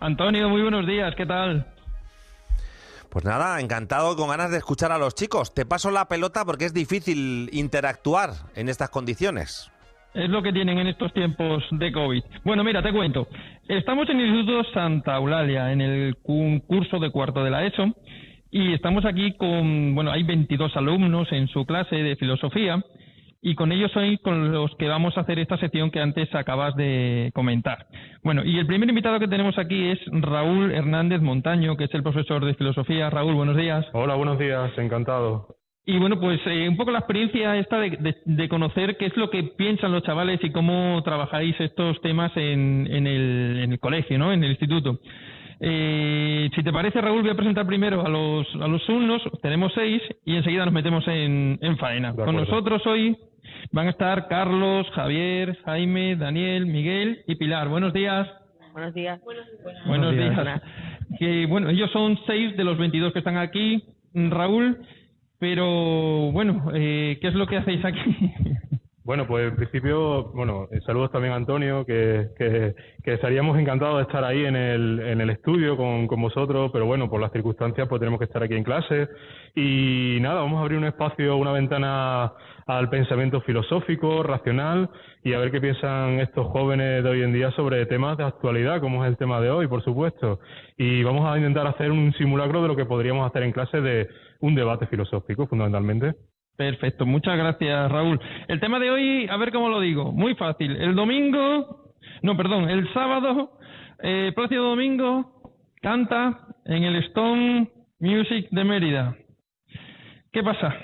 Antonio, 0.00 0.48
muy 0.48 0.62
buenos 0.62 0.86
días, 0.86 1.14
¿qué 1.16 1.26
tal? 1.26 1.66
Pues 3.10 3.24
nada, 3.24 3.60
encantado 3.60 4.14
con 4.16 4.28
ganas 4.28 4.50
de 4.52 4.58
escuchar 4.58 4.92
a 4.92 4.98
los 4.98 5.14
chicos. 5.16 5.52
Te 5.52 5.66
paso 5.66 5.90
la 5.90 6.06
pelota 6.06 6.44
porque 6.44 6.64
es 6.64 6.72
difícil 6.72 7.50
interactuar 7.52 8.30
en 8.54 8.68
estas 8.68 8.90
condiciones. 8.90 9.70
Es 10.14 10.28
lo 10.28 10.42
que 10.42 10.52
tienen 10.52 10.78
en 10.78 10.88
estos 10.88 11.12
tiempos 11.12 11.62
de 11.70 11.92
COVID. 11.92 12.22
Bueno, 12.44 12.64
mira, 12.64 12.82
te 12.82 12.92
cuento. 12.92 13.28
Estamos 13.68 14.08
en 14.10 14.18
el 14.20 14.26
Instituto 14.26 14.64
Santa 14.72 15.16
Eulalia, 15.16 15.72
en 15.72 15.80
el 15.80 16.16
cu- 16.16 16.60
curso 16.66 16.98
de 16.98 17.10
cuarto 17.10 17.44
de 17.44 17.50
la 17.50 17.64
ESO, 17.64 17.94
y 18.50 18.72
estamos 18.72 19.04
aquí 19.04 19.32
con, 19.36 19.94
bueno, 19.94 20.10
hay 20.10 20.24
22 20.24 20.76
alumnos 20.76 21.30
en 21.30 21.46
su 21.46 21.64
clase 21.64 21.94
de 21.96 22.16
filosofía, 22.16 22.82
y 23.40 23.54
con 23.54 23.70
ellos 23.70 23.92
soy 23.92 24.18
con 24.18 24.52
los 24.52 24.74
que 24.76 24.88
vamos 24.88 25.16
a 25.16 25.20
hacer 25.20 25.38
esta 25.38 25.56
sección 25.58 25.90
que 25.92 26.00
antes 26.00 26.34
acabas 26.34 26.74
de 26.74 27.30
comentar. 27.32 27.86
Bueno, 28.24 28.44
y 28.44 28.58
el 28.58 28.66
primer 28.66 28.88
invitado 28.88 29.18
que 29.20 29.28
tenemos 29.28 29.56
aquí 29.58 29.90
es 29.90 29.98
Raúl 30.10 30.72
Hernández 30.72 31.22
Montaño, 31.22 31.76
que 31.76 31.84
es 31.84 31.94
el 31.94 32.02
profesor 32.02 32.44
de 32.44 32.54
filosofía. 32.54 33.08
Raúl, 33.10 33.34
buenos 33.34 33.56
días. 33.56 33.86
Hola, 33.92 34.16
buenos 34.16 34.38
días, 34.40 34.76
encantado. 34.76 35.46
Y 35.86 35.98
bueno, 35.98 36.20
pues 36.20 36.40
eh, 36.46 36.68
un 36.68 36.76
poco 36.76 36.90
la 36.90 36.98
experiencia 37.00 37.56
esta 37.56 37.78
de, 37.80 37.90
de- 37.90 38.16
de 38.24 38.48
conocer 38.48 38.96
qué 38.96 39.06
es 39.06 39.16
lo 39.16 39.30
que 39.30 39.42
piensan 39.44 39.92
los 39.92 40.02
chavales 40.04 40.38
y 40.42 40.50
cómo 40.52 41.02
trabajáis 41.04 41.58
estos 41.58 42.00
temas 42.02 42.30
en, 42.36 42.86
en, 42.90 43.06
el, 43.06 43.60
en 43.64 43.72
el 43.72 43.78
colegio, 43.80 44.18
¿no? 44.18 44.32
En 44.32 44.44
el 44.44 44.50
instituto. 44.50 45.00
Eh, 45.62 46.48
si 46.54 46.62
te 46.62 46.72
parece, 46.72 47.00
Raúl, 47.00 47.22
voy 47.22 47.30
a 47.30 47.34
presentar 47.34 47.66
primero 47.66 48.04
a 48.04 48.08
los, 48.08 48.46
a 48.60 48.66
los 48.68 48.86
alumnos. 48.88 49.22
Tenemos 49.42 49.72
seis 49.74 50.00
y 50.24 50.36
enseguida 50.36 50.64
nos 50.64 50.72
metemos 50.74 51.06
en, 51.08 51.58
en 51.60 51.76
faena. 51.76 52.14
Con 52.14 52.36
nosotros 52.36 52.86
hoy 52.86 53.16
van 53.72 53.88
a 53.88 53.90
estar 53.90 54.28
Carlos, 54.28 54.86
Javier, 54.94 55.58
Jaime, 55.64 56.16
Daniel, 56.16 56.66
Miguel 56.66 57.20
y 57.26 57.34
Pilar. 57.34 57.68
Buenos 57.68 57.92
días. 57.92 58.26
Buenos 58.72 58.94
días. 58.94 59.20
Buenos 59.86 60.12
días. 60.12 60.62
Que, 61.18 61.46
bueno, 61.46 61.68
ellos 61.70 61.90
son 61.90 62.18
seis 62.26 62.56
de 62.56 62.64
los 62.64 62.78
22 62.78 63.12
que 63.12 63.18
están 63.18 63.36
aquí, 63.36 63.82
Raúl, 64.14 64.78
pero 65.40 66.30
bueno, 66.30 66.70
eh, 66.74 67.18
¿qué 67.20 67.28
es 67.28 67.34
lo 67.34 67.46
que 67.46 67.56
hacéis 67.56 67.84
aquí? 67.84 68.32
Bueno, 69.02 69.26
pues 69.26 69.48
en 69.48 69.56
principio, 69.56 70.30
bueno, 70.34 70.68
eh, 70.70 70.78
saludos 70.86 71.10
también 71.10 71.32
a 71.32 71.36
Antonio, 71.36 71.84
que, 71.84 72.28
que, 72.38 72.76
que 73.02 73.14
estaríamos 73.14 73.58
encantados 73.58 73.96
de 73.96 74.02
estar 74.02 74.22
ahí 74.22 74.44
en 74.44 74.54
el, 74.54 75.00
en 75.00 75.20
el 75.20 75.30
estudio 75.30 75.76
con, 75.76 76.06
con 76.06 76.22
vosotros, 76.22 76.70
pero 76.72 76.86
bueno, 76.86 77.10
por 77.10 77.20
las 77.20 77.32
circunstancias 77.32 77.88
pues 77.88 77.98
tenemos 77.98 78.20
que 78.20 78.26
estar 78.26 78.40
aquí 78.40 78.54
en 78.54 78.62
clase. 78.62 79.08
Y 79.56 80.18
nada, 80.20 80.42
vamos 80.42 80.58
a 80.58 80.60
abrir 80.60 80.78
un 80.78 80.84
espacio, 80.84 81.36
una 81.38 81.50
ventana 81.50 82.30
al 82.66 82.88
pensamiento 82.88 83.40
filosófico, 83.40 84.22
racional, 84.22 84.88
y 85.24 85.32
a 85.32 85.38
ver 85.38 85.50
qué 85.50 85.60
piensan 85.60 86.20
estos 86.20 86.46
jóvenes 86.46 87.02
de 87.02 87.10
hoy 87.10 87.22
en 87.22 87.32
día 87.32 87.50
sobre 87.52 87.84
temas 87.86 88.16
de 88.16 88.24
actualidad, 88.24 88.80
como 88.80 89.04
es 89.04 89.10
el 89.10 89.16
tema 89.16 89.40
de 89.40 89.50
hoy, 89.50 89.66
por 89.66 89.82
supuesto. 89.82 90.38
Y 90.76 91.02
vamos 91.02 91.26
a 91.26 91.36
intentar 91.36 91.66
hacer 91.66 91.90
un 91.90 92.12
simulacro 92.12 92.62
de 92.62 92.68
lo 92.68 92.76
que 92.76 92.84
podríamos 92.84 93.28
hacer 93.28 93.42
en 93.42 93.52
clase 93.52 93.80
de 93.80 94.08
un 94.40 94.54
debate 94.54 94.86
filosófico, 94.86 95.46
fundamentalmente. 95.46 96.14
Perfecto, 96.56 97.06
muchas 97.06 97.38
gracias, 97.38 97.90
Raúl. 97.90 98.20
El 98.48 98.60
tema 98.60 98.78
de 98.78 98.90
hoy, 98.90 99.26
a 99.30 99.36
ver 99.36 99.50
cómo 99.50 99.68
lo 99.68 99.80
digo, 99.80 100.12
muy 100.12 100.34
fácil. 100.34 100.76
El 100.76 100.94
domingo, 100.94 101.94
no, 102.22 102.36
perdón, 102.36 102.68
el 102.68 102.92
sábado, 102.92 103.52
eh, 104.02 104.32
próximo 104.34 104.64
domingo, 104.64 105.42
canta 105.80 106.48
en 106.66 106.84
el 106.84 106.96
Stone 106.96 107.70
Music 107.98 108.48
de 108.50 108.64
Mérida. 108.64 109.16
¿Qué 110.32 110.42
pasa? 110.42 110.74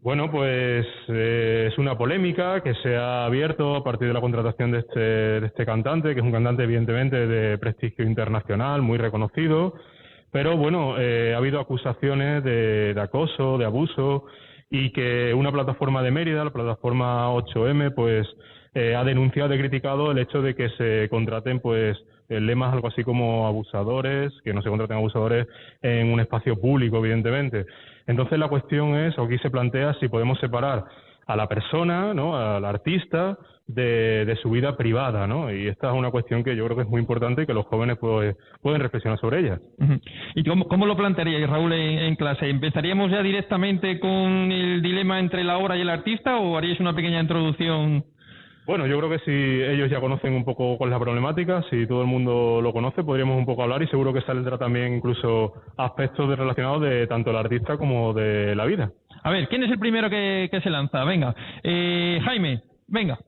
Bueno, 0.00 0.30
pues 0.30 0.86
eh, 1.08 1.68
es 1.70 1.78
una 1.78 1.98
polémica 1.98 2.60
que 2.62 2.74
se 2.82 2.96
ha 2.96 3.24
abierto 3.24 3.76
a 3.76 3.84
partir 3.84 4.08
de 4.08 4.14
la 4.14 4.20
contratación 4.20 4.70
de 4.70 4.78
este, 4.78 5.00
de 5.00 5.46
este 5.46 5.66
cantante, 5.66 6.14
que 6.14 6.20
es 6.20 6.24
un 6.24 6.32
cantante 6.32 6.62
evidentemente 6.62 7.26
de 7.26 7.58
prestigio 7.58 8.04
internacional, 8.04 8.80
muy 8.80 8.96
reconocido, 8.96 9.74
pero 10.30 10.56
bueno, 10.56 10.98
eh, 10.98 11.32
ha 11.34 11.38
habido 11.38 11.60
acusaciones 11.60 12.44
de, 12.44 12.94
acoso, 13.00 13.58
de 13.58 13.64
abuso, 13.64 14.24
y 14.70 14.90
que 14.92 15.32
una 15.32 15.50
plataforma 15.50 16.02
de 16.02 16.10
Mérida, 16.10 16.44
la 16.44 16.52
plataforma 16.52 17.30
8M, 17.32 17.94
pues 17.94 18.26
eh, 18.74 18.94
ha 18.94 19.04
denunciado 19.04 19.54
y 19.54 19.58
criticado 19.58 20.10
el 20.10 20.18
hecho 20.18 20.42
de 20.42 20.54
que 20.54 20.68
se 20.70 21.08
contraten 21.08 21.60
pues 21.60 21.96
eh, 22.28 22.40
lemas 22.40 22.74
algo 22.74 22.88
así 22.88 23.02
como 23.02 23.46
abusadores, 23.46 24.32
que 24.44 24.52
no 24.52 24.60
se 24.60 24.68
contraten 24.68 24.98
abusadores 24.98 25.46
en 25.80 26.12
un 26.12 26.20
espacio 26.20 26.60
público, 26.60 26.98
evidentemente. 26.98 27.64
Entonces 28.06 28.38
la 28.38 28.48
cuestión 28.48 28.94
es, 28.96 29.16
o 29.18 29.22
aquí 29.22 29.38
se 29.38 29.50
plantea 29.50 29.94
si 29.94 30.08
podemos 30.08 30.38
separar 30.38 30.84
a 31.26 31.36
la 31.36 31.46
persona, 31.46 32.12
¿no? 32.12 32.36
al 32.36 32.64
artista, 32.64 33.38
de, 33.68 34.24
de 34.24 34.36
su 34.36 34.50
vida 34.50 34.76
privada, 34.76 35.26
¿no? 35.26 35.52
Y 35.52 35.68
esta 35.68 35.88
es 35.88 35.94
una 35.94 36.10
cuestión 36.10 36.42
que 36.42 36.56
yo 36.56 36.64
creo 36.64 36.76
que 36.76 36.82
es 36.82 36.88
muy 36.88 37.00
importante 37.00 37.42
y 37.42 37.46
que 37.46 37.54
los 37.54 37.66
jóvenes 37.66 37.98
pues, 38.00 38.36
pueden 38.60 38.80
reflexionar 38.80 39.18
sobre 39.20 39.40
ella. 39.40 39.60
¿Y 40.34 40.42
cómo, 40.44 40.66
cómo 40.66 40.86
lo 40.86 40.96
plantearíais, 40.96 41.48
Raúl, 41.48 41.72
en, 41.72 41.98
en 41.98 42.16
clase? 42.16 42.48
¿Empezaríamos 42.48 43.10
ya 43.10 43.22
directamente 43.22 44.00
con 44.00 44.10
el 44.50 44.82
dilema 44.82 45.20
entre 45.20 45.44
la 45.44 45.58
obra 45.58 45.76
y 45.76 45.82
el 45.82 45.90
artista 45.90 46.38
o 46.38 46.56
haríais 46.56 46.80
una 46.80 46.94
pequeña 46.94 47.20
introducción? 47.20 48.04
Bueno, 48.68 48.86
yo 48.86 48.98
creo 48.98 49.08
que 49.08 49.18
si 49.20 49.32
ellos 49.32 49.88
ya 49.90 49.98
conocen 49.98 50.34
un 50.34 50.44
poco 50.44 50.76
con 50.76 50.90
la 50.90 50.98
problemática, 50.98 51.62
si 51.70 51.86
todo 51.86 52.02
el 52.02 52.06
mundo 52.06 52.60
lo 52.62 52.70
conoce, 52.74 53.02
podríamos 53.02 53.38
un 53.38 53.46
poco 53.46 53.62
hablar 53.62 53.82
y 53.82 53.86
seguro 53.86 54.12
que 54.12 54.20
saldrá 54.20 54.58
también 54.58 54.96
incluso 54.96 55.54
aspectos 55.78 56.28
relacionados 56.38 56.82
de 56.82 57.06
tanto 57.06 57.30
el 57.30 57.36
artista 57.36 57.78
como 57.78 58.12
de 58.12 58.54
la 58.54 58.66
vida. 58.66 58.90
A 59.22 59.30
ver, 59.30 59.48
¿quién 59.48 59.62
es 59.62 59.70
el 59.70 59.78
primero 59.78 60.10
que, 60.10 60.50
se 60.62 60.68
lanza? 60.68 61.02
Venga, 61.04 61.34
eh, 61.62 62.20
Jaime, 62.22 62.60
venga. 62.88 63.18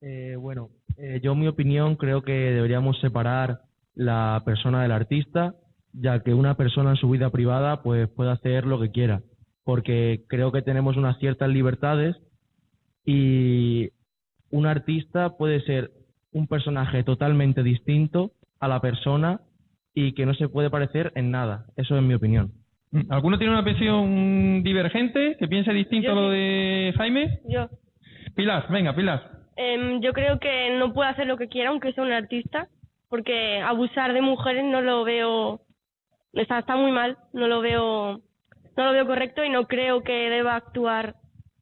Eh, 0.00 0.36
bueno, 0.38 0.70
eh, 0.96 1.20
yo 1.22 1.32
en 1.32 1.40
mi 1.40 1.48
opinión 1.48 1.96
creo 1.96 2.22
que 2.22 2.32
deberíamos 2.32 3.00
separar 3.00 3.62
la 3.94 4.42
persona 4.44 4.82
del 4.82 4.92
artista, 4.92 5.54
ya 5.92 6.20
que 6.20 6.34
una 6.34 6.54
persona 6.54 6.90
en 6.90 6.96
su 6.96 7.10
vida 7.10 7.30
privada 7.30 7.82
pues 7.82 8.08
puede 8.08 8.30
hacer 8.30 8.66
lo 8.66 8.80
que 8.80 8.90
quiera, 8.90 9.22
porque 9.64 10.24
creo 10.28 10.52
que 10.52 10.62
tenemos 10.62 10.96
unas 10.96 11.18
ciertas 11.18 11.48
libertades 11.48 12.16
y 13.04 13.90
un 14.50 14.66
artista 14.66 15.36
puede 15.36 15.60
ser 15.62 15.90
un 16.32 16.46
personaje 16.46 17.02
totalmente 17.02 17.62
distinto 17.62 18.32
a 18.60 18.68
la 18.68 18.80
persona 18.80 19.40
y 19.94 20.12
que 20.12 20.26
no 20.26 20.34
se 20.34 20.48
puede 20.48 20.70
parecer 20.70 21.12
en 21.16 21.30
nada. 21.30 21.66
Eso 21.76 21.96
es 21.96 22.02
mi 22.02 22.14
opinión. 22.14 22.52
Mm, 22.92 23.10
¿Alguno 23.10 23.38
tiene 23.38 23.52
una 23.52 23.62
opinión 23.62 24.62
divergente 24.62 25.36
que 25.38 25.48
piense 25.48 25.72
distinto 25.72 26.12
a 26.12 26.14
lo 26.14 26.30
de 26.30 26.94
Jaime? 26.96 27.40
Yo. 27.48 27.68
Pilar, 28.34 28.66
venga, 28.70 28.94
Pilar. 28.94 29.37
Em, 29.60 30.00
yo 30.00 30.12
creo 30.12 30.38
que 30.38 30.70
no 30.78 30.94
puede 30.94 31.10
hacer 31.10 31.26
lo 31.26 31.36
que 31.36 31.48
quiera 31.48 31.70
aunque 31.70 31.92
sea 31.92 32.04
un 32.04 32.12
artista, 32.12 32.68
porque 33.08 33.60
abusar 33.60 34.12
de 34.12 34.20
mujeres 34.20 34.64
no 34.64 34.80
lo 34.82 35.02
veo, 35.02 35.62
está, 36.32 36.60
está 36.60 36.76
muy 36.76 36.92
mal, 36.92 37.18
no 37.32 37.48
lo 37.48 37.60
veo, 37.60 38.20
no 38.76 38.84
lo 38.84 38.92
veo 38.92 39.04
correcto 39.04 39.42
y 39.42 39.50
no 39.50 39.66
creo 39.66 40.04
que 40.04 40.30
deba 40.30 40.54
actuar 40.54 41.16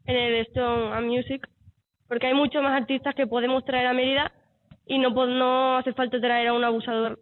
en 0.05 0.15
el 0.15 0.35
Stone 0.47 0.93
and 0.93 1.07
Music 1.07 1.49
porque 2.07 2.27
hay 2.27 2.35
muchos 2.35 2.63
más 2.63 2.81
artistas 2.81 3.15
que 3.15 3.27
podemos 3.27 3.65
traer 3.65 3.87
a 3.87 3.95
Mérida 3.95 4.31
y 4.87 4.99
no, 4.99 5.11
no 5.11 5.79
hace 5.79 5.93
falta 5.95 6.21
traer 6.21 6.49
a 6.49 6.53
un 6.53 6.65
abusador. 6.65 7.19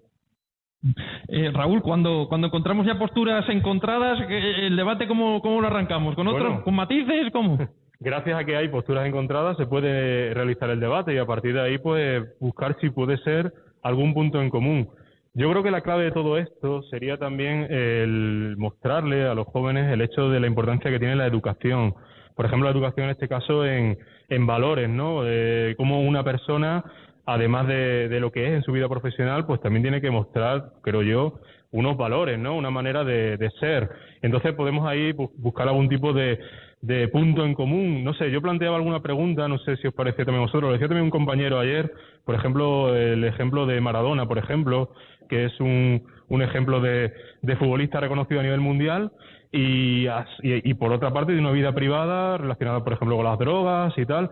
Eh, 1.29 1.51
Raúl, 1.53 1.81
cuando, 1.83 2.27
cuando 2.29 2.49
encontramos 2.49 2.85
ya 2.85 2.99
posturas 2.99 3.49
encontradas, 3.49 4.19
eh, 4.29 4.67
¿el 4.67 4.77
debate 4.77 5.07
cómo, 5.07 5.41
cómo 5.41 5.61
lo 5.61 5.69
arrancamos? 5.69 6.15
¿Con 6.15 6.29
otros? 6.29 6.63
¿Con 6.63 6.75
matices? 6.75 7.31
¿Cómo? 7.33 7.59
Gracias 8.01 8.39
a 8.39 8.45
que 8.45 8.57
hay 8.57 8.69
posturas 8.69 9.07
encontradas 9.07 9.57
se 9.57 9.67
puede 9.67 10.35
realizar 10.35 10.69
el 10.71 10.81
debate 10.81 11.15
y 11.15 11.19
a 11.19 11.27
partir 11.27 11.55
de 11.55 11.61
ahí 11.61 11.79
pues 11.79 12.25
buscar 12.41 12.77
si 12.81 12.91
puede 12.91 13.17
ser 13.19 13.53
algún 13.83 14.15
punto 14.15 14.43
en 14.43 14.51
común. 14.51 14.89
Yo 15.35 15.51
creo 15.51 15.63
que 15.63 15.71
la 15.71 15.81
clave 15.81 16.05
de 16.05 16.13
todo 16.13 16.39
esto 16.39 16.83
sería 16.85 17.19
también 17.19 17.67
el 17.71 18.57
mostrarle 18.57 19.25
a 19.25 19.35
los 19.35 19.47
jóvenes 19.47 19.93
el 19.93 20.01
hecho 20.01 20.29
de 20.29 20.41
la 20.41 20.47
importancia 20.47 20.91
que 20.91 20.99
tiene 20.99 21.17
la 21.17 21.27
educación. 21.27 21.95
Por 22.35 22.47
ejemplo, 22.47 22.69
la 22.69 22.75
educación 22.75 23.07
en 23.07 23.13
este 23.13 23.29
caso 23.29 23.65
en, 23.65 23.99
en 24.29 24.47
valores, 24.47 24.89
¿no? 24.89 25.23
De 25.23 25.75
cómo 25.77 26.03
una 26.03 26.23
persona, 26.25 26.85
además 27.27 27.67
de, 27.69 28.09
de, 28.09 28.21
lo 28.21 28.31
que 28.31 28.47
es 28.47 28.53
en 28.55 28.63
su 28.63 28.73
vida 28.73 28.89
profesional, 28.89 29.47
pues 29.47 29.61
también 29.61 29.83
tiene 29.83 30.01
que 30.01 30.11
mostrar, 30.11 30.73
creo 30.83 31.03
yo, 31.03 31.41
unos 31.73 31.97
valores, 31.97 32.39
¿no? 32.39 32.57
Una 32.57 32.71
manera 32.71 33.03
de 33.03 33.51
ser. 33.59 33.91
Entonces 34.23 34.55
podemos 34.55 34.87
ahí 34.87 35.13
buscar 35.13 35.67
algún 35.67 35.89
tipo 35.89 36.13
de, 36.13 36.39
de 36.85 37.09
punto 37.09 37.47
en 37.47 37.55
común. 37.55 38.05
No 38.05 38.13
sé, 38.15 38.31
yo 38.31 38.43
planteaba 38.43 38.77
alguna 38.77 39.01
pregunta, 39.01 39.49
no 39.49 39.59
sé 39.59 39.77
si 39.79 39.87
os 39.87 39.95
parece 39.95 40.25
también 40.25 40.41
a 40.43 40.47
vosotros. 40.47 40.65
Lo 40.65 40.73
decía 40.73 40.89
también 40.89 41.05
un 41.05 41.11
compañero 41.11 41.59
ayer, 41.59 41.91
por 42.25 42.35
ejemplo, 42.35 42.95
el 42.95 43.25
ejemplo 43.25 43.65
de 43.65 43.81
Maradona, 43.81 44.27
por 44.27 44.37
ejemplo, 44.37 44.91
que 45.29 45.47
es 45.47 45.61
un, 45.61 46.03
un 46.29 46.43
ejemplo 46.43 46.81
de, 46.81 47.13
de 47.41 47.57
futbolista 47.57 48.01
reconocido 48.01 48.41
a 48.41 48.43
nivel 48.43 48.61
mundial 48.61 49.13
y, 49.51 50.07
y, 50.43 50.75
por 50.75 50.93
otra 50.93 51.13
parte 51.13 51.33
de 51.33 51.39
una 51.39 51.53
vida 51.53 51.73
privada 51.73 52.37
relacionada, 52.37 52.85
por 52.85 52.93
ejemplo, 52.93 53.17
con 53.17 53.25
las 53.25 53.39
drogas 53.39 53.95
y 53.97 54.05
tal. 54.05 54.31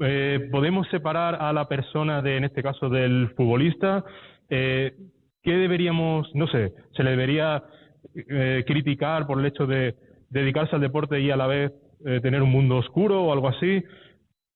Eh, 0.00 0.48
podemos 0.50 0.86
separar 0.88 1.36
a 1.40 1.52
la 1.52 1.68
persona 1.68 2.20
de, 2.20 2.36
en 2.36 2.44
este 2.44 2.62
caso, 2.62 2.90
del 2.90 3.30
futbolista. 3.34 4.04
Eh, 4.50 4.92
¿Qué 5.42 5.52
deberíamos, 5.52 6.28
no 6.34 6.48
sé, 6.48 6.74
se 6.94 7.02
le 7.02 7.10
debería 7.10 7.62
eh, 8.14 8.64
criticar 8.66 9.26
por 9.26 9.38
el 9.38 9.46
hecho 9.46 9.66
de 9.66 9.94
dedicarse 10.30 10.74
al 10.74 10.82
deporte 10.82 11.20
y 11.20 11.30
a 11.30 11.36
la 11.36 11.46
vez 11.46 11.72
eh, 12.04 12.20
tener 12.20 12.42
un 12.42 12.50
mundo 12.50 12.76
oscuro 12.76 13.24
o 13.24 13.32
algo 13.32 13.48
así? 13.48 13.82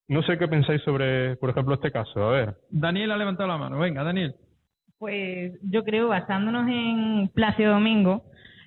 No 0.08 0.22
sé 0.22 0.38
qué 0.38 0.48
pensáis 0.48 0.82
sobre, 0.82 1.36
por 1.36 1.50
ejemplo, 1.50 1.74
este 1.74 1.90
caso. 1.90 2.22
A 2.22 2.30
ver. 2.30 2.54
Daniel 2.70 3.12
ha 3.12 3.16
levantado 3.16 3.48
la 3.48 3.58
mano. 3.58 3.78
Venga, 3.78 4.04
Daniel. 4.04 4.34
Pues 4.98 5.52
yo 5.62 5.84
creo, 5.84 6.08
basándonos 6.08 6.68
en 6.68 7.28
Plácido 7.34 7.72
Domingo, 7.72 8.24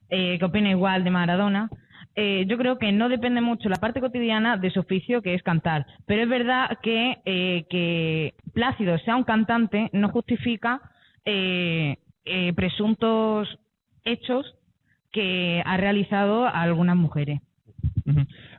eh, 0.10 0.38
que 0.40 0.46
opina 0.46 0.70
igual 0.70 1.04
de 1.04 1.12
Maradona, 1.12 1.70
eh, 2.16 2.46
yo 2.48 2.58
creo 2.58 2.78
que 2.78 2.92
no 2.94 3.10
depende 3.10 3.42
mucho 3.42 3.68
la 3.68 3.76
parte 3.76 4.00
cotidiana 4.00 4.56
de 4.56 4.72
su 4.72 4.80
oficio, 4.80 5.22
que 5.22 5.34
es 5.34 5.44
cantar. 5.44 5.86
Pero 6.06 6.24
es 6.24 6.30
verdad 6.30 6.78
que 6.82 7.18
eh, 7.26 7.66
que 7.70 8.36
Plácido 8.54 8.98
sea 9.00 9.18
un 9.18 9.24
cantante 9.24 9.90
no 9.92 10.10
justifica 10.10 10.82
eh, 11.26 11.98
eh, 12.24 12.54
presuntos 12.54 13.60
hechos 14.06 14.56
que 15.16 15.64
ha 15.66 15.78
realizado 15.78 16.44
a 16.46 16.62
algunas 16.62 16.98
mujeres. 16.98 17.40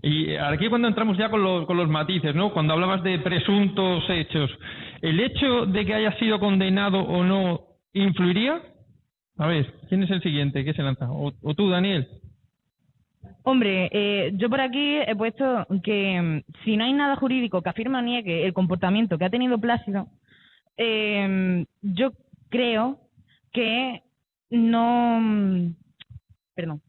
Y 0.02 0.34
aquí 0.36 0.70
cuando 0.70 0.88
entramos 0.88 1.18
ya 1.18 1.28
con 1.28 1.42
los, 1.42 1.66
con 1.66 1.76
los 1.76 1.88
matices, 1.88 2.34
¿no? 2.34 2.50
Cuando 2.54 2.72
hablabas 2.72 3.02
de 3.02 3.18
presuntos 3.18 4.02
hechos, 4.08 4.50
¿el 5.02 5.20
hecho 5.20 5.66
de 5.66 5.84
que 5.84 5.94
haya 5.94 6.18
sido 6.18 6.40
condenado 6.40 7.00
o 7.00 7.22
no 7.24 7.60
influiría? 7.92 8.62
A 9.36 9.46
ver, 9.46 9.70
¿quién 9.90 10.02
es 10.02 10.10
el 10.10 10.22
siguiente 10.22 10.64
que 10.64 10.72
se 10.72 10.82
lanza? 10.82 11.10
¿O, 11.10 11.30
tú, 11.54 11.68
Daniel? 11.68 12.08
Hombre, 13.42 13.90
eh, 13.92 14.32
yo 14.36 14.48
por 14.48 14.62
aquí 14.62 14.96
he 14.96 15.14
puesto 15.14 15.66
que 15.84 16.22
mm, 16.22 16.52
si 16.64 16.78
no 16.78 16.84
hay 16.84 16.94
nada 16.94 17.16
jurídico 17.16 17.60
que 17.60 17.68
afirme 17.68 17.98
o 17.98 18.02
niegue 18.02 18.46
el 18.46 18.54
comportamiento 18.54 19.18
que 19.18 19.26
ha 19.26 19.30
tenido 19.30 19.58
Plácido, 19.58 20.06
eh, 20.78 21.66
yo 21.82 22.12
creo 22.48 22.98
que 23.52 24.00
no. 24.50 25.74
Perdón. 26.56 26.82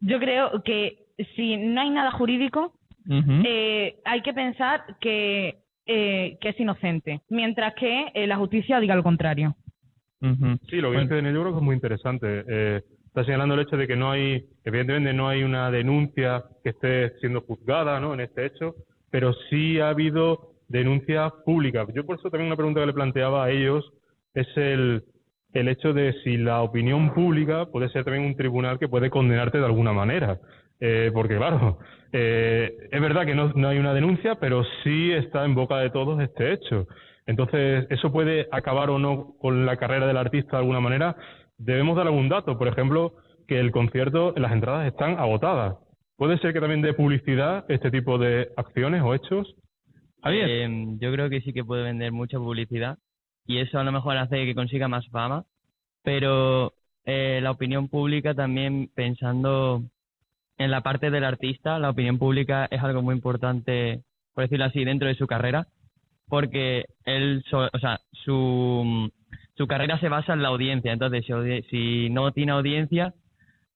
Yo 0.00 0.18
creo 0.18 0.62
que 0.62 1.06
si 1.34 1.56
no 1.56 1.80
hay 1.80 1.88
nada 1.88 2.10
jurídico, 2.10 2.74
eh, 3.08 3.96
hay 4.04 4.20
que 4.20 4.34
pensar 4.34 4.98
que, 5.00 5.58
que 5.86 6.38
es 6.42 6.60
inocente, 6.60 7.22
mientras 7.30 7.74
que 7.74 8.12
la 8.26 8.36
justicia 8.36 8.80
diga 8.80 8.94
lo 8.94 9.02
contrario. 9.02 9.56
Sí, 10.68 10.76
lo 10.76 10.92
que 10.92 11.00
dice 11.00 11.16
Daniel 11.16 11.34
yo 11.34 11.40
creo 11.42 11.52
que 11.52 11.58
es 11.58 11.64
muy 11.64 11.74
interesante. 11.74 12.44
Eh, 12.48 12.82
está 13.06 13.24
señalando 13.24 13.54
el 13.54 13.62
hecho 13.62 13.76
de 13.76 13.88
que 13.88 13.96
no 13.96 14.12
hay, 14.12 14.46
evidentemente 14.64 15.12
no 15.12 15.28
hay 15.28 15.42
una 15.42 15.70
denuncia 15.70 16.44
que 16.62 16.70
esté 16.70 17.18
siendo 17.18 17.40
juzgada 17.40 17.98
¿no? 17.98 18.14
en 18.14 18.20
este 18.20 18.46
hecho, 18.46 18.76
pero 19.10 19.32
sí 19.50 19.80
ha 19.80 19.88
habido 19.88 20.54
denuncias 20.68 21.32
públicas. 21.44 21.88
Yo 21.92 22.06
por 22.06 22.18
eso 22.18 22.30
también 22.30 22.46
una 22.46 22.56
pregunta 22.56 22.80
que 22.80 22.86
le 22.86 22.92
planteaba 22.92 23.44
a 23.44 23.50
ellos 23.50 23.92
es 24.32 24.46
el, 24.56 25.04
el 25.52 25.68
hecho 25.68 25.92
de 25.92 26.14
si 26.24 26.36
la 26.36 26.62
opinión 26.62 27.12
pública 27.14 27.66
puede 27.66 27.88
ser 27.90 28.04
también 28.04 28.24
un 28.26 28.36
tribunal 28.36 28.78
que 28.78 28.88
puede 28.88 29.10
condenarte 29.10 29.58
de 29.58 29.66
alguna 29.66 29.92
manera. 29.92 30.38
Eh, 30.80 31.10
porque 31.12 31.36
claro, 31.36 31.78
eh, 32.12 32.72
es 32.90 33.00
verdad 33.00 33.24
que 33.24 33.34
no, 33.34 33.52
no 33.54 33.68
hay 33.68 33.78
una 33.78 33.94
denuncia, 33.94 34.36
pero 34.36 34.64
sí 34.82 35.12
está 35.12 35.44
en 35.44 35.54
boca 35.54 35.78
de 35.78 35.90
todos 35.90 36.20
este 36.20 36.52
hecho. 36.52 36.86
Entonces, 37.26 37.86
¿eso 37.90 38.10
puede 38.10 38.48
acabar 38.50 38.90
o 38.90 38.98
no 38.98 39.34
con 39.38 39.64
la 39.64 39.76
carrera 39.76 40.06
del 40.06 40.16
artista 40.16 40.52
de 40.52 40.62
alguna 40.62 40.80
manera? 40.80 41.16
Debemos 41.56 41.96
dar 41.96 42.06
algún 42.06 42.28
dato, 42.28 42.58
por 42.58 42.66
ejemplo, 42.66 43.14
que 43.46 43.60
el 43.60 43.70
concierto, 43.70 44.34
las 44.36 44.52
entradas 44.52 44.86
están 44.86 45.18
agotadas. 45.18 45.76
¿Puede 46.16 46.38
ser 46.38 46.52
que 46.52 46.60
también 46.60 46.82
dé 46.82 46.94
publicidad 46.94 47.64
este 47.68 47.90
tipo 47.90 48.18
de 48.18 48.48
acciones 48.56 49.02
o 49.02 49.14
hechos? 49.14 49.54
Eh, 50.24 50.68
yo 51.00 51.12
creo 51.12 51.30
que 51.30 51.40
sí 51.40 51.52
que 51.52 51.64
puede 51.64 51.82
vender 51.82 52.12
mucha 52.12 52.38
publicidad 52.38 52.98
y 53.46 53.58
eso 53.58 53.78
a 53.78 53.84
lo 53.84 53.92
mejor 53.92 54.16
hace 54.16 54.44
que 54.44 54.54
consiga 54.54 54.88
más 54.88 55.08
fama, 55.08 55.44
pero 56.02 56.72
eh, 57.04 57.40
la 57.42 57.50
opinión 57.50 57.88
pública 57.88 58.34
también 58.34 58.90
pensando 58.94 59.82
en 60.58 60.70
la 60.70 60.82
parte 60.82 61.10
del 61.10 61.24
artista, 61.24 61.78
la 61.78 61.90
opinión 61.90 62.18
pública 62.18 62.68
es 62.70 62.82
algo 62.82 63.02
muy 63.02 63.14
importante, 63.14 64.02
por 64.34 64.44
decirlo 64.44 64.66
así, 64.66 64.84
dentro 64.84 65.08
de 65.08 65.14
su 65.14 65.26
carrera 65.26 65.66
porque 66.32 66.86
él, 67.04 67.44
o 67.52 67.78
sea, 67.78 68.00
su, 68.24 69.12
su 69.54 69.66
carrera 69.66 70.00
se 70.00 70.08
basa 70.08 70.32
en 70.32 70.40
la 70.40 70.48
audiencia. 70.48 70.90
Entonces, 70.90 71.26
si, 71.68 72.08
no 72.08 72.32
tiene 72.32 72.52
audiencia, 72.52 73.12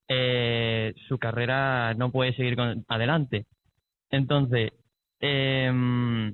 eh, 0.09 0.95
su 1.07 1.19
carrera 1.19 1.93
no 1.93 2.11
puede 2.11 2.33
seguir 2.35 2.57
adelante. 2.89 3.45
Entonces, 4.11 4.73
em, 5.21 6.33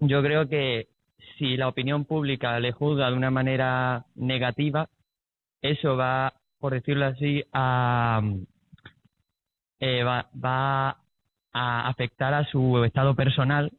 yo 0.00 0.22
creo 0.22 0.50
que 0.50 0.88
si 1.38 1.56
la 1.56 1.68
opinión 1.68 2.04
pública 2.04 2.60
le 2.60 2.72
juzga 2.72 3.10
de 3.10 3.16
una 3.16 3.30
manera 3.30 4.04
negativa, 4.16 4.90
eso 5.64 5.96
va, 5.96 6.34
por 6.60 6.74
decirlo 6.74 7.06
así, 7.06 7.42
a, 7.50 8.20
eh, 9.80 10.02
va, 10.02 10.28
va 10.32 10.90
a 11.54 11.88
afectar 11.88 12.34
a 12.34 12.44
su 12.44 12.84
estado 12.84 13.14
personal 13.14 13.72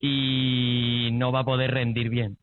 y 0.00 1.10
no 1.12 1.32
va 1.32 1.40
a 1.40 1.44
poder 1.44 1.72
rendir 1.72 2.08
bien. 2.08 2.38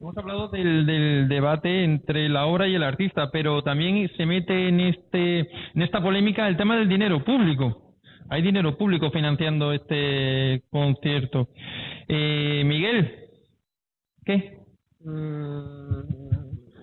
Hemos 0.00 0.16
hablado 0.16 0.48
del, 0.48 1.28
debate 1.28 1.84
entre 1.84 2.28
la 2.28 2.46
obra 2.46 2.66
y 2.66 2.74
el 2.74 2.82
artista, 2.82 3.30
pero 3.30 3.62
también 3.62 4.10
se 4.16 4.26
mete 4.26 4.66
en 4.68 4.80
este 4.80 5.40
en 5.40 5.82
esta 5.82 6.02
polémica 6.02 6.48
el 6.48 6.56
tema 6.56 6.76
del 6.76 6.88
dinero 6.88 7.22
público. 7.22 7.94
Hay 8.28 8.42
dinero 8.42 8.76
público 8.76 9.10
financiando 9.12 9.72
este 9.72 10.64
concierto. 10.70 11.48
Eh, 12.08 12.62
Miguel, 12.64 13.14
¿qué? 14.24 14.58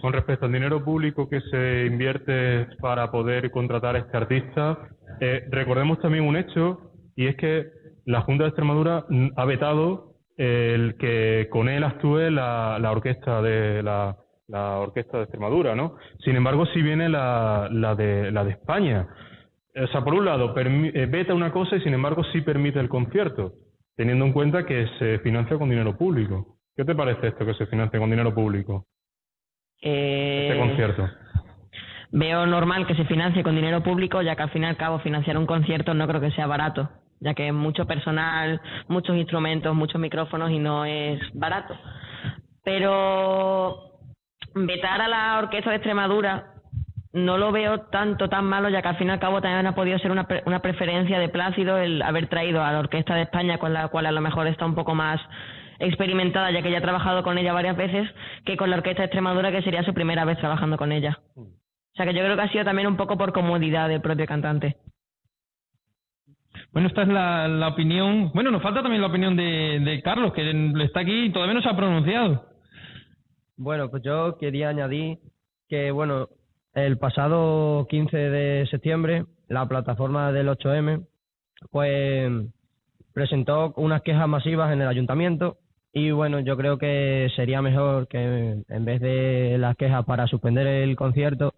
Con 0.02 0.14
respecto 0.14 0.46
al 0.46 0.52
dinero 0.52 0.84
público 0.84 1.28
que 1.30 1.42
se 1.42 1.86
invierte 1.86 2.68
para 2.80 3.10
poder 3.12 3.50
contratar 3.52 3.96
a 3.96 4.00
este 4.00 4.18
artista, 4.18 4.78
eh, 5.20 5.46
recordemos 5.50 6.00
también 6.00 6.24
un 6.24 6.38
hecho, 6.38 6.92
y 7.16 7.28
es 7.28 7.36
que 7.36 7.68
la 8.06 8.22
Junta 8.22 8.44
de 8.44 8.50
Extremadura 8.50 9.06
ha 9.36 9.46
vetado 9.46 10.14
el 10.38 10.96
que 10.98 11.48
con 11.50 11.68
él 11.68 11.84
actúe 11.84 12.30
la, 12.30 12.78
la 12.80 12.92
orquesta 12.92 13.42
de 13.42 13.82
la, 13.82 14.16
la 14.48 14.78
orquesta 14.78 15.18
de 15.18 15.24
Extremadura, 15.24 15.76
¿no? 15.76 15.96
Sin 16.20 16.36
embargo, 16.36 16.66
sí 16.68 16.82
viene 16.82 17.10
la, 17.10 17.68
la 17.72 17.96
de 17.96 18.32
la 18.32 18.44
de 18.44 18.52
España. 18.52 19.08
O 19.76 19.88
sea, 19.88 20.04
por 20.04 20.14
un 20.14 20.26
lado, 20.26 20.54
eh, 20.58 21.08
veta 21.08 21.34
una 21.34 21.52
cosa 21.52 21.76
y 21.76 21.82
sin 21.82 21.94
embargo 21.94 22.24
sí 22.32 22.42
permite 22.42 22.80
el 22.80 22.90
concierto, 22.90 23.54
teniendo 23.96 24.26
en 24.26 24.34
cuenta 24.34 24.66
que 24.66 24.88
se 25.00 25.20
financia 25.20 25.58
con 25.58 25.70
dinero 25.70 25.98
público. 25.98 26.58
¿Qué 26.76 26.86
te 26.86 26.96
parece 26.96 27.28
esto 27.28 27.46
que 27.46 27.56
se 27.56 27.66
financie 27.66 28.00
con 28.00 28.10
dinero 28.10 28.34
público? 28.34 28.86
Eh, 29.82 30.48
Este 30.50 30.60
concierto. 30.60 31.10
Veo 32.12 32.46
normal 32.46 32.88
que 32.88 32.96
se 32.96 33.06
financie 33.06 33.44
con 33.44 33.56
dinero 33.56 33.84
público, 33.84 34.22
ya 34.22 34.36
que 34.36 34.44
al 34.44 34.50
fin 34.50 34.64
y 34.64 34.66
al 34.66 34.78
cabo 34.78 35.00
financiar 35.00 35.38
un 35.38 35.46
concierto 35.46 35.94
no 35.94 36.08
creo 36.08 36.22
que 36.22 36.32
sea 36.32 36.48
barato, 36.48 36.90
ya 37.20 37.34
que 37.34 37.48
es 37.48 37.54
mucho 37.54 37.86
personal, 37.86 38.62
muchos 38.88 39.16
instrumentos, 39.18 39.76
muchos 39.76 40.00
micrófonos 40.00 40.50
y 40.52 40.60
no 40.60 40.86
es 40.86 41.20
barato. 41.34 41.76
Pero 42.64 43.92
vetar 44.56 45.02
a 45.02 45.08
la 45.08 45.38
Orquesta 45.40 45.70
de 45.70 45.78
Extremadura 45.78 46.54
no 47.14 47.38
lo 47.38 47.52
veo 47.52 47.82
tanto 47.90 48.30
tan 48.30 48.46
malo, 48.46 48.70
ya 48.70 48.82
que 48.82 48.88
al 48.90 48.98
fin 48.98 49.08
y 49.08 49.12
al 49.12 49.20
cabo 49.20 49.42
también 49.42 49.66
ha 49.68 49.76
podido 49.76 49.98
ser 50.00 50.12
una, 50.12 50.28
pre- 50.28 50.44
una 50.46 50.60
preferencia 50.62 51.20
de 51.20 51.30
Plácido 51.30 51.78
el 51.78 52.02
haber 52.02 52.28
traído 52.28 52.64
a 52.64 52.72
la 52.72 52.80
Orquesta 52.80 53.16
de 53.16 53.24
España, 53.24 53.58
con 53.58 53.74
la 53.74 53.88
cual 53.90 54.06
a 54.06 54.12
lo 54.12 54.22
mejor 54.22 54.48
está 54.48 54.66
un 54.66 54.76
poco 54.76 54.96
más 54.96 55.20
experimentada, 55.80 56.52
ya 56.52 56.62
que 56.62 56.72
ya 56.72 56.80
ha 56.80 56.82
trabajado 56.82 57.24
con 57.24 57.38
ella 57.38 57.54
varias 57.54 57.78
veces, 57.78 58.10
que 58.46 58.58
con 58.58 58.70
la 58.70 58.78
Orquesta 58.78 59.02
de 59.02 59.06
Extremadura, 59.08 59.52
que 59.52 59.62
sería 59.62 59.84
su 59.84 59.94
primera 59.94 60.26
vez 60.26 60.38
trabajando 60.38 60.78
con 60.78 60.92
ella. 60.92 61.20
O 61.36 61.96
sea 61.96 62.06
que 62.06 62.14
yo 62.14 62.22
creo 62.24 62.36
que 62.36 62.42
ha 62.44 62.52
sido 62.52 62.64
también 62.64 62.88
un 62.88 62.98
poco 62.98 63.18
por 63.18 63.34
comodidad 63.34 63.90
del 63.90 64.02
propio 64.02 64.26
cantante. 64.26 64.78
Bueno, 66.72 66.90
esta 66.90 67.04
es 67.04 67.08
la, 67.08 67.48
la 67.48 67.70
opinión. 67.70 68.32
Bueno, 68.34 68.52
nos 68.52 68.62
falta 68.62 68.82
también 68.82 69.02
la 69.02 69.08
opinión 69.08 69.36
de, 69.36 69.80
de 69.84 70.02
Carlos, 70.02 70.34
que 70.34 70.50
está 70.84 71.00
aquí 71.02 71.26
y 71.26 71.32
todavía 71.32 71.56
no 71.56 71.62
se 71.62 71.70
ha 71.70 71.76
pronunciado. 71.76 72.46
Bueno, 73.56 73.90
pues 73.90 74.04
yo 74.04 74.38
quería 74.38 74.70
añadir 74.70 75.18
que, 75.68 75.92
bueno, 75.92 76.30
el 76.74 76.98
pasado 77.00 77.88
15 77.90 78.16
de 78.16 78.68
septiembre, 78.70 79.26
la 79.48 79.66
plataforma 79.68 80.32
del 80.32 80.50
8M, 80.50 81.08
pues 81.72 82.32
presentó 83.14 83.74
unas 83.78 84.04
quejas 84.04 84.28
masivas 84.28 84.72
en 84.72 84.82
el 84.82 84.88
ayuntamiento 84.88 85.58
y, 85.98 86.12
bueno, 86.12 86.40
yo 86.42 86.56
creo 86.56 86.78
que 86.78 87.28
sería 87.36 87.62
mejor 87.62 88.08
que 88.08 88.64
en 88.68 88.86
vez 88.86 89.02
de 89.02 89.58
las 89.58 89.76
quejas 89.76 90.06
para 90.06 90.28
suspender 90.28 90.68
el 90.68 90.96
concierto, 90.96 91.56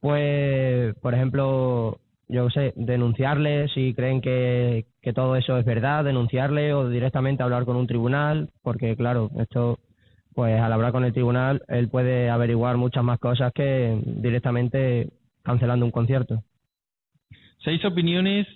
pues, 0.00 0.94
por 1.02 1.12
ejemplo, 1.12 1.98
yo 2.28 2.48
sé, 2.48 2.72
denunciarle 2.76 3.68
si 3.68 3.92
creen 3.92 4.22
que, 4.22 4.86
que 5.02 5.12
todo 5.12 5.36
eso 5.36 5.58
es 5.58 5.66
verdad, 5.66 6.02
denunciarle 6.02 6.72
o 6.72 6.88
directamente 6.88 7.42
hablar 7.42 7.66
con 7.66 7.76
un 7.76 7.86
tribunal, 7.86 8.48
porque, 8.62 8.96
claro, 8.96 9.30
esto 9.38 9.78
pues 10.34 10.58
al 10.60 10.72
hablar 10.72 10.92
con 10.92 11.04
el 11.04 11.12
tribunal 11.12 11.62
él 11.68 11.88
puede 11.88 12.28
averiguar 12.30 12.76
muchas 12.76 13.04
más 13.04 13.20
cosas 13.20 13.52
que 13.52 14.00
directamente 14.04 15.10
cancelando 15.42 15.84
un 15.84 15.92
concierto. 15.92 16.42
Seis 17.62 17.84
opiniones, 17.84 18.46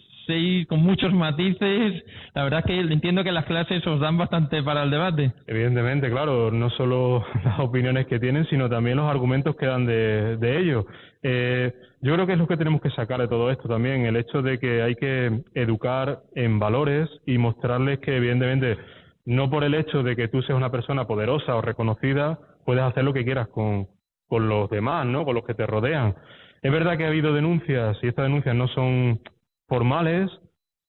con 0.68 0.82
muchos 0.82 1.12
matices. 1.12 2.04
La 2.34 2.44
verdad 2.44 2.60
es 2.60 2.66
que 2.66 2.80
entiendo 2.80 3.24
que 3.24 3.32
las 3.32 3.46
clases 3.46 3.86
os 3.86 3.98
dan 3.98 4.18
bastante 4.18 4.62
para 4.62 4.82
el 4.82 4.90
debate. 4.90 5.32
Evidentemente, 5.46 6.10
claro, 6.10 6.50
no 6.50 6.68
solo 6.70 7.24
las 7.44 7.58
opiniones 7.60 8.06
que 8.06 8.20
tienen, 8.20 8.46
sino 8.46 8.68
también 8.68 8.98
los 8.98 9.10
argumentos 9.10 9.56
que 9.56 9.66
dan 9.66 9.86
de, 9.86 10.36
de 10.36 10.58
ellos. 10.58 10.84
Eh, 11.22 11.72
yo 12.00 12.14
creo 12.14 12.26
que 12.26 12.34
es 12.34 12.38
lo 12.38 12.46
que 12.46 12.56
tenemos 12.56 12.80
que 12.80 12.90
sacar 12.90 13.20
de 13.20 13.28
todo 13.28 13.50
esto 13.50 13.68
también, 13.68 14.04
el 14.04 14.16
hecho 14.16 14.42
de 14.42 14.58
que 14.58 14.82
hay 14.82 14.94
que 14.94 15.42
educar 15.54 16.20
en 16.34 16.58
valores 16.58 17.08
y 17.26 17.38
mostrarles 17.38 17.98
que 17.98 18.16
evidentemente 18.16 18.76
no 19.24 19.50
por 19.50 19.64
el 19.64 19.74
hecho 19.74 20.02
de 20.02 20.14
que 20.14 20.28
tú 20.28 20.42
seas 20.42 20.56
una 20.56 20.70
persona 20.70 21.06
poderosa 21.06 21.56
o 21.56 21.62
reconocida, 21.62 22.38
puedes 22.64 22.84
hacer 22.84 23.02
lo 23.02 23.12
que 23.12 23.24
quieras 23.24 23.48
con, 23.48 23.88
con 24.28 24.48
los 24.48 24.70
demás, 24.70 25.06
¿no? 25.06 25.24
Con 25.24 25.34
los 25.34 25.44
que 25.44 25.54
te 25.54 25.66
rodean. 25.66 26.14
Es 26.62 26.72
verdad 26.72 26.96
que 26.96 27.04
ha 27.04 27.08
habido 27.08 27.32
denuncias 27.32 27.96
y 28.02 28.08
estas 28.08 28.26
denuncias 28.26 28.54
no 28.54 28.68
son 28.68 29.20
formales, 29.68 30.30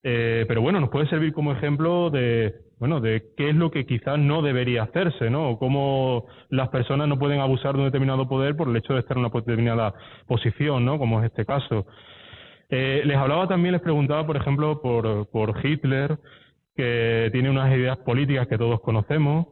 eh, 0.03 0.45
pero 0.47 0.61
bueno, 0.61 0.79
nos 0.79 0.89
puede 0.89 1.09
servir 1.09 1.33
como 1.33 1.51
ejemplo 1.51 2.09
de, 2.09 2.55
bueno, 2.79 3.01
de 3.01 3.33
qué 3.37 3.49
es 3.49 3.55
lo 3.55 3.69
que 3.69 3.85
quizás 3.85 4.17
no 4.17 4.41
debería 4.41 4.83
hacerse, 4.83 5.29
¿no? 5.29 5.49
O 5.49 5.59
cómo 5.59 6.25
las 6.49 6.69
personas 6.69 7.07
no 7.07 7.19
pueden 7.19 7.41
abusar 7.41 7.73
de 7.73 7.79
un 7.79 7.85
determinado 7.85 8.27
poder 8.29 8.55
por 8.55 8.69
el 8.69 8.77
hecho 8.77 8.93
de 8.93 9.01
estar 9.01 9.17
en 9.17 9.25
una 9.25 9.33
determinada 9.33 9.93
posición, 10.27 10.85
¿no? 10.85 10.97
Como 10.97 11.19
es 11.19 11.25
este 11.25 11.45
caso. 11.45 11.85
Eh, 12.69 13.01
les 13.03 13.17
hablaba 13.17 13.47
también, 13.47 13.73
les 13.73 13.81
preguntaba, 13.81 14.25
por 14.25 14.37
ejemplo, 14.37 14.81
por, 14.81 15.29
por 15.29 15.55
Hitler, 15.65 16.17
que 16.75 17.29
tiene 17.33 17.49
unas 17.49 17.75
ideas 17.75 17.97
políticas 17.97 18.47
que 18.47 18.57
todos 18.57 18.79
conocemos 18.79 19.47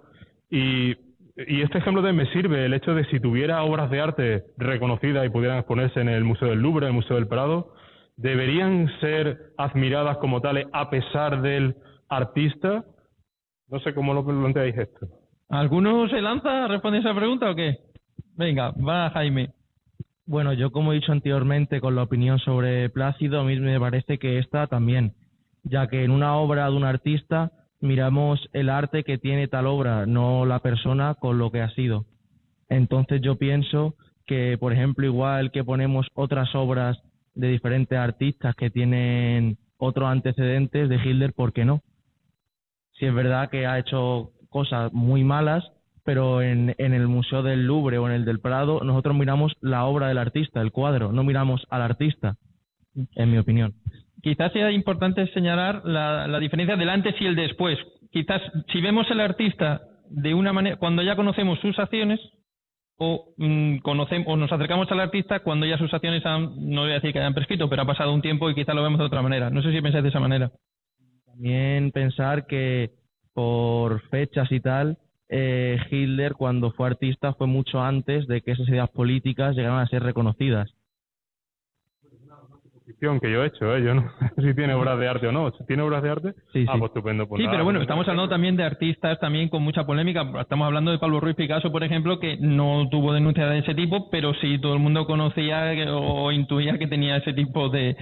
y, 0.49 0.95
y 1.36 1.61
este 1.61 1.80
ejemplo 1.80 2.01
también 2.01 2.25
me 2.28 2.32
sirve 2.32 2.65
el 2.65 2.73
hecho 2.73 2.95
de 2.95 3.03
si 3.05 3.19
tuviera 3.19 3.63
obras 3.63 3.89
de 3.89 3.99
arte 3.99 4.43
reconocidas 4.57 5.25
y 5.25 5.30
pudieran 5.30 5.57
exponerse 5.57 5.99
en 5.99 6.07
el 6.07 6.23
Museo 6.23 6.47
del 6.49 6.61
Louvre, 6.61 6.86
en 6.86 6.91
el 6.91 6.95
Museo 6.95 7.17
del 7.17 7.28
Prado, 7.28 7.73
deberían 8.18 8.89
ser 8.99 9.53
admiradas 9.57 10.18
como 10.18 10.41
tales 10.41 10.68
a 10.74 10.89
pesar 10.89 11.41
del 11.41 11.76
artista. 12.09 12.84
No 13.70 13.80
sé 13.80 13.93
cómo 13.93 14.13
lo 14.13 14.26
planteáis 14.26 14.78
esto. 14.78 15.07
¿Alguno 15.49 16.09
se 16.09 16.22
lanza 16.22 16.65
a 16.65 16.68
responder 16.68 17.01
esa 17.01 17.15
pregunta 17.15 17.49
o 17.49 17.55
qué? 17.55 17.78
Venga, 18.36 18.72
va 18.72 19.09
Jaime. 19.11 19.51
Bueno, 20.26 20.51
yo 20.51 20.72
como 20.72 20.91
he 20.91 20.95
dicho 20.95 21.13
anteriormente 21.13 21.80
con 21.80 21.95
la 21.95 22.03
opinión 22.03 22.38
sobre 22.39 22.89
Plácido, 22.89 23.39
a 23.39 23.43
mí 23.45 23.57
me 23.59 23.80
parece 23.80 24.18
que 24.18 24.39
esta 24.39 24.68
también, 24.68 25.13
ya 25.63 25.88
que 25.88 26.03
en 26.03 26.11
una 26.11 26.36
obra 26.36 26.70
de 26.70 26.76
un 26.76 26.84
artista 26.84 27.51
miramos 27.80 28.49
el 28.51 28.70
arte 28.70 29.03
que 29.03 29.18
tiene 29.18 29.47
tal 29.47 29.68
obra, 29.68 30.05
no 30.05 30.45
la 30.45 30.59
persona 30.59 31.15
con 31.15 31.38
lo 31.38 31.51
que 31.51 31.61
ha 31.61 31.70
sido. 31.70 32.05
Entonces 32.68 33.22
yo 33.22 33.38
pienso 33.38 33.95
que, 34.26 34.57
por 34.59 34.74
ejemplo, 34.74 35.05
igual 35.05 35.51
que 35.51 35.63
ponemos 35.63 36.07
otras 36.13 36.53
obras 36.55 37.01
de 37.38 37.49
diferentes 37.49 37.97
artistas 37.97 38.55
que 38.55 38.69
tienen 38.69 39.57
otros 39.77 40.09
antecedentes 40.09 40.89
de 40.89 40.95
Hitler, 40.95 41.33
¿por 41.33 41.53
qué 41.53 41.65
no? 41.65 41.81
Si 42.93 43.05
es 43.05 43.13
verdad 43.13 43.49
que 43.49 43.67
ha 43.67 43.77
hecho 43.77 44.31
cosas 44.49 44.91
muy 44.91 45.23
malas, 45.23 45.63
pero 46.03 46.41
en, 46.41 46.73
en 46.77 46.93
el 46.93 47.07
Museo 47.07 47.43
del 47.43 47.65
Louvre 47.65 47.99
o 47.99 48.07
en 48.07 48.13
el 48.13 48.25
del 48.25 48.39
Prado 48.39 48.81
nosotros 48.83 49.15
miramos 49.15 49.53
la 49.61 49.85
obra 49.85 50.07
del 50.07 50.17
artista, 50.17 50.61
el 50.61 50.71
cuadro, 50.71 51.11
no 51.11 51.23
miramos 51.23 51.65
al 51.69 51.83
artista, 51.83 52.38
en 53.15 53.31
mi 53.31 53.38
opinión. 53.38 53.73
Quizás 54.23 54.51
sea 54.51 54.71
importante 54.71 55.27
señalar 55.33 55.83
la, 55.85 56.27
la 56.27 56.39
diferencia 56.39 56.75
del 56.75 56.89
antes 56.89 57.13
y 57.19 57.25
el 57.25 57.35
después. 57.35 57.77
Quizás 58.11 58.41
si 58.71 58.81
vemos 58.81 59.09
el 59.11 59.19
artista 59.19 59.81
de 60.09 60.33
una 60.33 60.53
manera, 60.53 60.77
cuando 60.77 61.03
ya 61.03 61.15
conocemos 61.15 61.59
sus 61.59 61.77
acciones, 61.77 62.19
o, 62.97 63.33
mm, 63.37 63.77
conocemos, 63.77 64.27
o 64.27 64.35
nos 64.35 64.51
acercamos 64.51 64.91
al 64.91 64.99
artista 64.99 65.39
cuando 65.39 65.65
ya 65.65 65.77
sus 65.77 65.93
acciones 65.93 66.25
han, 66.25 66.69
no 66.69 66.81
voy 66.81 66.91
a 66.91 66.95
decir 66.95 67.13
que 67.13 67.19
hayan 67.19 67.33
prescrito, 67.33 67.69
pero 67.69 67.83
ha 67.83 67.85
pasado 67.85 68.13
un 68.13 68.21
tiempo 68.21 68.49
y 68.49 68.55
quizás 68.55 68.75
lo 68.75 68.83
vemos 68.83 68.99
de 68.99 69.05
otra 69.05 69.21
manera. 69.21 69.49
No 69.49 69.61
sé 69.61 69.71
si 69.71 69.81
pensáis 69.81 70.03
de 70.03 70.09
esa 70.09 70.19
manera. 70.19 70.51
También 71.25 71.91
pensar 71.91 72.47
que 72.47 72.91
por 73.33 74.01
fechas 74.09 74.51
y 74.51 74.59
tal, 74.59 74.97
eh, 75.29 75.77
Hitler 75.91 76.33
cuando 76.33 76.71
fue 76.71 76.87
artista 76.87 77.33
fue 77.33 77.47
mucho 77.47 77.81
antes 77.81 78.27
de 78.27 78.41
que 78.41 78.51
esas 78.51 78.67
ideas 78.67 78.89
políticas 78.89 79.55
llegaran 79.55 79.79
a 79.79 79.87
ser 79.87 80.01
reconocidas. 80.01 80.73
Posición 82.88 83.19
que 83.19 83.29
yo 83.29 83.43
he 83.43 83.47
hecho, 83.47 83.75
¿eh? 83.75 83.83
Yo 83.83 83.93
no 83.93 84.09
sé 84.38 84.41
si 84.41 84.53
tiene 84.55 84.73
obras 84.73 84.97
de 84.97 85.07
arte 85.09 85.27
o 85.27 85.31
no. 85.33 85.51
¿Si 85.51 85.65
¿Tiene 85.65 85.83
obras 85.83 86.01
de 86.01 86.09
arte? 86.09 86.33
Sí, 86.53 86.65
Ah, 86.69 86.73
sí. 86.73 86.79
pues 86.79 86.89
estupendo. 86.91 87.27
pues 87.27 87.39
Sí, 87.39 87.43
nada, 87.43 87.51
pero 87.57 87.63
bueno, 87.65 87.79
pues 87.79 87.83
estamos 87.85 88.07
hablando 88.07 88.29
también 88.29 88.55
de 88.55 88.63
artistas 88.63 89.19
también 89.19 89.49
con 89.49 89.61
mucha 89.61 89.85
polémica. 89.85 90.23
Estamos 90.39 90.65
hablando 90.65 90.91
de 90.91 90.97
Pablo 90.97 91.19
Ruiz 91.19 91.35
Picasso, 91.35 91.69
por 91.69 91.83
ejemplo, 91.83 92.17
que 92.19 92.38
no 92.39 92.88
tuvo 92.89 93.11
denuncia 93.11 93.45
de 93.47 93.59
ese 93.59 93.75
tipo, 93.75 94.09
pero 94.09 94.33
sí 94.35 94.57
todo 94.59 94.73
el 94.73 94.79
mundo 94.79 95.05
conocía 95.05 95.73
o 95.91 96.31
intuía 96.31 96.77
que 96.77 96.88
tenía 96.88 97.17
ese 97.17 97.33
tipo 97.33 97.67
de, 97.69 97.97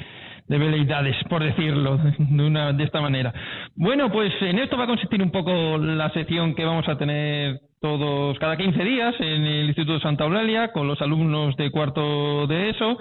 de 0.48 0.58
veleidades, 0.58 1.16
por 1.30 1.44
decirlo 1.44 1.98
de, 1.98 2.44
una, 2.44 2.74
de 2.74 2.84
esta 2.84 3.02
manera. 3.02 3.34
Bueno, 3.76 4.12
pues 4.12 4.32
en 4.42 4.60
esto 4.60 4.78
va 4.78 4.84
a 4.84 4.88
consistir 4.88 5.22
un 5.22 5.32
poco 5.32 5.78
la 5.78 6.10
sección 6.12 6.54
que 6.54 6.66
vamos 6.66 6.88
a 6.88 6.98
tener 6.98 7.60
todos 7.82 8.38
cada 8.40 8.58
15 8.58 8.84
días 8.84 9.16
en 9.20 9.44
el 9.44 9.68
Instituto 9.68 10.00
Santa 10.00 10.26
Eulalia 10.26 10.72
con 10.72 10.88
los 10.88 11.02
alumnos 11.02 11.56
de 11.58 11.72
cuarto 11.72 12.48
de 12.48 12.70
ESO. 12.70 12.98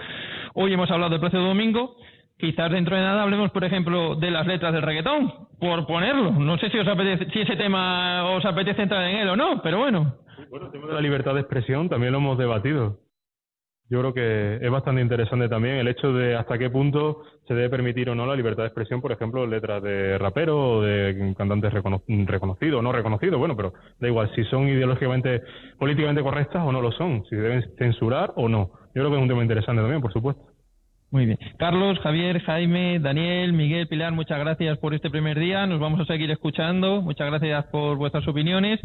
Hoy 0.55 0.73
hemos 0.73 0.91
hablado 0.91 1.11
del 1.11 1.21
precio 1.21 1.41
de 1.41 1.47
domingo. 1.47 1.97
Quizás 2.39 2.71
dentro 2.71 2.97
de 2.97 3.03
nada 3.03 3.23
hablemos, 3.23 3.51
por 3.53 3.65
ejemplo, 3.65 4.17
de 4.17 4.31
las 4.31 4.47
letras 4.47 4.73
del 4.73 4.83
reggaetón, 4.83 5.33
por 5.61 5.87
ponerlo. 5.87 6.33
No 6.33 6.59
sé 6.59 6.69
si 6.69 6.79
os 6.79 6.89
apetece, 6.89 7.31
si 7.31 7.41
ese 7.41 7.57
tema 7.57 8.29
os 8.31 8.45
apetece 8.45 8.83
entrar 8.83 9.09
en 9.09 9.17
él 9.17 9.29
o 9.29 9.37
no, 9.37 9.63
pero 9.63 9.79
bueno. 9.79 10.17
Bueno, 10.51 10.67
el 10.67 10.73
tema 10.73 10.89
de 10.89 10.95
la 10.95 11.01
libertad 11.01 11.35
de 11.35 11.41
expresión 11.41 11.89
también 11.89 12.13
lo 12.13 12.19
hemos 12.19 12.37
debatido. 12.37 12.99
Yo 13.95 14.01
creo 14.01 14.13
que 14.13 14.59
es 14.61 14.71
bastante 14.73 15.01
interesante 15.01 15.49
también 15.49 15.77
el 15.77 15.87
hecho 15.87 16.13
de 16.13 16.35
hasta 16.35 16.59
qué 16.59 16.69
punto 16.69 17.23
se 17.47 17.55
debe 17.55 17.71
permitir 17.71 18.11
o 18.11 18.15
no 18.17 18.27
la 18.27 18.35
libertad 18.35 18.65
de 18.65 18.67
expresión, 18.67 19.01
por 19.01 19.13
ejemplo, 19.13 19.47
letras 19.47 19.81
de 19.85 20.19
rapero 20.19 20.79
o 20.79 20.83
de 20.83 21.33
cantantes 21.39 21.73
reconocidos 21.73 22.81
o 22.81 22.83
no 22.83 22.91
reconocidos, 22.91 23.39
bueno, 23.39 23.55
pero 23.55 23.73
da 24.01 24.09
igual 24.09 24.35
si 24.35 24.43
son 24.47 24.69
ideológicamente, 24.69 25.43
políticamente 25.79 26.23
correctas 26.23 26.65
o 26.67 26.73
no 26.73 26.83
lo 26.83 26.91
son, 26.91 27.25
si 27.27 27.37
deben 27.37 27.63
censurar 27.79 28.33
o 28.35 28.49
no. 28.49 28.73
Yo 28.97 29.03
creo 29.03 29.11
que 29.11 29.17
es 29.17 29.23
un 29.23 29.29
tema 29.29 29.43
interesante 29.43 29.81
también, 29.81 30.03
por 30.03 30.13
supuesto. 30.13 30.54
Muy 31.15 31.27
bien. 31.27 31.39
Carlos, 31.59 31.97
Javier, 32.01 32.43
Jaime, 32.43 32.99
Daniel, 32.99 33.53
Miguel, 33.53 33.87
Pilar, 33.87 34.11
muchas 34.11 34.37
gracias 34.41 34.77
por 34.79 34.95
este 34.95 35.11
primer 35.11 35.39
día. 35.39 35.65
Nos 35.65 35.79
vamos 35.79 36.01
a 36.01 36.07
seguir 36.07 36.29
escuchando. 36.33 37.03
Muchas 37.03 37.29
gracias 37.29 37.67
por 37.67 37.97
vuestras 37.97 38.27
opiniones. 38.27 38.81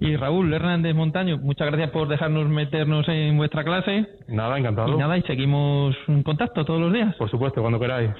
Y 0.00 0.16
Raúl 0.16 0.50
Hernández 0.50 0.94
Montaño, 0.94 1.36
muchas 1.36 1.66
gracias 1.66 1.90
por 1.90 2.08
dejarnos 2.08 2.48
meternos 2.48 3.06
en 3.08 3.36
vuestra 3.36 3.64
clase. 3.64 4.06
Nada, 4.28 4.58
encantado. 4.58 4.94
Y 4.94 4.96
nada, 4.96 5.18
y 5.18 5.22
seguimos 5.24 5.94
en 6.06 6.22
contacto 6.22 6.64
todos 6.64 6.80
los 6.80 6.90
días. 6.90 7.14
Por 7.16 7.30
supuesto, 7.30 7.60
cuando 7.60 7.78
queráis. 7.78 8.12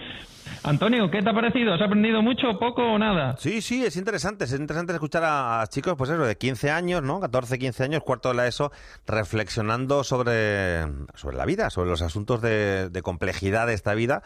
Antonio, 0.63 1.11
¿qué 1.11 1.23
te 1.23 1.31
ha 1.31 1.33
parecido? 1.33 1.73
¿Has 1.75 1.81
aprendido 1.81 2.23
mucho, 2.23 2.59
poco 2.59 2.83
o 2.83 2.99
nada? 2.99 3.37
Sí, 3.39 3.63
sí, 3.63 3.85
es 3.85 3.97
interesante. 3.97 4.45
Es 4.45 4.53
interesante 4.53 4.93
escuchar 4.93 5.23
a, 5.25 5.65
chicos, 5.69 5.95
pues 5.97 6.11
eso, 6.11 6.25
de 6.25 6.37
15 6.37 6.71
años, 6.71 7.03
¿no? 7.03 7.21
14, 7.21 7.59
15 7.59 7.85
años, 7.85 8.03
cuarto 8.03 8.29
de 8.31 8.35
la 8.35 8.47
ESO, 8.47 8.73
reflexionando 9.07 10.05
sobre, 10.05 10.83
sobre 11.15 11.37
la 11.37 11.45
vida, 11.47 11.71
sobre 11.71 11.91
los 11.91 12.03
asuntos 12.03 12.43
de, 12.43 13.01
complejidad 13.03 13.67
de 13.67 13.75
esta 13.75 13.95
vida 13.95 14.23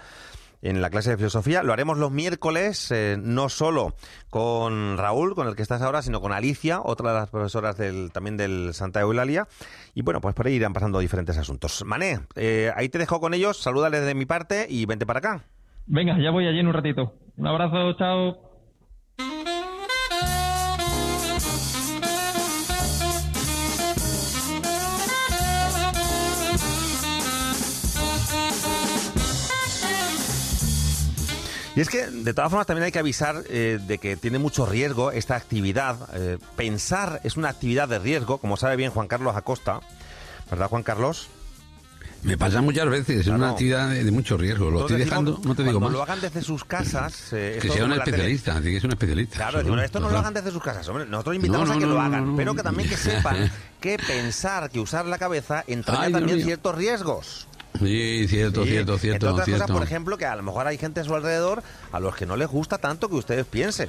en 0.62 0.80
la 0.80 0.90
clase 0.90 1.10
de 1.10 1.16
filosofía. 1.16 1.62
Lo 1.62 1.72
haremos 1.72 1.98
los 1.98 2.10
miércoles, 2.10 2.90
eh, 2.90 3.16
no 3.20 3.48
solo 3.48 3.94
con 4.30 4.96
Raúl, 4.96 5.34
con 5.34 5.48
el 5.48 5.56
que 5.56 5.62
estás 5.62 5.82
ahora, 5.82 6.02
sino 6.02 6.20
con 6.20 6.32
Alicia, 6.32 6.80
otra 6.82 7.12
de 7.12 7.18
las 7.20 7.30
profesoras 7.30 7.76
del, 7.76 8.10
también 8.12 8.36
del 8.36 8.72
Santa 8.72 9.00
Eulalia. 9.00 9.46
Y 9.94 10.02
bueno, 10.02 10.20
pues 10.20 10.34
por 10.34 10.46
ahí 10.46 10.54
irán 10.54 10.72
pasando 10.72 10.98
diferentes 10.98 11.36
asuntos. 11.36 11.84
Mané, 11.84 12.20
eh, 12.36 12.72
ahí 12.74 12.88
te 12.88 12.98
dejo 12.98 13.20
con 13.20 13.34
ellos, 13.34 13.58
salúdales 13.58 14.06
de 14.06 14.14
mi 14.14 14.24
parte 14.24 14.66
y 14.68 14.86
vente 14.86 15.04
para 15.04 15.18
acá. 15.18 15.44
Venga, 15.86 16.18
ya 16.18 16.30
voy 16.30 16.46
allí 16.46 16.60
en 16.60 16.68
un 16.68 16.74
ratito. 16.74 17.14
Un 17.36 17.46
abrazo, 17.46 17.92
chao. 17.94 18.52
Y 31.74 31.80
es 31.80 31.88
que, 31.88 32.06
de 32.06 32.34
todas 32.34 32.50
formas, 32.50 32.66
también 32.66 32.84
hay 32.84 32.92
que 32.92 32.98
avisar 32.98 33.44
eh, 33.48 33.78
de 33.86 33.96
que 33.96 34.16
tiene 34.16 34.38
mucho 34.38 34.66
riesgo 34.66 35.10
esta 35.10 35.36
actividad. 35.36 35.96
Eh, 36.14 36.38
pensar 36.54 37.20
es 37.24 37.38
una 37.38 37.48
actividad 37.48 37.88
de 37.88 37.98
riesgo, 37.98 38.38
como 38.38 38.58
sabe 38.58 38.76
bien 38.76 38.90
Juan 38.90 39.08
Carlos 39.08 39.36
Acosta. 39.36 39.80
¿Verdad, 40.50 40.68
Juan 40.68 40.82
Carlos? 40.82 41.30
Me 42.22 42.38
pasa 42.38 42.60
muchas 42.62 42.88
veces, 42.88 43.20
es 43.22 43.26
una 43.26 43.50
actividad 43.50 43.90
de, 43.90 44.10
mucho 44.12 44.36
riesgo. 44.36 44.70
Lo 44.70 44.82
estoy 44.82 44.98
dejando, 44.98 45.40
no 45.44 45.54
te 45.54 45.64
digo 45.64 45.80
más. 45.80 45.92
lo 45.92 46.02
hagan 46.02 46.20
desde 46.20 46.40
sus 46.40 46.64
casas. 46.64 47.32
Eh, 47.32 47.58
que 47.60 47.68
sea 47.68 47.84
un 47.84 47.92
especialista, 47.92 48.60
que 48.60 48.76
es 48.76 48.84
un 48.84 48.92
especialista. 48.92 49.36
Claro, 49.36 49.82
esto 49.82 50.00
no 50.00 50.08
lo 50.08 50.18
hagan 50.18 50.34
desde 50.34 50.52
sus 50.52 50.62
casas. 50.62 50.88
Hombre, 50.88 51.06
nosotros 51.06 51.36
invitamos 51.36 51.70
a 51.70 51.78
que 51.78 51.86
lo 51.86 52.00
hagan, 52.00 52.36
pero 52.36 52.54
que 52.54 52.62
también 52.62 52.88
que 52.88 52.96
sepan 52.98 53.50
que 53.80 53.98
pensar, 53.98 54.70
que 54.70 54.78
usar 54.78 55.06
la 55.06 55.18
cabeza 55.18 55.64
entraña 55.66 56.18
también 56.18 56.42
ciertos 56.42 56.74
riesgos. 56.76 57.48
Sí, 57.78 58.26
cierto, 58.28 58.64
cierto, 58.64 58.98
cierto. 58.98 59.26
Entre 59.26 59.28
otras 59.28 59.48
cosas, 59.48 59.70
por 59.70 59.82
ejemplo, 59.82 60.16
que 60.16 60.26
a 60.26 60.36
lo 60.36 60.42
mejor 60.42 60.66
hay 60.66 60.78
gente 60.78 61.00
a 61.00 61.04
su 61.04 61.14
alrededor 61.14 61.62
a 61.90 61.98
los 61.98 62.14
que 62.14 62.26
no 62.26 62.36
les 62.36 62.48
gusta 62.48 62.78
tanto 62.78 63.08
que 63.08 63.16
ustedes 63.16 63.46
piensen. 63.46 63.88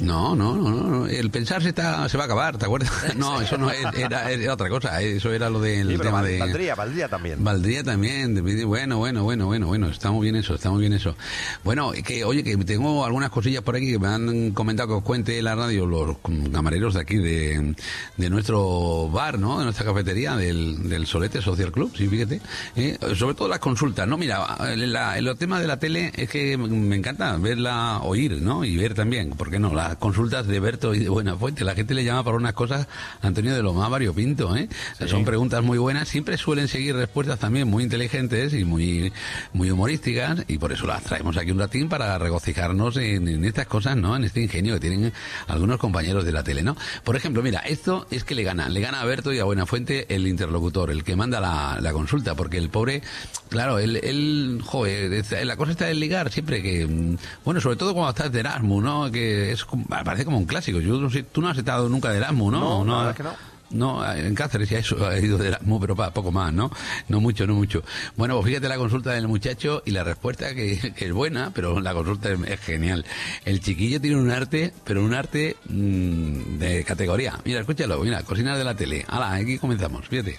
No, 0.00 0.34
no, 0.34 0.56
no, 0.56 0.70
no. 0.70 1.06
El 1.06 1.30
pensar 1.30 1.62
se, 1.62 1.70
está, 1.70 2.08
se 2.08 2.16
va 2.16 2.24
a 2.24 2.26
acabar, 2.26 2.58
¿te 2.58 2.66
acuerdas? 2.66 2.90
No, 3.16 3.40
eso 3.40 3.58
no 3.58 3.70
era, 3.70 4.30
era, 4.30 4.52
otra 4.54 4.68
cosa. 4.68 5.00
Eso 5.02 5.32
era 5.32 5.50
lo 5.50 5.60
del 5.60 5.98
tema 6.00 6.22
de. 6.22 6.38
Valdría, 6.38 6.74
valdría 6.74 7.08
también. 7.08 7.42
Valdría 7.44 7.84
también. 7.84 8.42
Bueno, 8.66 8.98
bueno, 8.98 9.24
bueno, 9.24 9.46
bueno, 9.46 9.66
bueno. 9.66 9.88
Está 9.88 10.10
muy 10.10 10.24
bien 10.24 10.36
eso, 10.36 10.54
está 10.54 10.70
muy 10.70 10.80
bien 10.80 10.92
eso. 10.92 11.16
Bueno, 11.64 11.92
que 11.92 12.24
oye, 12.24 12.42
que 12.42 12.56
tengo 12.58 13.04
algunas 13.04 13.30
cosillas 13.30 13.62
por 13.62 13.76
aquí 13.76 13.92
que 13.92 13.98
me 13.98 14.08
han 14.08 14.52
comentado 14.52 14.88
que 14.88 14.94
os 14.94 15.02
cuente 15.02 15.40
la 15.42 15.54
radio 15.54 15.86
los 15.86 16.16
camareros 16.52 16.94
de 16.94 17.00
aquí 17.00 17.16
de, 17.16 17.74
de 18.16 18.30
nuestro 18.30 19.10
bar, 19.10 19.38
¿no? 19.38 19.58
De 19.58 19.64
nuestra 19.64 19.84
cafetería, 19.84 20.36
del, 20.36 20.88
del 20.88 21.06
Solete 21.06 21.42
Social 21.42 21.72
Club, 21.72 21.92
sí, 21.96 22.08
fíjate. 22.08 22.40
¿eh? 22.76 22.98
sobre 23.14 23.34
todo 23.34 23.48
las 23.48 23.58
consultas, 23.58 24.06
¿no? 24.06 24.16
Mira, 24.16 24.56
el, 24.72 25.36
tema 25.38 25.60
de 25.60 25.66
la 25.66 25.78
tele 25.78 26.12
es 26.16 26.28
que 26.28 26.56
me 26.56 26.96
encanta 26.96 27.36
verla, 27.36 28.00
oír, 28.02 28.40
¿no? 28.40 28.64
Y 28.64 28.76
ver 28.76 28.94
también, 28.94 29.30
¿por 29.30 29.50
qué 29.50 29.58
no? 29.58 29.72
La 29.74 29.89
consultas 29.98 30.46
de 30.46 30.60
Berto 30.60 30.94
y 30.94 30.98
de 31.00 31.08
Buena 31.08 31.36
Fuente. 31.36 31.64
La 31.64 31.74
gente 31.74 31.94
le 31.94 32.04
llama 32.04 32.24
para 32.24 32.36
unas 32.36 32.52
cosas, 32.52 32.86
Antonio, 33.22 33.54
de 33.54 33.62
lo 33.62 33.74
más 33.74 33.90
variopinto, 33.90 34.56
¿eh? 34.56 34.68
Son 35.06 35.24
preguntas 35.24 35.62
muy 35.62 35.78
buenas, 35.78 36.08
siempre 36.08 36.36
suelen 36.36 36.68
seguir 36.68 36.94
respuestas 36.94 37.38
también 37.38 37.68
muy 37.68 37.84
inteligentes 37.84 38.54
y 38.54 38.64
muy, 38.64 39.12
muy 39.52 39.70
humorísticas, 39.70 40.44
y 40.48 40.58
por 40.58 40.72
eso 40.72 40.86
las 40.86 41.02
traemos 41.02 41.36
aquí 41.36 41.50
un 41.50 41.58
ratín 41.58 41.88
para 41.88 42.18
regocijarnos 42.18 42.96
en, 42.96 43.44
estas 43.44 43.66
cosas, 43.66 43.96
¿no? 43.96 44.16
En 44.16 44.24
este 44.24 44.40
ingenio 44.40 44.74
que 44.74 44.80
tienen 44.80 45.12
algunos 45.46 45.78
compañeros 45.78 46.24
de 46.24 46.32
la 46.32 46.42
tele, 46.42 46.62
¿no? 46.62 46.76
Por 47.04 47.16
ejemplo, 47.16 47.42
mira, 47.42 47.60
esto 47.60 48.06
es 48.10 48.24
que 48.24 48.34
le 48.34 48.42
gana, 48.42 48.68
le 48.68 48.80
gana 48.80 49.00
a 49.00 49.04
Berto 49.04 49.32
y 49.32 49.38
a 49.38 49.44
Buenafuente 49.44 50.14
el 50.14 50.26
interlocutor, 50.26 50.90
el 50.90 51.04
que 51.04 51.16
manda 51.16 51.40
la, 51.40 51.78
la 51.80 51.92
consulta, 51.92 52.34
porque 52.34 52.58
el 52.58 52.70
pobre, 52.70 53.02
claro, 53.48 53.78
él, 53.78 53.96
él, 53.96 54.60
joder, 54.64 55.24
la 55.44 55.56
cosa 55.56 55.72
está 55.72 55.90
en 55.90 56.00
ligar 56.00 56.30
siempre 56.30 56.62
que, 56.62 56.86
mm, 56.86 57.16
bueno, 57.44 57.60
sobre 57.60 57.76
todo 57.76 57.94
cuando 57.94 58.10
estás 58.10 58.32
de 58.32 58.40
Erasmus, 58.40 58.82
¿no? 58.82 59.10
Que 59.10 59.52
es 59.52 59.64
parece 59.88 60.24
como 60.24 60.38
un 60.38 60.46
clásico. 60.46 60.80
Yo 60.80 60.98
no 61.00 61.10
sé, 61.10 61.22
tú 61.22 61.40
no 61.40 61.48
has 61.48 61.58
estado 61.58 61.88
nunca 61.88 62.10
de 62.10 62.18
Erasmus, 62.18 62.52
¿no? 62.52 62.84
No, 62.84 63.14
que 63.14 63.22
no. 63.22 63.50
No, 63.70 64.04
en 64.12 64.34
Cáceres 64.34 64.68
ya 64.68 64.78
eso 64.78 65.06
ha 65.06 65.16
ido 65.18 65.38
de 65.38 65.48
Erasmus, 65.48 65.80
pero 65.80 65.94
poco 66.12 66.32
más, 66.32 66.52
¿no? 66.52 66.72
No 67.08 67.20
mucho, 67.20 67.46
no 67.46 67.54
mucho. 67.54 67.84
Bueno, 68.16 68.34
pues 68.34 68.48
fíjate 68.48 68.68
la 68.68 68.76
consulta 68.76 69.12
del 69.12 69.28
muchacho 69.28 69.82
y 69.86 69.92
la 69.92 70.02
respuesta 70.02 70.54
que, 70.54 70.92
es 70.96 71.12
buena, 71.12 71.52
pero 71.54 71.78
la 71.80 71.94
consulta 71.94 72.30
es, 72.30 72.60
genial. 72.60 73.04
El 73.44 73.60
chiquillo 73.60 74.00
tiene 74.00 74.16
un 74.16 74.30
arte, 74.30 74.72
pero 74.84 75.04
un 75.04 75.14
arte 75.14 75.56
mm, 75.66 76.58
de 76.58 76.84
categoría. 76.84 77.38
Mira, 77.44 77.60
escúchalo, 77.60 78.00
mira, 78.00 78.22
cocinar 78.24 78.58
de 78.58 78.64
la 78.64 78.74
tele. 78.74 79.04
Hala, 79.06 79.34
aquí 79.34 79.58
comenzamos, 79.58 80.06
fíjate. 80.08 80.36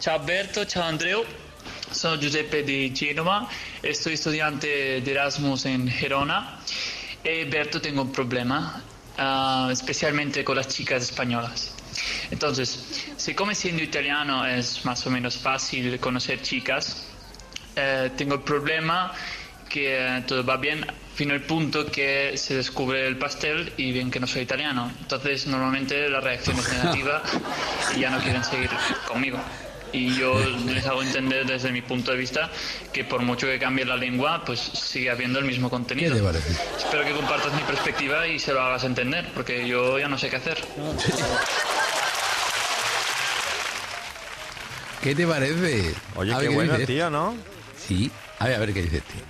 Ciao 0.00 0.20
Alberto, 0.20 0.64
ciao 0.66 0.84
Andreu. 0.84 1.24
Sono 1.90 2.18
Giuseppe 2.18 2.62
di 2.62 2.92
Genova, 2.94 3.48
estoy 3.82 4.12
estudiante 4.12 5.00
de 5.00 5.10
Erasmus 5.10 5.64
en 5.64 5.88
Gerona. 5.88 6.58
Eh, 7.24 7.46
Berto, 7.50 7.80
tengo 7.80 8.02
un 8.02 8.12
problema, 8.12 8.82
uh, 9.18 9.70
especialmente 9.70 10.44
con 10.44 10.56
las 10.56 10.68
chicas 10.68 11.02
españolas. 11.02 11.74
Entonces, 12.30 13.12
si 13.16 13.34
como 13.34 13.54
siendo 13.54 13.82
italiano 13.82 14.46
es 14.46 14.84
más 14.84 15.04
o 15.06 15.10
menos 15.10 15.36
fácil 15.36 15.98
conocer 15.98 16.42
chicas, 16.42 17.06
eh, 17.74 18.10
tengo 18.16 18.36
el 18.36 18.42
problema 18.42 19.12
que 19.68 20.22
todo 20.26 20.44
va 20.44 20.56
bien 20.56 20.86
fino 21.14 21.34
al 21.34 21.42
punto 21.42 21.86
que 21.90 22.36
se 22.36 22.54
descubre 22.54 23.06
el 23.06 23.18
pastel 23.18 23.72
y 23.76 23.92
ven 23.92 24.10
que 24.10 24.20
no 24.20 24.26
soy 24.26 24.42
italiano. 24.42 24.90
Entonces, 25.00 25.46
normalmente 25.46 26.08
la 26.08 26.20
reacción 26.20 26.56
es 26.58 26.72
negativa 26.72 27.22
y 27.96 28.00
ya 28.00 28.10
no 28.10 28.20
quieren 28.20 28.44
seguir 28.44 28.70
conmigo 29.06 29.38
y 29.92 30.14
yo 30.14 30.38
les 30.66 30.86
hago 30.86 31.02
entender 31.02 31.46
desde 31.46 31.70
mi 31.72 31.82
punto 31.82 32.10
de 32.10 32.16
vista 32.16 32.50
que 32.92 33.04
por 33.04 33.22
mucho 33.22 33.46
que 33.46 33.58
cambie 33.58 33.84
la 33.84 33.96
lengua, 33.96 34.42
pues 34.44 34.60
sigue 34.60 35.10
habiendo 35.10 35.38
el 35.38 35.44
mismo 35.44 35.70
contenido. 35.70 36.14
Espero 36.16 37.04
que 37.04 37.12
compartas 37.12 37.52
mi 37.54 37.62
perspectiva 37.62 38.26
y 38.26 38.38
se 38.38 38.52
lo 38.52 38.60
hagas 38.60 38.84
entender, 38.84 39.30
porque 39.34 39.66
yo 39.66 39.98
ya 39.98 40.08
no 40.08 40.18
sé 40.18 40.30
qué 40.30 40.36
hacer. 40.36 40.58
¿Qué 45.02 45.14
te 45.14 45.26
parece? 45.26 45.94
Oye, 46.16 46.34
qué 46.40 46.48
bueno, 46.48 46.76
tío, 46.78 47.08
¿no? 47.08 47.36
Sí. 47.86 48.10
A 48.40 48.46
ver, 48.46 48.56
a 48.56 48.58
ver 48.58 48.74
qué 48.74 48.82
dice 48.82 49.00
tío. 49.00 49.22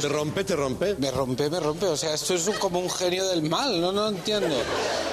Te 0.00 0.08
rompe, 0.08 0.44
te 0.44 0.54
rompe. 0.54 0.94
Me 0.98 1.10
rompe, 1.10 1.50
me 1.50 1.58
rompe. 1.58 1.86
O 1.86 1.96
sea, 1.96 2.14
esto 2.14 2.34
es 2.34 2.48
como 2.58 2.78
un 2.78 2.90
genio 2.90 3.26
del 3.28 3.42
mal, 3.42 3.80
no, 3.80 3.90
no 3.90 4.08
entiendo. 4.08 4.54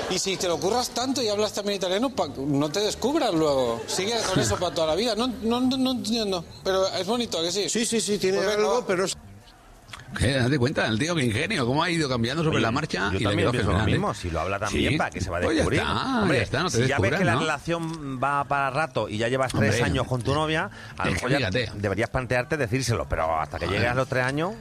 Y 0.10 0.20
si 0.20 0.38
te 0.38 0.48
lo 0.48 0.58
curras 0.60 0.90
tanto 0.90 1.22
y 1.22 1.30
hablas 1.30 1.54
también 1.54 1.78
italiano, 1.78 2.12
no 2.38 2.70
te 2.70 2.80
descubras 2.80 3.34
luego. 3.34 3.82
Sigue 3.88 4.14
con 4.30 4.40
eso 4.40 4.56
para 4.58 4.74
toda 4.74 4.88
la 4.88 4.96
vida. 4.96 5.16
No, 5.16 5.28
no, 5.28 5.60
no 5.62 5.92
entiendo. 5.92 6.46
Pero 6.64 6.88
es 6.88 7.08
bonito, 7.08 7.42
que 7.42 7.52
sí? 7.52 7.70
Sí, 7.70 7.86
sí, 7.86 8.00
sí, 8.00 8.18
tiene 8.18 8.38
pues 8.38 8.56
algo, 8.56 8.84
pero... 8.86 9.06
¿Qué? 10.18 10.34
Date 10.34 10.58
cuenta, 10.58 10.86
el 10.88 10.98
tío, 10.98 11.14
que 11.14 11.26
ingenio, 11.26 11.66
cómo 11.66 11.84
ha 11.84 11.90
ido 11.90 12.08
cambiando 12.08 12.44
sobre 12.44 12.62
la 12.62 12.72
marcha. 12.72 13.10
Yo 13.12 13.20
y 13.20 13.24
también 13.24 13.52
pienso 13.52 13.74
lo 13.74 13.84
mismo, 13.84 14.14
si 14.14 14.30
lo 14.30 14.40
habla 14.40 14.60
también, 14.60 14.98
¿para 14.98 15.10
que 15.10 15.20
se 15.20 15.30
va 15.30 15.40
a 15.40 15.42
pues 15.42 15.56
descubrir? 15.58 15.82
Hombre, 15.82 16.38
ya 16.38 16.44
está, 16.44 16.64
no 16.64 16.70
te 16.70 16.84
si 16.84 16.88
ya 16.88 17.00
ves 17.00 17.16
que 17.16 17.26
la 17.26 17.36
relación 17.36 18.18
va 18.24 18.46
para 18.46 18.70
rato 18.70 19.10
y 19.10 19.18
ya 19.18 19.28
llevas 19.28 19.52
tres 19.52 19.82
años 19.82 20.08
con 20.08 20.22
tu 20.22 20.34
novia, 20.34 20.70
a 20.98 21.06
lo 21.06 21.12
mejor 21.12 21.38
ya 21.38 21.50
deberías 21.50 22.10
plantearte 22.10 22.56
decírselo, 22.56 23.10
pero 23.10 23.40
hasta 23.40 23.60
que 23.60 23.68
llegues 23.68 23.90
a 23.90 23.96
los 23.96 24.08
tres 24.08 24.24
años... 24.24 24.54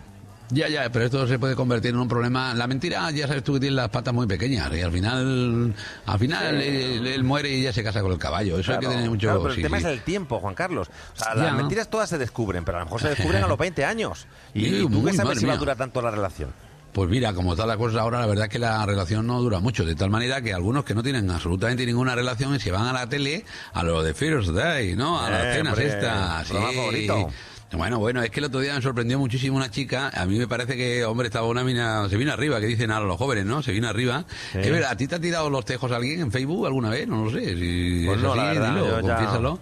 Ya, 0.51 0.69
ya, 0.69 0.91
pero 0.91 1.07
esto 1.07 1.27
se 1.27 1.39
puede 1.39 1.55
convertir 1.57 1.91
en 1.91 1.99
un 1.99 2.09
problema. 2.09 2.55
La 2.55 2.67
mentira, 2.67 3.11
ya 3.11 3.27
sabes 3.27 3.43
tú 3.43 3.55
que 3.55 3.61
tiene 3.61 3.77
las 3.77 3.89
patas 3.89 4.13
muy 4.13 4.27
pequeñas 4.27 4.71
y 4.75 4.81
al 4.83 4.93
final, 4.93 5.75
al 6.05 6.19
final 6.19 6.61
él, 6.61 7.25
muere 7.25 7.51
y 7.51 7.63
ya 7.63 7.73
se 7.73 7.83
casa 7.83 8.03
con 8.03 8.13
el 8.13 8.19
caballo. 8.19 8.59
Eso 8.59 8.73
hay 8.73 8.79
que 8.79 8.89
tener 8.89 9.09
mucho. 9.09 9.29
pero 9.43 9.55
el 9.55 9.63
tema 9.63 9.79
es 9.79 9.85
el 9.85 10.03
tiempo, 10.03 10.41
Juan 10.41 10.55
Carlos. 10.55 10.89
O 10.89 11.19
sea, 11.19 11.35
las 11.35 11.55
mentiras 11.55 11.89
todas 11.89 12.09
se 12.11 12.19
descubren, 12.19 12.65
pero 12.65 12.79
a 12.79 12.81
lo 12.81 12.87
mejor 12.87 13.01
se 13.01 13.09
descubren 13.09 13.43
a 13.43 13.49
los 13.49 13.59
20 13.59 13.85
años. 13.85 14.27
Y, 14.53 14.87
tú 14.87 15.05
qué 15.05 15.13
sabes 15.13 15.39
si 15.39 15.47
va 15.47 15.55
a 15.55 15.57
durar 15.57 15.77
tanto 15.77 16.03
la 16.03 16.11
relación. 16.11 16.53
Pues 16.93 17.11
mira, 17.11 17.33
como 17.33 17.55
está 17.55 17.67
la 17.67 17.77
cosa 17.77 18.03
ahora, 18.03 18.21
la 18.21 18.27
verdad 18.27 18.45
es 18.45 18.51
que 18.51 18.61
la 18.61 18.87
relación 18.87 19.27
no 19.27 19.41
dura 19.41 19.59
mucho, 19.59 19.85
de 19.85 19.97
tal 19.97 20.11
manera 20.11 20.41
que 20.43 20.55
algunos 20.55 20.85
que 20.85 20.95
no 20.95 21.03
tienen 21.03 21.29
absolutamente 21.29 21.85
ninguna 21.85 22.15
relación 22.15 22.61
se 22.61 22.71
van 22.71 22.87
a 22.87 22.93
la 22.93 23.09
tele 23.09 23.45
a 23.73 23.83
lo 23.83 24.01
de 24.05 24.15
First 24.15 24.51
Day, 24.51 24.95
¿no? 24.95 25.21
A 25.21 25.29
las 25.29 25.57
cenas 25.57 25.73
hombre, 25.73 25.89
estas. 25.89 26.47
sí. 26.47 26.55
favorito. 26.55 27.31
Bueno, 27.73 27.99
bueno, 27.99 28.23
es 28.23 28.31
que 28.31 28.39
el 28.39 28.47
otro 28.47 28.61
día 28.61 28.75
me 28.75 28.83
sorprendió 28.83 29.19
muchísimo 29.19 29.57
una 29.57 29.69
chica. 29.71 30.09
A 30.15 30.27
mí 30.27 30.39
me 30.39 30.47
parece 30.47 30.77
que, 30.77 31.05
hombre, 31.05 31.27
estaba 31.27 31.49
una 31.49 31.65
mina. 31.65 32.09
Se 32.09 32.17
vino 32.17 32.33
arriba, 32.33 32.61
que 32.61 32.67
dicen 32.67 32.93
ahora 32.93 33.07
los 33.07 33.17
jóvenes, 33.19 33.47
¿no? 33.47 33.63
Se 33.65 33.73
vino 33.73 33.89
arriba. 33.89 34.25
Sí. 34.53 34.59
Es 34.61 34.71
verdad, 34.71 34.91
¿a 34.93 34.97
ti 34.97 35.09
te 35.09 35.17
ha 35.17 35.21
tirado 35.21 35.51
los 35.51 35.65
tejos 35.65 35.91
alguien 35.91 36.21
en 36.21 36.31
Facebook 36.31 36.67
alguna 36.67 36.91
vez? 36.91 37.09
No 37.09 37.25
lo 37.25 37.31
sé. 37.33 37.41
Si 37.57 38.05
Pues 38.07 38.19
es 38.19 38.23
no, 38.23 38.31
así, 38.33 38.39
la 38.41 38.45
verdad, 38.53 38.75
dilo, 38.75 38.87
ya- 39.01 39.01
confiésalo. 39.17 39.59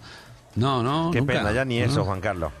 No, 0.55 0.83
no, 0.83 1.09
Qué 1.11 1.19
nunca. 1.21 1.33
pena, 1.33 1.51
ya 1.53 1.65
ni 1.65 1.79
eso. 1.81 2.05
Juan 2.05 2.21
Carlos. 2.21 2.51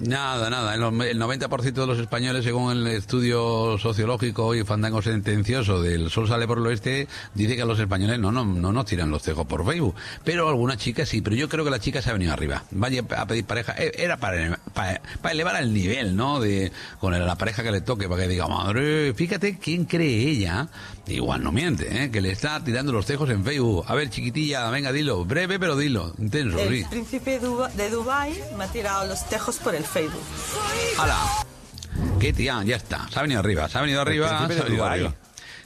Nada, 0.00 0.50
nada. 0.50 0.74
El 0.74 0.82
el 0.82 1.20
90% 1.20 1.72
de 1.72 1.86
los 1.86 1.98
españoles, 1.98 2.44
según 2.44 2.72
el 2.72 2.86
estudio 2.88 3.78
sociológico 3.78 4.54
y 4.54 4.64
fandango 4.64 5.00
sentencioso 5.02 5.80
del 5.82 6.10
Sol 6.10 6.28
sale 6.28 6.46
por 6.46 6.58
el 6.58 6.66
oeste, 6.66 7.08
dice 7.34 7.56
que 7.56 7.62
a 7.62 7.66
los 7.66 7.78
españoles 7.78 8.18
no, 8.18 8.32
no, 8.32 8.44
no 8.44 8.72
nos 8.72 8.84
tiran 8.86 9.10
los 9.10 9.22
tejos 9.22 9.46
por 9.46 9.64
Facebook. 9.66 9.94
Pero 10.24 10.48
algunas 10.48 10.78
chicas 10.78 11.08
sí, 11.08 11.20
pero 11.22 11.36
yo 11.36 11.48
creo 11.48 11.64
que 11.64 11.70
la 11.70 11.78
chica 11.80 12.02
se 12.02 12.10
ha 12.10 12.12
venido 12.14 12.32
arriba. 12.32 12.64
Vaya 12.70 13.02
a 13.16 13.26
pedir 13.26 13.44
pareja. 13.44 13.74
Eh, 13.78 13.92
Era 13.98 14.16
para, 14.16 14.58
para, 14.74 15.00
para 15.20 15.32
elevar 15.32 15.62
el 15.62 15.72
nivel, 15.72 16.16
¿no? 16.16 16.40
De, 16.40 16.72
con 16.98 17.12
la 17.18 17.36
pareja 17.36 17.62
que 17.62 17.70
le 17.72 17.80
toque, 17.80 18.08
para 18.08 18.22
que 18.22 18.28
diga, 18.28 18.48
madre, 18.48 19.14
fíjate 19.14 19.58
quién 19.58 19.84
cree 19.84 20.28
ella. 20.28 20.68
Igual 21.06 21.42
no 21.42 21.50
miente, 21.52 22.04
¿eh? 22.04 22.10
Que 22.10 22.20
le 22.20 22.30
está 22.30 22.62
tirando 22.62 22.92
los 22.92 23.06
tejos 23.06 23.28
en 23.30 23.44
Facebook. 23.44 23.84
A 23.88 23.94
ver, 23.94 24.08
chiquitilla, 24.10 24.70
venga, 24.70 24.92
dilo. 24.92 25.24
Breve, 25.24 25.58
pero 25.58 25.76
dilo. 25.76 26.14
Intenso, 26.18 26.58
El 26.58 26.78
sí. 26.78 26.84
príncipe 26.88 27.40
de 27.40 27.90
Dubai 27.90 28.32
me 28.56 28.64
ha 28.64 28.68
tirado 28.68 29.06
los 29.06 29.28
tejos 29.28 29.56
por 29.62 29.74
el 29.74 29.84
Facebook. 29.84 30.22
¡Hala! 30.98 31.18
¿Qué 32.20 32.32
tía? 32.32 32.62
Ya 32.64 32.76
está. 32.76 33.08
Se 33.10 33.18
ha 33.18 33.22
venido 33.22 33.40
arriba, 33.40 33.68
se 33.68 33.78
ha 33.78 33.80
venido 33.82 34.00
arriba, 34.00 34.28
se 34.28 34.34
ha 34.34 34.46
venido 34.46 34.84
arriba. 34.84 35.14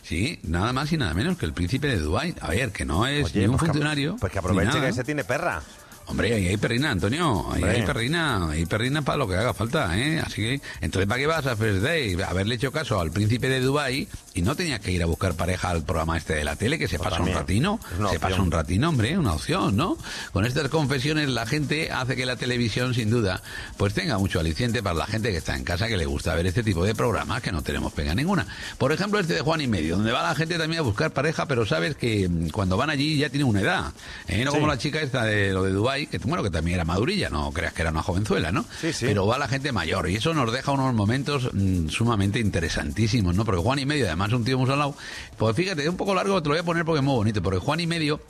Sí, 0.03 0.39
nada 0.45 0.73
más 0.73 0.93
y 0.93 0.97
nada 0.97 1.15
menos 1.15 1.37
que 1.37 1.47
el 1.47 1.53
príncipe 1.53 1.89
de 1.89 1.99
Dubái. 1.99 2.35
A 2.41 2.49
ver, 2.51 2.71
que 2.71 2.85
no 2.85 3.07
es 3.09 3.25
Oye, 3.27 3.41
ni 3.41 3.47
un 3.47 3.53
pues 3.53 3.63
que- 3.63 3.67
funcionario. 3.67 4.17
Pues 4.21 4.33
que 4.33 4.39
aproveche 4.39 4.81
que 4.81 4.89
ese 4.89 5.03
tiene 5.03 5.25
perra. 5.25 5.63
Hombre, 6.09 6.35
ahí 6.35 6.47
hay 6.47 6.57
perrina, 6.57 6.93
Antonio. 6.93 7.47
Ahí 7.51 7.63
Hombre. 7.63 7.71
hay 7.81 7.83
perrina. 7.83 8.51
Hay 8.51 8.65
perrina 8.67 9.03
para 9.03 9.19
lo 9.19 9.27
que 9.29 9.35
haga 9.35 9.53
falta, 9.55 9.99
¿eh? 9.99 10.21
Así 10.25 10.37
que, 10.37 10.61
entonces, 10.81 11.09
¿para 11.09 11.21
qué 11.21 11.27
vas 11.27 11.47
a 11.47 11.57
First 11.57 11.83
Day? 11.83 12.17
Haberle 12.23 12.55
hecho 12.55 12.71
caso 12.71 13.01
al 13.01 13.11
príncipe 13.11 13.49
de 13.49 13.61
Dubai 13.61 14.07
y 14.35 14.43
no 14.43 14.55
tenías 14.55 14.79
que 14.81 14.93
ir 14.93 15.03
a 15.03 15.07
buscar 15.07 15.35
pareja 15.35 15.71
al 15.71 15.83
programa 15.85 16.17
este 16.17 16.35
de 16.35 16.45
la 16.45 16.55
tele, 16.57 16.79
que 16.79 16.87
se 16.87 16.99
Pues 16.99 17.11
pasa 17.11 17.23
un 17.23 17.33
ratino. 17.33 17.81
Se 17.89 18.03
opción. 18.03 18.21
pasa 18.21 18.43
un 18.43 18.51
ratino, 18.53 18.89
hombre, 18.91 19.19
una 19.19 19.33
opción, 19.33 19.77
¿no? 19.77 19.97
Con 20.33 20.47
estas 20.47 20.69
confesiones, 20.69 21.29
la 21.29 21.45
gente 21.47 21.91
hace 21.91 22.15
que 22.15 22.25
la 22.25 22.37
televisión, 22.37 22.95
sin 22.95 23.11
duda, 23.11 23.43
pues 23.77 23.93
tenga 23.95 24.17
mucho 24.19 24.39
aliciente 24.39 24.83
para 24.83 24.95
la 24.95 25.07
gente 25.07 25.31
que 25.33 25.39
está 25.39 25.57
en 25.57 25.65
casa, 25.65 25.89
que 25.89 25.97
le 25.97 26.07
gusta 26.07 26.35
ver 26.35 26.47
este 26.47 26.63
tipo 26.63 26.85
de 26.85 26.95
programas, 26.95 27.43
que 27.43 27.51
no 27.51 27.63
tenemos 27.63 27.93
pega 27.93 28.15
ninguna. 28.15 28.47
Por 28.79 28.93
ejemplo, 28.93 29.19
este 29.19 29.35
de 29.35 29.41
Juan 29.41 29.61
y 29.61 29.67
Medio, 29.67 29.97
donde 29.97 30.13
va 30.13 30.23
la 30.23 30.35
gente 30.37 30.57
también 30.59 30.81
a 30.81 30.83
buscar 30.83 31.11
pareja, 31.11 31.47
pero 31.47 31.67
sabes 31.67 31.97
que 31.97 32.29
mm, 32.29 32.51
cuando 32.51 32.77
van 32.77 32.91
allí 32.91 33.17
ya 33.19 33.29
tiene 33.29 33.45
una 33.45 33.61
edad. 33.61 33.93
¿eh? 34.29 34.45
No 34.45 34.53
Sí. 34.53 34.57
como 34.59 34.69
la 34.69 34.79
chica 34.79 35.01
esta 35.01 35.25
de 35.25 35.53
lo 35.53 35.63
de 35.65 35.73
Dubai 35.73 35.96
que 36.05 36.19
bueno, 36.19 36.43
que 36.43 36.51
también 36.51 36.75
era 36.75 36.85
madurilla, 36.85 37.31
no 37.31 37.51
creas 37.53 37.73
que 37.73 37.81
era 37.81 37.91
una 37.91 38.03
jovenzuela, 38.03 38.53
¿no? 38.53 38.67
Sí, 38.83 38.93
sí. 38.93 39.07
Pero 39.07 39.27
va 39.27 39.39
la 39.39 39.49
gente 39.49 39.73
mayor 39.73 40.11
y 40.11 40.17
eso 40.17 40.35
nos 40.35 40.53
deja 40.53 40.73
unos 40.73 40.93
momentos 40.93 41.49
mm, 41.55 41.89
sumamente 41.89 42.39
interesantísimos, 42.41 43.35
¿no? 43.35 43.47
Porque 43.47 43.63
Juan 43.63 43.79
y 43.79 43.87
Medio, 43.87 44.05
además, 44.07 44.33
un 44.35 44.45
tío 44.45 44.59
muy 44.59 44.67
salado, 44.67 44.95
pues 45.39 45.57
fíjate, 45.57 45.83
es 45.85 45.89
un 45.89 45.97
poco 45.97 46.15
largo, 46.15 46.43
te 46.43 46.51
lo 46.51 46.55
voy 46.57 46.61
a 46.61 46.65
poner 46.65 46.85
porque 46.85 46.99
es 46.99 47.05
muy 47.05 47.15
bonito, 47.15 47.43
porque 47.43 47.59
Juan 47.61 47.81
y 47.81 47.87
Medio 47.87 48.21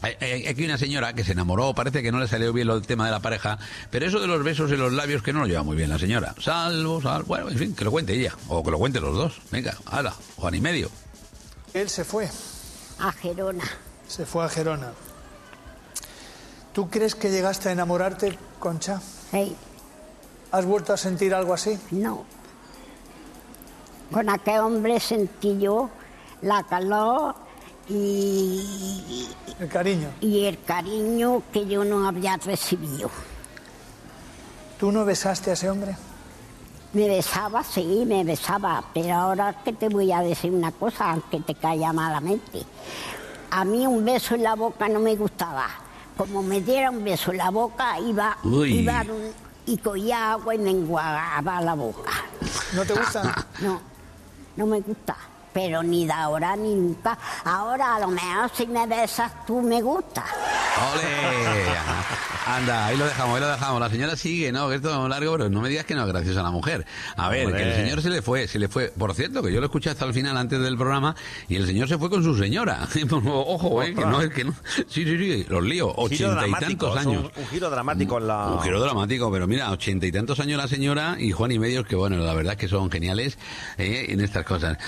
hay, 0.00 0.14
hay- 0.20 0.46
aquí 0.46 0.60
hay 0.62 0.66
una 0.66 0.78
señora 0.78 1.12
que 1.12 1.24
se 1.24 1.32
enamoró, 1.32 1.74
parece 1.74 2.02
que 2.02 2.12
no 2.12 2.20
le 2.20 2.28
salió 2.28 2.52
bien 2.52 2.66
lo- 2.68 2.76
el 2.76 2.86
tema 2.86 3.04
de 3.06 3.10
la 3.12 3.20
pareja, 3.20 3.58
pero 3.90 4.06
eso 4.06 4.20
de 4.20 4.26
los 4.26 4.42
besos 4.42 4.70
en 4.72 4.78
los 4.78 4.92
labios 4.92 5.22
que 5.22 5.32
no 5.32 5.40
lo 5.40 5.46
lleva 5.46 5.62
muy 5.62 5.76
bien 5.76 5.90
la 5.90 5.98
señora. 5.98 6.34
Salvo, 6.40 7.00
salvo, 7.02 7.26
bueno, 7.28 7.48
en 7.50 7.58
fin, 7.58 7.74
que 7.74 7.84
lo 7.84 7.90
cuente 7.90 8.14
ella, 8.14 8.34
o 8.48 8.62
que 8.64 8.70
lo 8.70 8.78
cuente 8.78 9.00
los 9.00 9.14
dos. 9.16 9.40
Venga, 9.50 9.76
hala, 9.86 10.14
Juan 10.36 10.54
y 10.54 10.60
medio. 10.60 10.90
Él 11.74 11.88
se 11.88 12.04
fue. 12.04 12.28
A 13.00 13.12
Gerona. 13.12 13.64
Se 14.06 14.24
fue 14.24 14.44
a 14.44 14.48
Gerona. 14.48 14.92
¿Tú 16.78 16.88
crees 16.88 17.16
que 17.16 17.28
llegaste 17.28 17.70
a 17.70 17.72
enamorarte, 17.72 18.38
Concha? 18.60 19.00
Sí. 19.32 19.56
¿Has 20.52 20.64
vuelto 20.64 20.92
a 20.92 20.96
sentir 20.96 21.34
algo 21.34 21.52
así? 21.52 21.76
No. 21.90 22.24
Con 24.12 24.30
aquel 24.30 24.60
hombre 24.60 25.00
sentí 25.00 25.58
yo 25.58 25.90
la 26.40 26.62
calor 26.62 27.34
y, 27.88 29.26
El 29.58 29.68
cariño. 29.68 30.06
y 30.20 30.44
el 30.44 30.62
cariño 30.62 31.42
que 31.52 31.66
yo 31.66 31.82
no 31.82 32.06
había 32.06 32.36
recibido. 32.36 33.10
¿Tú 34.78 34.92
no 34.92 35.04
besaste 35.04 35.50
a 35.50 35.54
ese 35.54 35.68
hombre? 35.68 35.96
Me 36.92 37.08
besaba, 37.08 37.64
sí, 37.64 38.04
me 38.06 38.22
besaba, 38.22 38.84
pero 38.94 39.14
ahora 39.14 39.64
que 39.64 39.72
te 39.72 39.88
voy 39.88 40.12
a 40.12 40.20
decir 40.20 40.52
una 40.52 40.70
cosa, 40.70 41.10
aunque 41.10 41.40
te 41.40 41.56
caiga 41.56 41.92
malamente. 41.92 42.62
A 43.50 43.64
mí 43.64 43.84
un 43.84 44.04
beso 44.04 44.36
en 44.36 44.44
la 44.44 44.54
boca 44.54 44.88
no 44.88 45.00
me 45.00 45.16
gustaba. 45.16 45.87
Como 46.18 46.42
me 46.42 46.60
diera 46.60 46.90
un 46.90 47.02
beso 47.02 47.30
en 47.30 47.38
la 47.38 47.48
boca, 47.50 47.98
iba, 48.00 48.36
Uy. 48.44 48.80
iba 48.80 48.98
a 49.00 49.02
un- 49.04 49.32
y 49.66 49.78
cogía 49.78 50.32
agua 50.32 50.54
y 50.54 50.58
me 50.58 50.70
enguagaba 50.70 51.60
la 51.62 51.74
boca. 51.74 52.10
¿No 52.74 52.84
te 52.84 52.92
gusta? 52.92 53.46
No, 53.60 53.80
no 54.56 54.66
me 54.66 54.80
gusta. 54.80 55.16
Pero 55.52 55.82
ni 55.82 56.06
de 56.06 56.12
ahora 56.12 56.54
ni 56.56 56.74
nunca. 56.74 57.16
Ahora 57.44 57.96
a 57.96 58.00
lo 58.00 58.08
mejor 58.08 58.50
si 58.54 58.66
me 58.66 58.86
besas 58.86 59.30
tú 59.46 59.60
me 59.62 59.80
gusta. 59.80 60.24
¡Ole! 60.94 61.06
Anda, 62.48 62.86
ahí 62.86 62.96
lo 62.96 63.04
dejamos, 63.04 63.34
ahí 63.36 63.40
lo 63.42 63.48
dejamos. 63.48 63.80
La 63.80 63.90
señora 63.90 64.16
sigue, 64.16 64.50
¿no? 64.52 64.68
Que 64.70 64.76
esto 64.76 65.02
es 65.04 65.10
largo, 65.10 65.32
pero 65.36 65.50
no 65.50 65.60
me 65.60 65.68
digas 65.68 65.84
que 65.84 65.94
no 65.94 66.02
es 66.02 66.08
graciosa 66.08 66.42
la 66.42 66.50
mujer. 66.50 66.86
A 67.16 67.28
ver, 67.28 67.46
Hombre. 67.46 67.62
que 67.62 67.68
el 67.68 67.74
señor 67.76 68.00
se 68.02 68.08
le 68.10 68.22
fue, 68.22 68.48
se 68.48 68.58
le 68.58 68.68
fue. 68.68 68.88
Por 68.96 69.14
cierto, 69.14 69.42
que 69.42 69.52
yo 69.52 69.60
lo 69.60 69.66
escuché 69.66 69.90
hasta 69.90 70.06
el 70.06 70.14
final 70.14 70.36
antes 70.36 70.58
del 70.60 70.76
programa 70.78 71.14
y 71.48 71.56
el 71.56 71.66
señor 71.66 71.88
se 71.88 71.98
fue 71.98 72.08
con 72.08 72.22
su 72.24 72.36
señora. 72.38 72.88
Ojo, 73.24 73.82
eh, 73.82 73.94
que 73.94 74.00
no 74.00 74.20
es 74.22 74.30
que 74.30 74.44
no. 74.44 74.54
Sí, 74.88 75.04
sí, 75.04 75.18
sí, 75.18 75.46
los 75.48 75.62
líos. 75.62 75.92
Ochenta 75.96 76.46
y 76.48 76.52
tantos 76.52 76.92
un- 76.92 76.98
años. 76.98 77.30
Un, 77.36 77.46
giro 77.48 77.68
dramático 77.70 78.18
en 78.18 78.26
la... 78.28 78.46
Un 78.46 78.62
giro 78.62 78.80
dramático, 78.80 79.30
pero 79.30 79.46
mira, 79.46 79.70
ochenta 79.70 80.06
y 80.06 80.12
tantos 80.12 80.40
años 80.40 80.56
la 80.58 80.68
señora 80.68 81.16
y 81.18 81.32
Juan 81.32 81.52
y 81.52 81.58
Medios, 81.58 81.86
que 81.86 81.96
bueno, 81.96 82.16
la 82.16 82.32
verdad 82.34 82.54
es 82.54 82.58
que 82.58 82.68
son 82.68 82.90
geniales 82.90 83.38
eh, 83.76 84.06
en 84.08 84.20
estas 84.20 84.44
cosas. 84.46 84.78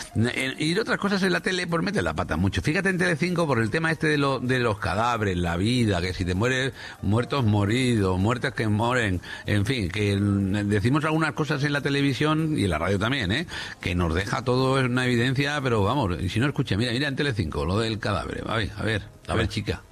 Y 0.58 0.78
otras 0.78 0.98
cosas 0.98 1.22
en 1.22 1.32
la 1.32 1.40
tele, 1.40 1.66
pues 1.66 1.82
mete 1.82 2.00
la 2.00 2.14
pata 2.14 2.36
mucho. 2.36 2.62
Fíjate 2.62 2.88
en 2.88 2.98
Telecinco 2.98 3.46
por 3.46 3.58
el 3.60 3.70
tema 3.70 3.90
este 3.92 4.06
de, 4.06 4.18
lo- 4.18 4.40
de 4.40 4.58
los 4.60 4.78
cadáveres, 4.78 5.36
la 5.36 5.56
vida, 5.56 6.00
que 6.00 6.14
si 6.14 6.24
te 6.24 6.34
mueres, 6.34 6.72
muertos 7.02 7.44
moridos, 7.50 8.18
muertes 8.18 8.52
que 8.54 8.68
mueren, 8.68 9.20
en 9.46 9.66
fin, 9.66 9.88
que 9.90 10.16
decimos 10.16 11.04
algunas 11.04 11.32
cosas 11.32 11.62
en 11.64 11.72
la 11.72 11.80
televisión 11.80 12.58
y 12.58 12.64
en 12.64 12.70
la 12.70 12.78
radio 12.78 12.98
también, 12.98 13.30
¿eh? 13.32 13.46
Que 13.80 13.94
nos 13.94 14.14
deja 14.14 14.42
todo 14.42 14.78
en 14.78 14.92
una 14.92 15.06
evidencia, 15.06 15.60
pero 15.62 15.82
vamos, 15.82 16.16
si 16.28 16.40
no 16.40 16.46
escucha, 16.46 16.76
mira, 16.76 16.92
mira 16.92 17.08
en 17.08 17.16
Telecinco, 17.16 17.64
lo 17.64 17.78
del 17.78 17.98
cadáver, 17.98 18.44
a 18.46 18.56
ver, 18.56 18.70
a 18.76 18.82
ver, 18.82 19.02
a 19.28 19.34
ver, 19.34 19.48
chica. 19.48 19.82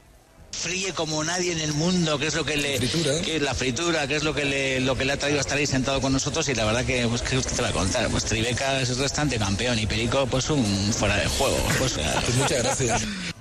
fríe 0.52 0.92
como 0.92 1.22
nadie 1.24 1.52
en 1.52 1.60
el 1.60 1.72
mundo, 1.74 2.18
que 2.18 2.26
es 2.26 2.34
lo 2.34 2.44
que 2.44 2.56
le 2.56 2.78
que 2.78 3.36
es 3.36 3.42
la 3.42 3.54
fritura, 3.54 4.06
que 4.06 4.16
es 4.16 4.24
lo 4.24 4.34
que 4.34 4.44
le 4.44 4.80
lo 4.80 4.96
que 4.96 5.04
le 5.04 5.12
ha 5.12 5.18
traído 5.18 5.38
a 5.38 5.40
estar 5.42 5.58
ahí 5.58 5.66
sentado 5.66 6.00
con 6.00 6.12
nosotros 6.12 6.48
y 6.48 6.54
la 6.54 6.64
verdad 6.64 6.84
que 6.84 7.06
pues 7.06 7.22
que 7.22 7.36
te 7.38 7.62
va 7.62 7.68
a 7.68 7.72
contar, 7.72 8.08
pues 8.08 8.24
Tribeca 8.24 8.80
es 8.80 8.90
el 8.90 8.98
restante 8.98 9.38
campeón 9.38 9.78
y 9.78 9.86
Perico 9.86 10.26
pues 10.26 10.48
un 10.50 10.64
fuera 10.92 11.16
de 11.16 11.26
juego, 11.26 11.58
pues, 11.78 11.98
muchas 12.36 12.62
gracias. 12.62 13.06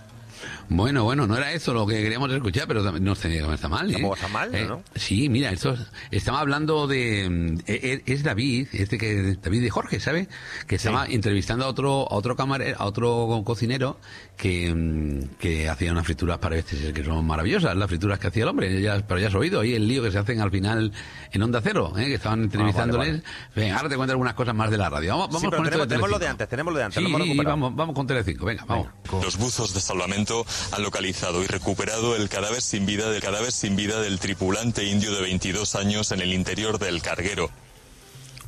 Bueno, 0.70 1.03
bueno, 1.05 1.28
no 1.28 1.38
era 1.38 1.53
eso 1.53 1.74
lo 1.74 1.88
que 1.88 2.01
queríamos 2.03 2.32
escuchar, 2.32 2.68
pero 2.68 2.82
no 2.84 3.15
tenía 3.15 3.45
que 3.47 3.53
está 3.53 3.70
mal. 3.70 3.89
¿eh? 3.89 3.93
Tampoco 3.93 4.15
está 4.15 4.28
mal, 4.28 4.53
Eh, 4.53 4.65
¿no? 4.68 4.84
Sí, 4.95 5.30
mira, 5.30 5.51
esto 5.51 5.74
es- 5.74 5.80
estaba 6.11 6.39
hablando 6.41 6.88
de 6.88 7.30
mm, 7.30 7.59
eh, 7.68 7.80
eh, 7.84 8.03
es 8.05 8.24
David, 8.24 8.68
este 8.74 8.97
que 8.97 9.38
David 9.41 9.61
de 9.61 9.70
Jorge, 9.70 9.99
¿sabe? 9.99 10.28
Que 10.68 10.76
estaba 10.76 11.05
entrevistando 11.05 11.65
a 11.65 11.68
otro 11.70 12.11
a 12.11 12.15
otro 12.15 12.36
camarero, 12.36 12.78
a 12.80 12.86
otro 12.86 13.41
cocinero 13.45 13.99
que, 14.36 14.74
mm, 14.74 15.38
que 15.39 15.70
hacía 15.70 15.91
unas 15.91 16.05
frituras 16.05 16.38
parece 16.39 16.78
ser 16.78 16.93
que 16.93 17.03
son 17.03 17.26
maravillosas, 17.26 17.76
las 17.76 17.88
frituras 17.88 18.20
que 18.20 18.28
hacía 18.28 18.43
el 18.43 18.49
hombre, 18.49 18.82
ya, 18.82 18.99
pero 19.07 19.20
ya 19.20 19.28
has 19.28 19.36
oído 19.36 19.61
ahí 19.61 19.74
el 19.74 19.88
lío 19.88 20.03
que 20.03 20.11
se 20.11 20.18
hacen 20.18 20.41
al 20.41 20.51
final 20.51 20.91
en 21.32 21.41
Onda 21.41 21.61
Cero, 21.63 21.93
¿eh? 21.97 22.05
que 22.07 22.15
estaban 22.15 22.43
entrevistándoles. 22.43 23.24
Venga, 23.55 23.78
ahora 23.78 23.89
te 23.89 23.95
cuento 23.95 24.11
algunas 24.11 24.34
cosas 24.34 24.53
más 24.53 24.70
de 24.70 24.78
la 24.78 24.89
radio. 24.89 25.11
Vamos, 25.11 25.28
vamos 25.28 25.41
Sí, 25.41 25.47
pero 25.49 25.57
con 25.63 25.65
esto 25.68 25.78
tenemos, 25.78 25.88
de 25.88 25.95
tenemos 25.95 26.09
lo 26.11 26.20
de 26.20 26.28
antes, 26.28 26.49
tenemos 26.49 26.74
lo 26.74 26.80
de 26.80 26.86
antes. 26.86 26.95
Sí, 26.97 27.01
lo 27.03 27.07
hemos 27.09 27.22
recuperado. 27.22 27.55
vamos, 27.55 27.76
vamos 27.76 27.95
con 27.95 28.07
Telecinco, 28.07 28.45
venga, 28.45 28.65
vamos. 28.65 28.88
Los 29.24 29.38
buzos 29.38 29.74
de 29.74 29.80
salvamento 29.80 30.45
han 30.71 30.83
localizado 30.83 31.43
y 31.43 31.47
recuperado 31.47 32.15
el 32.15 32.29
cadáver 32.29 32.61
sin 32.61 32.85
vida 32.85 33.09
del 33.09 33.21
cadáver 33.21 33.51
sin 33.51 33.75
vida 33.75 34.01
del 34.01 34.19
tripulante 34.19 34.83
indio 34.83 35.13
de 35.13 35.21
22 35.21 35.75
años 35.75 36.11
en 36.11 36.21
el 36.21 36.33
interior 36.33 36.79
del 36.79 37.01
carguero. 37.01 37.49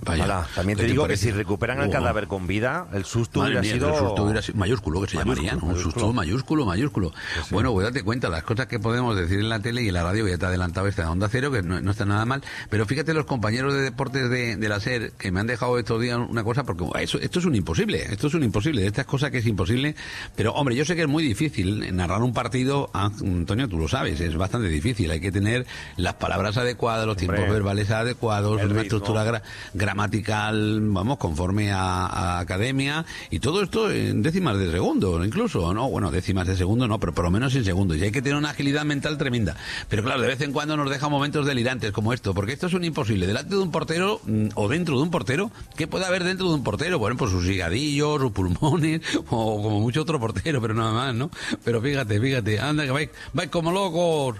Vaya, 0.06 0.24
Hola, 0.24 0.48
también 0.56 0.78
¿qué 0.78 0.84
te 0.84 0.88
te 0.88 0.92
digo 0.94 1.08
que 1.08 1.18
si 1.18 1.32
recuperan 1.32 1.80
el 1.82 1.90
Oh. 1.90 1.92
cadáver 1.92 2.28
con 2.28 2.48
vida, 2.48 2.88
el 2.94 3.04
susto 3.06 3.42
hubiera 3.42 3.62
mía, 3.62 3.74
sido... 3.74 3.90
el 3.90 3.96
susto 3.96 4.24
hubiera 4.24 4.42
sido 4.42 4.58
mayúsculo, 4.58 5.02
que 5.02 5.08
se 5.10 5.18
Mayúsculo, 5.18 5.42
llamaría, 5.48 5.68
¿no? 5.68 5.74
Un 5.76 5.82
susto 5.84 6.14
mayúsculo, 6.14 6.66
mayúsculo. 6.66 7.12
Bueno, 7.52 7.74
pues 7.74 7.86
date 7.86 8.04
cuenta, 8.04 8.30
las 8.30 8.44
cosas 8.44 8.68
que 8.68 8.80
podemos 8.80 9.16
decir 9.18 9.40
en 9.40 9.50
la 9.50 9.60
tele 9.60 9.84
y 9.84 9.88
en 9.90 9.94
la 9.94 10.04
radio, 10.04 10.24
que 10.26 10.32
ya 10.32 10.38
te 10.38 10.46
he 10.46 10.48
adelantado 10.48 10.88
esta 10.88 11.04
de 11.04 11.08
Onda 11.10 11.28
Cero, 11.30 11.52
que 11.52 11.62
no, 11.62 11.82
no 11.82 11.92
está 11.92 12.06
nada 12.06 12.26
mal, 12.26 12.42
pero 12.70 12.86
fíjate 12.86 13.14
los 13.14 13.26
compañeros 13.26 13.74
de 13.74 13.82
deportes 13.82 14.30
de, 14.30 14.56
de 14.56 14.70
la 14.70 14.80
SER, 14.80 15.12
que 15.18 15.32
me 15.32 15.40
han 15.42 15.48
dejado 15.48 15.78
estos 15.78 16.02
días 16.02 16.18
una 16.18 16.44
cosa, 16.44 16.64
porque 16.64 16.86
eso, 17.02 17.20
esto 17.20 17.40
es 17.40 17.46
un 17.46 17.56
imposible, 17.56 18.04
esto 18.10 18.28
es 18.28 18.34
un 18.34 18.44
imposible, 18.44 18.86
estas 18.86 19.06
cosas 19.06 19.32
que 19.32 19.40
es 19.40 19.46
imposible, 19.48 19.96
pero 20.36 20.54
hombre, 20.54 20.76
yo 20.76 20.86
sé 20.86 20.96
que 20.96 21.02
es 21.02 21.08
muy 21.10 21.24
difícil 21.24 21.96
narrar 21.96 22.22
un 22.22 22.34
partido, 22.34 22.90
ah, 22.94 23.12
Antonio, 23.22 23.68
tú 23.68 23.78
lo 23.78 23.88
sabes, 23.88 24.20
es 24.22 24.36
bastante 24.38 24.68
difícil, 24.70 25.12
hay 25.12 25.20
que 25.20 25.32
tener 25.32 25.66
las 25.98 26.14
palabras 26.16 26.58
adecuadas, 26.58 27.06
los 27.06 27.18
tiempos 27.18 27.42
verbales 27.50 27.92
adecuados, 27.92 28.54
una 28.54 28.64
ritmo. 28.64 28.82
estructura 28.82 29.26
gra- 29.26 29.42
gramatical, 29.90 30.82
vamos, 30.82 31.18
conforme 31.18 31.72
a, 31.72 32.40
academia, 32.40 33.06
y 33.32 33.40
todo 33.40 33.64
esto 33.64 33.92
en 33.92 34.22
décimas 34.22 34.58
de 34.60 34.70
segundo, 34.72 35.26
incluso, 35.26 35.74
¿no? 35.74 35.90
Bueno, 35.90 36.12
décimas 36.12 36.48
de 36.48 36.56
segundo 36.56 36.88
no, 36.88 37.00
pero 37.00 37.14
por 37.14 37.26
lo 37.26 37.32
menos 37.32 37.56
en 37.56 37.66
segundos. 37.66 37.98
Y 37.98 38.04
hay 38.04 38.12
que 38.12 38.22
tener 38.22 38.38
una 38.38 38.52
agilidad 38.52 38.86
mental 38.86 39.18
tremenda. 39.18 39.56
Pero 39.90 40.04
claro, 40.04 40.22
de 40.22 40.28
vez 40.28 40.42
en 40.42 40.52
cuando 40.52 40.78
nos 40.78 40.92
deja 40.92 41.10
momentos 41.10 41.48
delirantes 41.48 41.92
como 41.92 42.14
esto, 42.14 42.36
porque 42.36 42.54
esto 42.54 42.68
es 42.68 42.74
un 42.74 42.84
imposible. 42.84 43.26
Delante 43.26 43.56
de 43.56 43.62
un 43.62 43.72
portero, 43.72 44.22
mm, 44.26 44.50
o 44.54 44.68
dentro 44.68 44.96
de 44.96 45.04
un 45.04 45.10
portero, 45.10 45.52
¿qué 45.76 45.88
puede 45.88 46.06
haber 46.06 46.24
dentro 46.24 46.48
de 46.50 46.54
un 46.54 46.64
portero? 46.64 47.00
Bueno, 47.00 47.18
pues 47.18 47.32
sus 47.32 47.48
higadillos, 47.48 48.22
sus 48.22 48.32
pulmones, 48.32 49.02
o 49.30 49.64
como 49.64 49.80
mucho 49.80 50.04
otro 50.04 50.20
portero, 50.20 50.62
pero 50.62 50.76
nada 50.76 50.92
más, 50.92 51.16
¿no? 51.16 51.32
Pero 51.64 51.82
fíjate, 51.82 52.20
fíjate, 52.20 52.60
anda 52.60 52.86
que 52.86 52.92
vais, 52.92 53.10
vais 53.34 53.50
como 53.50 53.72
locos. 53.72 54.36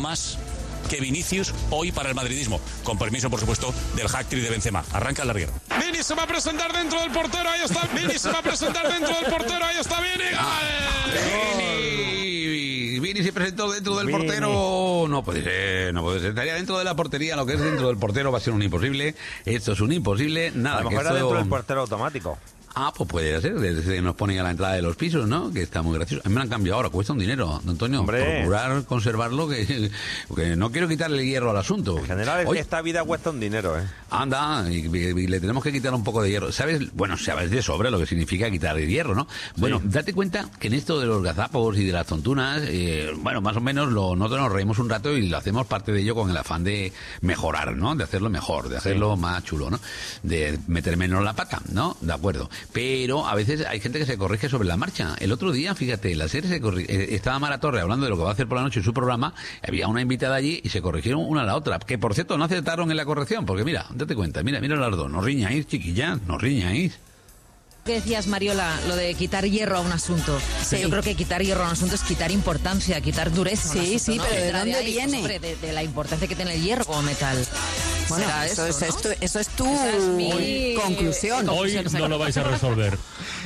Más 0.00 0.38
que 0.90 1.00
Vinicius 1.00 1.54
hoy 1.70 1.92
para 1.92 2.08
el 2.08 2.14
madridismo. 2.14 2.60
Con 2.82 2.98
permiso, 2.98 3.30
por 3.30 3.38
supuesto, 3.40 3.72
del 3.96 4.08
hack 4.08 4.26
trick 4.28 4.42
de 4.42 4.50
Benzema. 4.50 4.84
Arranca 4.92 5.22
el 5.22 5.28
larguero. 5.28 5.52
Vini 5.80 6.02
se 6.02 6.14
va 6.14 6.24
a 6.24 6.26
presentar 6.26 6.72
dentro 6.72 7.00
del 7.00 7.10
portero, 7.12 7.48
ahí 7.48 7.60
está. 7.62 7.86
Vini 7.94 8.18
se 8.18 8.30
va 8.30 8.40
a 8.40 8.42
presentar 8.42 8.92
dentro 8.92 9.14
del 9.14 9.30
portero, 9.32 9.64
ahí 9.64 9.76
está 9.78 10.00
Vini. 10.00 10.24
Vini, 11.56 12.98
Vini 13.00 13.22
se 13.22 13.32
presentó 13.32 13.70
dentro 13.70 13.96
del 13.96 14.06
Vini. 14.08 14.18
portero. 14.18 15.06
No 15.08 15.22
puede 15.22 15.42
ser, 15.42 15.94
no 15.94 16.02
puede 16.02 16.20
ser. 16.20 16.30
Estaría 16.30 16.54
dentro 16.54 16.78
de 16.78 16.84
la 16.84 16.94
portería. 16.96 17.36
Lo 17.36 17.46
que 17.46 17.54
es 17.54 17.60
dentro 17.60 17.86
del 17.88 17.96
portero 17.96 18.32
va 18.32 18.38
a 18.38 18.40
ser 18.40 18.52
un 18.52 18.62
imposible. 18.62 19.14
Esto 19.44 19.72
es 19.72 19.80
un 19.80 19.92
imposible. 19.92 20.50
Nada, 20.54 20.80
A 20.80 20.82
lo 20.82 20.88
que 20.90 20.94
era 20.96 21.04
esto- 21.04 21.14
dentro 21.14 21.38
del 21.38 21.48
portero 21.48 21.80
automático. 21.82 22.38
Ah, 22.74 22.92
pues 22.96 23.08
puede 23.10 23.40
ser, 23.40 23.58
desde 23.58 23.94
que 23.94 24.00
nos 24.02 24.14
ponen 24.14 24.38
a 24.38 24.44
la 24.44 24.52
entrada 24.52 24.74
de 24.74 24.82
los 24.82 24.94
pisos, 24.96 25.26
¿no? 25.26 25.52
Que 25.52 25.62
está 25.62 25.82
muy 25.82 25.96
gracioso. 25.98 26.22
A 26.24 26.28
mí 26.28 26.34
me 26.34 26.38
lo 26.38 26.42
han 26.44 26.48
cambiado 26.48 26.76
ahora, 26.76 26.88
cuesta 26.88 27.12
un 27.12 27.18
dinero, 27.18 27.46
don 27.64 27.70
Antonio. 27.70 28.00
Hombre. 28.00 28.38
Procurar 28.38 28.84
conservarlo, 28.84 29.48
que, 29.48 29.90
que 30.34 30.56
no 30.56 30.70
quiero 30.70 30.86
quitarle 30.86 31.22
el 31.22 31.28
hierro 31.28 31.50
al 31.50 31.56
asunto. 31.56 31.98
En 31.98 32.06
general, 32.06 32.44
Oye, 32.46 32.60
esta 32.60 32.80
vida 32.80 33.02
cuesta 33.04 33.30
un 33.30 33.40
dinero, 33.40 33.78
¿eh? 33.78 33.82
Anda, 34.10 34.66
y, 34.70 34.86
y 34.86 35.26
le 35.26 35.40
tenemos 35.40 35.64
que 35.64 35.72
quitar 35.72 35.92
un 35.94 36.04
poco 36.04 36.22
de 36.22 36.30
hierro. 36.30 36.52
¿Sabes? 36.52 36.92
Bueno, 36.94 37.16
sabes 37.18 37.50
de 37.50 37.60
sobra 37.60 37.90
lo 37.90 37.98
que 37.98 38.06
significa 38.06 38.50
quitar 38.50 38.78
el 38.78 38.88
hierro, 38.88 39.14
¿no? 39.14 39.26
Bueno, 39.56 39.80
date 39.82 40.12
cuenta 40.12 40.48
que 40.58 40.68
en 40.68 40.74
esto 40.74 41.00
de 41.00 41.06
los 41.06 41.22
gazapos 41.22 41.76
y 41.76 41.84
de 41.84 41.92
las 41.92 42.06
tontunas, 42.06 42.62
eh, 42.66 43.10
bueno, 43.16 43.40
más 43.40 43.56
o 43.56 43.60
menos 43.60 43.90
lo, 43.92 44.14
nosotros 44.14 44.42
nos 44.42 44.52
reímos 44.52 44.78
un 44.78 44.88
rato 44.88 45.12
y 45.16 45.28
lo 45.28 45.36
hacemos 45.36 45.66
parte 45.66 45.92
de 45.92 46.02
ello 46.02 46.14
con 46.14 46.30
el 46.30 46.36
afán 46.36 46.62
de 46.62 46.92
mejorar, 47.20 47.76
¿no? 47.76 47.96
De 47.96 48.04
hacerlo 48.04 48.30
mejor, 48.30 48.68
de 48.68 48.76
hacerlo 48.76 49.16
más 49.16 49.42
chulo, 49.44 49.70
¿no? 49.70 49.80
De 50.22 50.58
meter 50.68 50.96
menos 50.96 51.24
la 51.24 51.32
pata, 51.32 51.60
¿no? 51.72 51.96
De 52.00 52.12
acuerdo. 52.12 52.48
Pero 52.72 53.26
a 53.26 53.34
veces 53.34 53.64
hay 53.66 53.80
gente 53.80 53.98
que 53.98 54.06
se 54.06 54.16
corrige 54.18 54.48
sobre 54.48 54.68
la 54.68 54.76
marcha. 54.76 55.16
El 55.20 55.32
otro 55.32 55.52
día, 55.52 55.74
fíjate, 55.74 56.14
la 56.16 56.28
serie 56.28 56.48
se 56.50 56.60
corri- 56.62 56.86
eh, 56.88 57.14
estaba 57.14 57.38
Mara 57.38 57.58
Torre 57.60 57.80
hablando 57.80 58.04
de 58.04 58.10
lo 58.10 58.16
que 58.16 58.22
va 58.22 58.30
a 58.30 58.32
hacer 58.32 58.46
por 58.48 58.58
la 58.58 58.64
noche 58.64 58.80
en 58.80 58.84
su 58.84 58.92
programa, 58.94 59.34
había 59.66 59.88
una 59.88 60.00
invitada 60.00 60.36
allí 60.36 60.60
y 60.62 60.68
se 60.68 60.80
corrigieron 60.82 61.24
una 61.26 61.42
a 61.42 61.44
la 61.44 61.56
otra, 61.56 61.78
que 61.78 61.98
por 61.98 62.14
cierto 62.14 62.38
no 62.38 62.44
acertaron 62.44 62.90
en 62.90 62.96
la 62.96 63.04
corrección, 63.04 63.46
porque 63.46 63.64
mira, 63.64 63.86
date 63.94 64.14
cuenta, 64.14 64.42
mira, 64.42 64.60
mira 64.60 64.76
las 64.76 64.90
dos, 64.96 65.10
no 65.10 65.20
riñáis, 65.20 65.66
chiquillas, 65.66 66.22
no 66.26 66.38
riñáis. 66.38 66.98
¿Qué 67.84 67.94
decías, 67.94 68.26
Mariola, 68.26 68.78
lo 68.88 68.94
de 68.94 69.14
quitar 69.14 69.44
hierro 69.46 69.78
a 69.78 69.80
un 69.80 69.90
asunto? 69.90 70.38
Que 70.68 70.80
Yo 70.82 70.90
creo 70.90 71.02
que 71.02 71.14
quitar 71.16 71.42
hierro 71.42 71.62
a 71.62 71.66
un 71.66 71.72
asunto 71.72 71.94
es 71.94 72.02
quitar 72.02 72.30
importancia, 72.30 73.00
quitar 73.00 73.32
dureza. 73.32 73.72
Sí, 73.72 73.96
asunto, 73.96 73.98
sí, 74.04 74.18
¿no? 74.18 74.24
pero 74.28 74.36
¿de 74.44 74.52
dónde 74.52 74.74
ahí, 74.74 74.82
pues, 74.84 74.94
viene? 74.94 75.16
hombre, 75.18 75.38
de, 75.40 75.56
de 75.56 75.72
la 75.72 75.82
importancia 75.82 76.28
que 76.28 76.36
tiene 76.36 76.54
el 76.54 76.62
hierro 76.62 76.84
como 76.84 77.02
metal. 77.02 77.44
Bueno, 78.08 78.26
eso, 78.44 78.66
eso, 78.66 78.84
es, 78.84 78.94
esto- 78.94 79.08
eso 79.20 79.40
es 79.40 79.48
tu 79.48 79.64
Esa 79.66 79.96
es 79.96 80.02
mi 80.04 80.74
conclusión. 80.74 81.48
Hoy 81.48 81.82
no 81.92 82.08
lo 82.08 82.18
vais 82.18 82.36
a 82.36 82.42
resolver. 82.42 82.98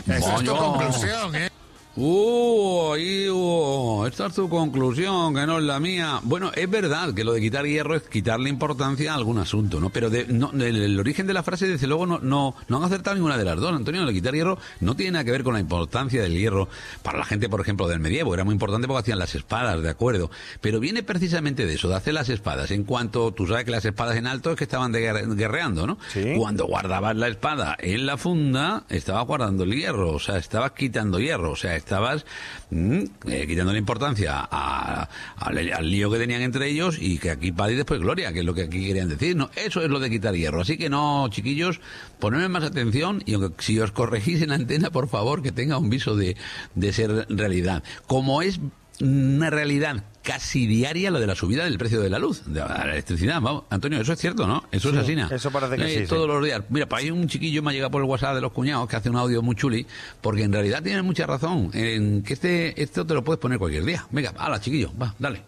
Esa 0.07 0.35
es 0.37 0.45
tu 0.45 0.57
conclusión, 0.57 1.37
¿eh? 1.37 1.51
Uh, 1.97 2.97
uh, 2.97 4.07
esta 4.07 4.27
es 4.27 4.35
tu 4.35 4.49
conclusión, 4.49 5.33
que 5.33 5.47
no 5.47 5.59
es 5.59 5.65
la 5.65 5.79
mía. 5.79 6.19
Bueno, 6.25 6.51
es 6.53 6.69
verdad 6.69 7.15
que 7.15 7.23
lo 7.23 7.33
de 7.33 7.41
quitar 7.41 7.65
hierro 7.67 7.95
es 7.95 8.03
quitarle 8.03 8.49
importancia 8.49 9.13
a 9.13 9.15
algún 9.15 9.39
asunto, 9.39 9.79
¿no? 9.79 9.91
Pero 9.91 10.11
de, 10.11 10.27
no, 10.27 10.51
el 10.53 10.99
origen 10.99 11.29
de 11.29 11.35
la 11.35 11.45
frase, 11.45 11.69
desde 11.69 11.87
luego, 11.87 12.05
no, 12.07 12.19
no, 12.19 12.57
no 12.67 12.77
han 12.79 12.83
acertado 12.83 13.15
ninguna 13.15 13.39
de 13.39 13.45
las 13.45 13.61
dos. 13.61 13.73
Antonio, 13.73 14.01
lo 14.01 14.09
de 14.09 14.15
quitar 14.15 14.35
hierro 14.35 14.59
no 14.81 14.97
tiene 14.97 15.13
nada 15.13 15.25
que 15.25 15.31
ver 15.31 15.45
con 15.45 15.55
la 15.55 15.61
importancia 15.61 16.21
del 16.21 16.33
hierro 16.33 16.69
para 17.05 17.19
la 17.19 17.25
gente, 17.25 17.49
por 17.49 17.61
ejemplo, 17.61 17.87
del 17.87 18.01
medievo. 18.01 18.35
Era 18.35 18.43
muy 18.43 18.55
importante 18.55 18.89
porque 18.89 19.03
hacían 19.03 19.21
las 19.21 19.37
espadas, 19.37 19.81
de 19.81 19.91
acuerdo. 19.91 20.33
Pero 20.61 20.81
viene 20.81 21.05
precisamente 21.05 21.65
de 21.65 21.75
eso, 21.75 21.89
de 21.89 21.95
hacer 21.95 22.15
las 22.15 22.29
espadas. 22.29 22.73
En 22.73 22.83
cuanto, 22.83 23.31
tú 23.33 23.47
sabes 23.47 23.65
que 23.65 23.71
las 23.71 23.85
espadas 23.85 24.17
en 24.17 24.27
alto 24.27 24.51
es 24.51 24.57
que 24.57 24.65
estaban 24.65 24.91
de 24.91 25.01
guerre- 25.01 25.33
guerreando, 25.37 25.87
¿no? 25.87 25.99
Cuando 26.37 26.67
guardabas 26.67 27.15
la 27.15 27.29
espada 27.29 27.77
en 27.79 28.05
la 28.05 28.17
funda, 28.17 28.83
estabas 28.89 29.25
guardando 29.27 29.63
el 29.63 29.73
hierro, 29.77 30.11
o 30.11 30.19
sea, 30.19 30.39
estabas 30.39 30.73
quitando 30.73 31.21
hierro, 31.21 31.53
o 31.53 31.57
sea, 31.57 31.84
estabas 31.85 32.25
mm, 32.71 32.99
eh, 33.29 33.45
quitando 33.47 33.73
la 33.73 33.79
importancia 33.79 34.47
a- 34.51 35.09
al, 35.37 35.73
al 35.73 35.91
lío 35.91 36.11
que 36.11 36.19
tenían 36.19 36.43
entre 36.43 36.69
ellos 36.69 36.97
y 37.01 37.19
que 37.19 37.31
aquí 37.31 37.53
paz 37.53 37.71
y 37.71 37.75
después 37.75 38.01
gloria, 38.01 38.33
que 38.33 38.41
es 38.41 38.45
lo 38.45 38.55
que 38.55 38.63
aquí 38.63 38.87
querían 38.87 39.09
decir, 39.09 39.37
¿no? 39.37 39.51
Eso 39.55 39.83
es 39.83 39.89
lo 39.91 40.01
de 40.01 40.11
quitar 40.11 40.35
hierro. 40.35 40.63
Así 40.63 40.77
que 40.77 40.89
no, 40.91 41.29
chiquillos, 41.29 41.81
ponedme 42.19 42.49
más 42.49 42.65
atención 42.65 43.23
y 43.27 43.35
aunque 43.35 43.63
si 43.63 43.79
os 43.79 43.93
corregís 43.93 44.43
en 44.43 44.51
antena, 44.53 44.91
por 44.91 45.09
favor, 45.09 45.43
que 45.43 45.53
tenga 45.53 45.79
un 45.79 45.91
viso 45.91 46.17
de, 46.17 46.37
de 46.75 46.93
ser 46.93 47.27
realidad. 47.29 47.83
Como 48.07 48.43
es 48.43 48.59
una 49.01 49.51
realidad 49.51 50.05
casi 50.23 50.67
diaria 50.67 51.11
lo 51.11 51.21
de 51.21 51.27
la 51.27 51.35
subida 51.35 51.65
del 51.65 51.77
precio 51.77 52.01
de 52.01 52.09
la 52.09 52.19
luz, 52.19 52.43
de 52.47 52.61
la 52.61 52.83
electricidad. 52.85 53.41
Vamos, 53.41 53.65
Antonio, 53.71 54.01
eso 54.01 54.13
es 54.15 54.19
cierto, 54.19 54.47
¿no? 54.47 54.65
Eso 54.73 54.91
Sí, 54.91 54.97
es 54.97 55.03
así, 55.03 55.17
¿no? 55.17 55.29
eso 55.31 55.51
parece 55.51 55.77
que 55.77 55.85
Eh, 55.85 55.89
sí, 55.89 55.99
sí. 56.01 56.07
Todos 56.07 56.27
los 56.29 56.43
días. 56.43 56.63
Mira, 56.71 56.87
para 56.87 57.03
ahí 57.03 57.11
un 57.11 57.29
chiquillo 57.29 57.63
me 57.63 57.71
ha 57.71 57.73
llegado 57.75 57.91
por 57.91 58.03
el 58.03 58.09
WhatsApp 58.09 58.35
de 58.35 58.41
los 58.41 58.53
cuñados 58.53 58.89
que 58.89 58.97
hace 58.97 59.11
un 59.11 59.17
audio 59.17 59.43
muy 59.43 59.55
chuli, 59.57 59.87
porque 60.21 60.43
en 60.45 60.53
realidad 60.53 60.83
tiene 60.83 61.03
mucha 61.03 61.27
razón 61.27 61.71
en 61.75 62.23
que 62.23 62.33
este 62.35 62.81
esto 62.83 63.05
te 63.07 63.13
lo 63.15 63.23
puedes 63.25 63.41
poner 63.41 63.59
cualquier 63.59 63.85
día. 63.85 64.07
Venga, 64.11 64.33
hala, 64.39 64.61
chiquillo, 64.61 64.91
va, 65.01 65.15
dale. 65.19 65.43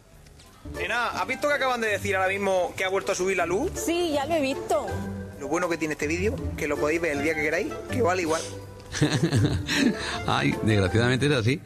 Nena, 0.79 1.11
¿has 1.11 1.27
visto 1.29 1.47
que 1.49 1.55
acaban 1.55 1.81
de 1.81 1.87
decir 1.89 2.17
ahora 2.17 2.29
mismo 2.29 2.75
que 2.77 2.85
ha 2.85 2.89
vuelto 2.89 3.13
a 3.13 3.15
subir 3.15 3.37
la 3.37 3.47
luz? 3.47 3.71
Sí, 3.75 4.11
ya 4.15 4.27
lo 4.27 4.35
he 4.35 4.41
visto. 4.41 4.87
Lo 5.41 5.49
bueno 5.49 5.69
que 5.69 5.77
tiene 5.79 5.93
este 5.93 6.07
vídeo, 6.07 6.35
que 6.57 6.67
lo 6.67 6.77
podéis 6.77 7.01
ver 7.01 7.13
el 7.13 7.23
día 7.23 7.35
que 7.35 7.43
queráis, 7.43 7.69
que 7.91 8.03
vale 8.03 8.23
igual. 8.23 8.43
Ay, 10.27 10.55
desgraciadamente 10.63 11.27
es 11.27 11.33
así. 11.33 11.61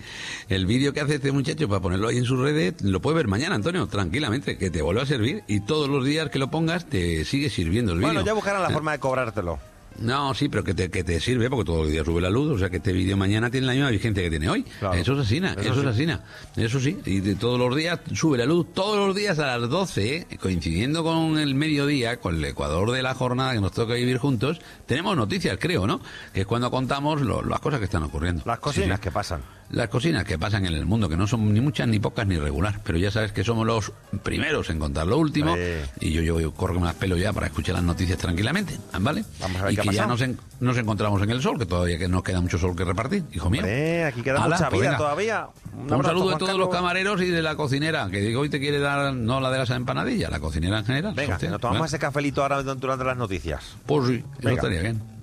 El 0.49 0.67
vídeo 0.67 0.93
que 0.93 1.01
hace 1.01 1.17
este 1.17 1.33
muchacho 1.33 1.69
para 1.69 1.81
ponerlo 1.81 2.09
ahí 2.09 2.19
en 2.19 2.25
sus 2.25 2.39
redes 2.39 2.75
lo 2.83 3.01
puedes 3.01 3.17
ver 3.17 3.29
mañana, 3.29 3.55
Antonio, 3.55 3.87
tranquilamente, 3.87 4.59
que 4.59 4.71
te 4.71 4.83
vuelve 4.83 5.03
a 5.03 5.07
servir 5.07 5.45
y 5.47 5.61
todos 5.61 5.89
los 5.89 6.05
días 6.05 6.31
que 6.31 6.39
lo 6.39 6.51
pongas 6.51 6.87
te 6.87 7.25
sigue 7.25 7.51
sirviendo 7.51 7.93
el 7.93 7.99
vídeo. 7.99 8.13
Bueno, 8.13 8.27
ya 8.27 8.33
buscarán 8.33 8.63
la 8.63 8.71
forma 8.71 8.93
de 8.93 8.99
cobrártelo. 8.99 9.70
No, 9.99 10.33
sí, 10.35 10.49
pero 10.49 10.65
que 10.65 10.73
te, 10.73 10.91
que 10.91 11.05
te 11.05 11.21
sirve 11.21 11.51
porque 11.51 11.65
todos 11.67 11.81
los 11.83 11.91
días 11.91 12.07
sube 12.07 12.23
la 12.23 12.31
luz, 12.31 12.51
o 12.53 12.59
sea 12.59 12.71
que 12.71 12.79
este 12.79 12.93
vídeo 12.93 13.17
mañana 13.19 13.51
tiene 13.51 13.67
la 13.67 13.75
misma 13.75 13.91
vigencia 13.91 14.23
que 14.23 14.31
tiene 14.31 14.49
hoy. 14.49 14.65
Eso 14.95 15.13
es 15.13 15.19
asina, 15.27 15.53
Eso 15.53 15.61
eso, 15.61 15.75
sí. 15.75 15.81
es 15.81 15.87
asina, 15.87 16.25
eso 16.57 16.81
sí. 16.81 16.99
Y 17.05 17.21
de 17.21 17.35
todos 17.35 17.59
los 17.59 17.77
días 17.77 18.01
sube 18.15 18.39
la 18.39 18.47
luz, 18.47 18.69
todos 18.73 18.97
los 19.07 19.15
días 19.15 19.39
a 19.39 19.59
las 19.59 19.69
12, 19.69 20.17
¿eh? 20.17 20.27
coincidiendo 20.41 21.05
con 21.05 21.39
el 21.39 21.55
mediodía, 21.55 22.19
con 22.19 22.37
el 22.37 22.45
ecuador 22.47 22.91
de 22.93 23.03
la 23.03 23.13
jornada 23.15 23.53
que 23.53 23.61
nos 23.61 23.73
toca 23.73 23.93
vivir 23.95 24.17
juntos, 24.17 24.61
tenemos 24.87 25.17
noticias, 25.17 25.59
creo, 25.61 25.87
¿no? 25.87 26.01
Que 26.33 26.43
es 26.43 26.47
cuando 26.47 26.71
contamos 26.71 27.21
lo- 27.21 27.43
las 27.43 27.61
cosas 27.61 27.79
que 27.79 27.85
están 27.85 28.03
ocurriendo. 28.05 28.43
Las 28.47 28.59
cocinas 28.59 29.01
que 29.01 29.11
pasan. 29.11 29.43
Las 29.73 29.89
cocinas 29.89 30.25
que 30.25 30.37
pasan 30.37 30.67
en 30.67 30.75
el 30.75 30.85
mundo, 30.85 31.09
que 31.09 31.17
no 31.17 31.29
son 31.29 31.55
ni 31.55 31.61
muchas, 31.61 31.87
ni 31.87 32.01
pocas, 32.01 32.27
ni 32.27 32.37
regular, 32.37 32.81
pero 32.83 32.99
ya 32.99 33.13
sabes 33.13 33.31
que 33.31 33.45
somos 33.45 33.65
los 33.65 33.93
primeros 34.25 34.69
en 34.69 34.81
contar 34.81 35.07
lo 35.07 35.17
último, 35.17 35.57
y 36.01 36.11
yo, 36.11 36.23
yo, 36.23 36.41
yo 36.41 36.53
corro 36.53 36.81
más 36.81 36.95
pelo 36.97 37.17
ya 37.17 37.33
para 37.33 37.47
escuchar 37.47 37.77
las 37.77 37.85
noticias 37.85 38.19
tranquilamente, 38.19 38.77
¿vale? 38.99 39.25
Vamos 39.41 39.61
a 39.61 39.65
ver 39.67 39.73
y 39.73 39.77
qué 39.77 39.83
ha 39.83 39.85
que 39.85 39.93
ya 39.97 40.07
nos, 40.09 40.21
en- 40.23 40.39
nos 40.59 40.77
encontramos 40.77 41.23
en 41.23 41.31
el 41.31 41.41
sol, 41.41 41.57
que 41.57 41.67
todavía 41.67 41.99
que 41.99 42.09
nos 42.09 42.25
queda 42.25 42.41
mucho 42.41 42.59
sol 42.59 42.75
que 42.75 42.85
repartir, 42.85 43.23
hijo 43.33 43.49
mío. 43.49 43.61
Hombre, 43.61 44.05
aquí 44.07 44.23
queda 44.23 44.43
Hala, 44.43 44.57
mucha 44.57 44.71
pues 44.71 44.81
vida 44.81 44.91
venga. 44.91 44.99
todavía. 44.99 45.47
Un, 45.73 45.89
saludo 46.05 46.31
de 46.31 46.37
todos 46.37 46.59
los 46.59 46.69
camareros 46.69 47.23
y 47.23 47.27
de 47.27 47.41
la 47.41 47.55
cocinera, 47.55 48.09
que 48.11 48.21
digo 48.21 48.41
hoy 48.41 48.49
te 48.49 48.59
quiere 48.59 48.81
dar, 48.81 49.15
no 49.15 49.41
la 49.41 49.53
de 49.53 49.59
las 49.59 49.71
empanadillas, 49.71 50.33
la 50.33 50.41
cocinera 50.41 50.81
en 50.81 50.85
general. 50.85 51.15
Venga, 51.15 51.39
nos 51.49 51.61
tomamos 51.61 51.87
ese 51.87 52.01
cafelito 52.01 52.43
ahora 52.43 52.61
durante 52.65 53.05
las 53.05 53.17
noticias. 53.17 53.63
Pues 53.87 54.09
sí, 54.09 54.15
eso 54.17 54.27
Venga. 54.43 54.55
estaría 54.57 54.83
bien. 54.83 55.20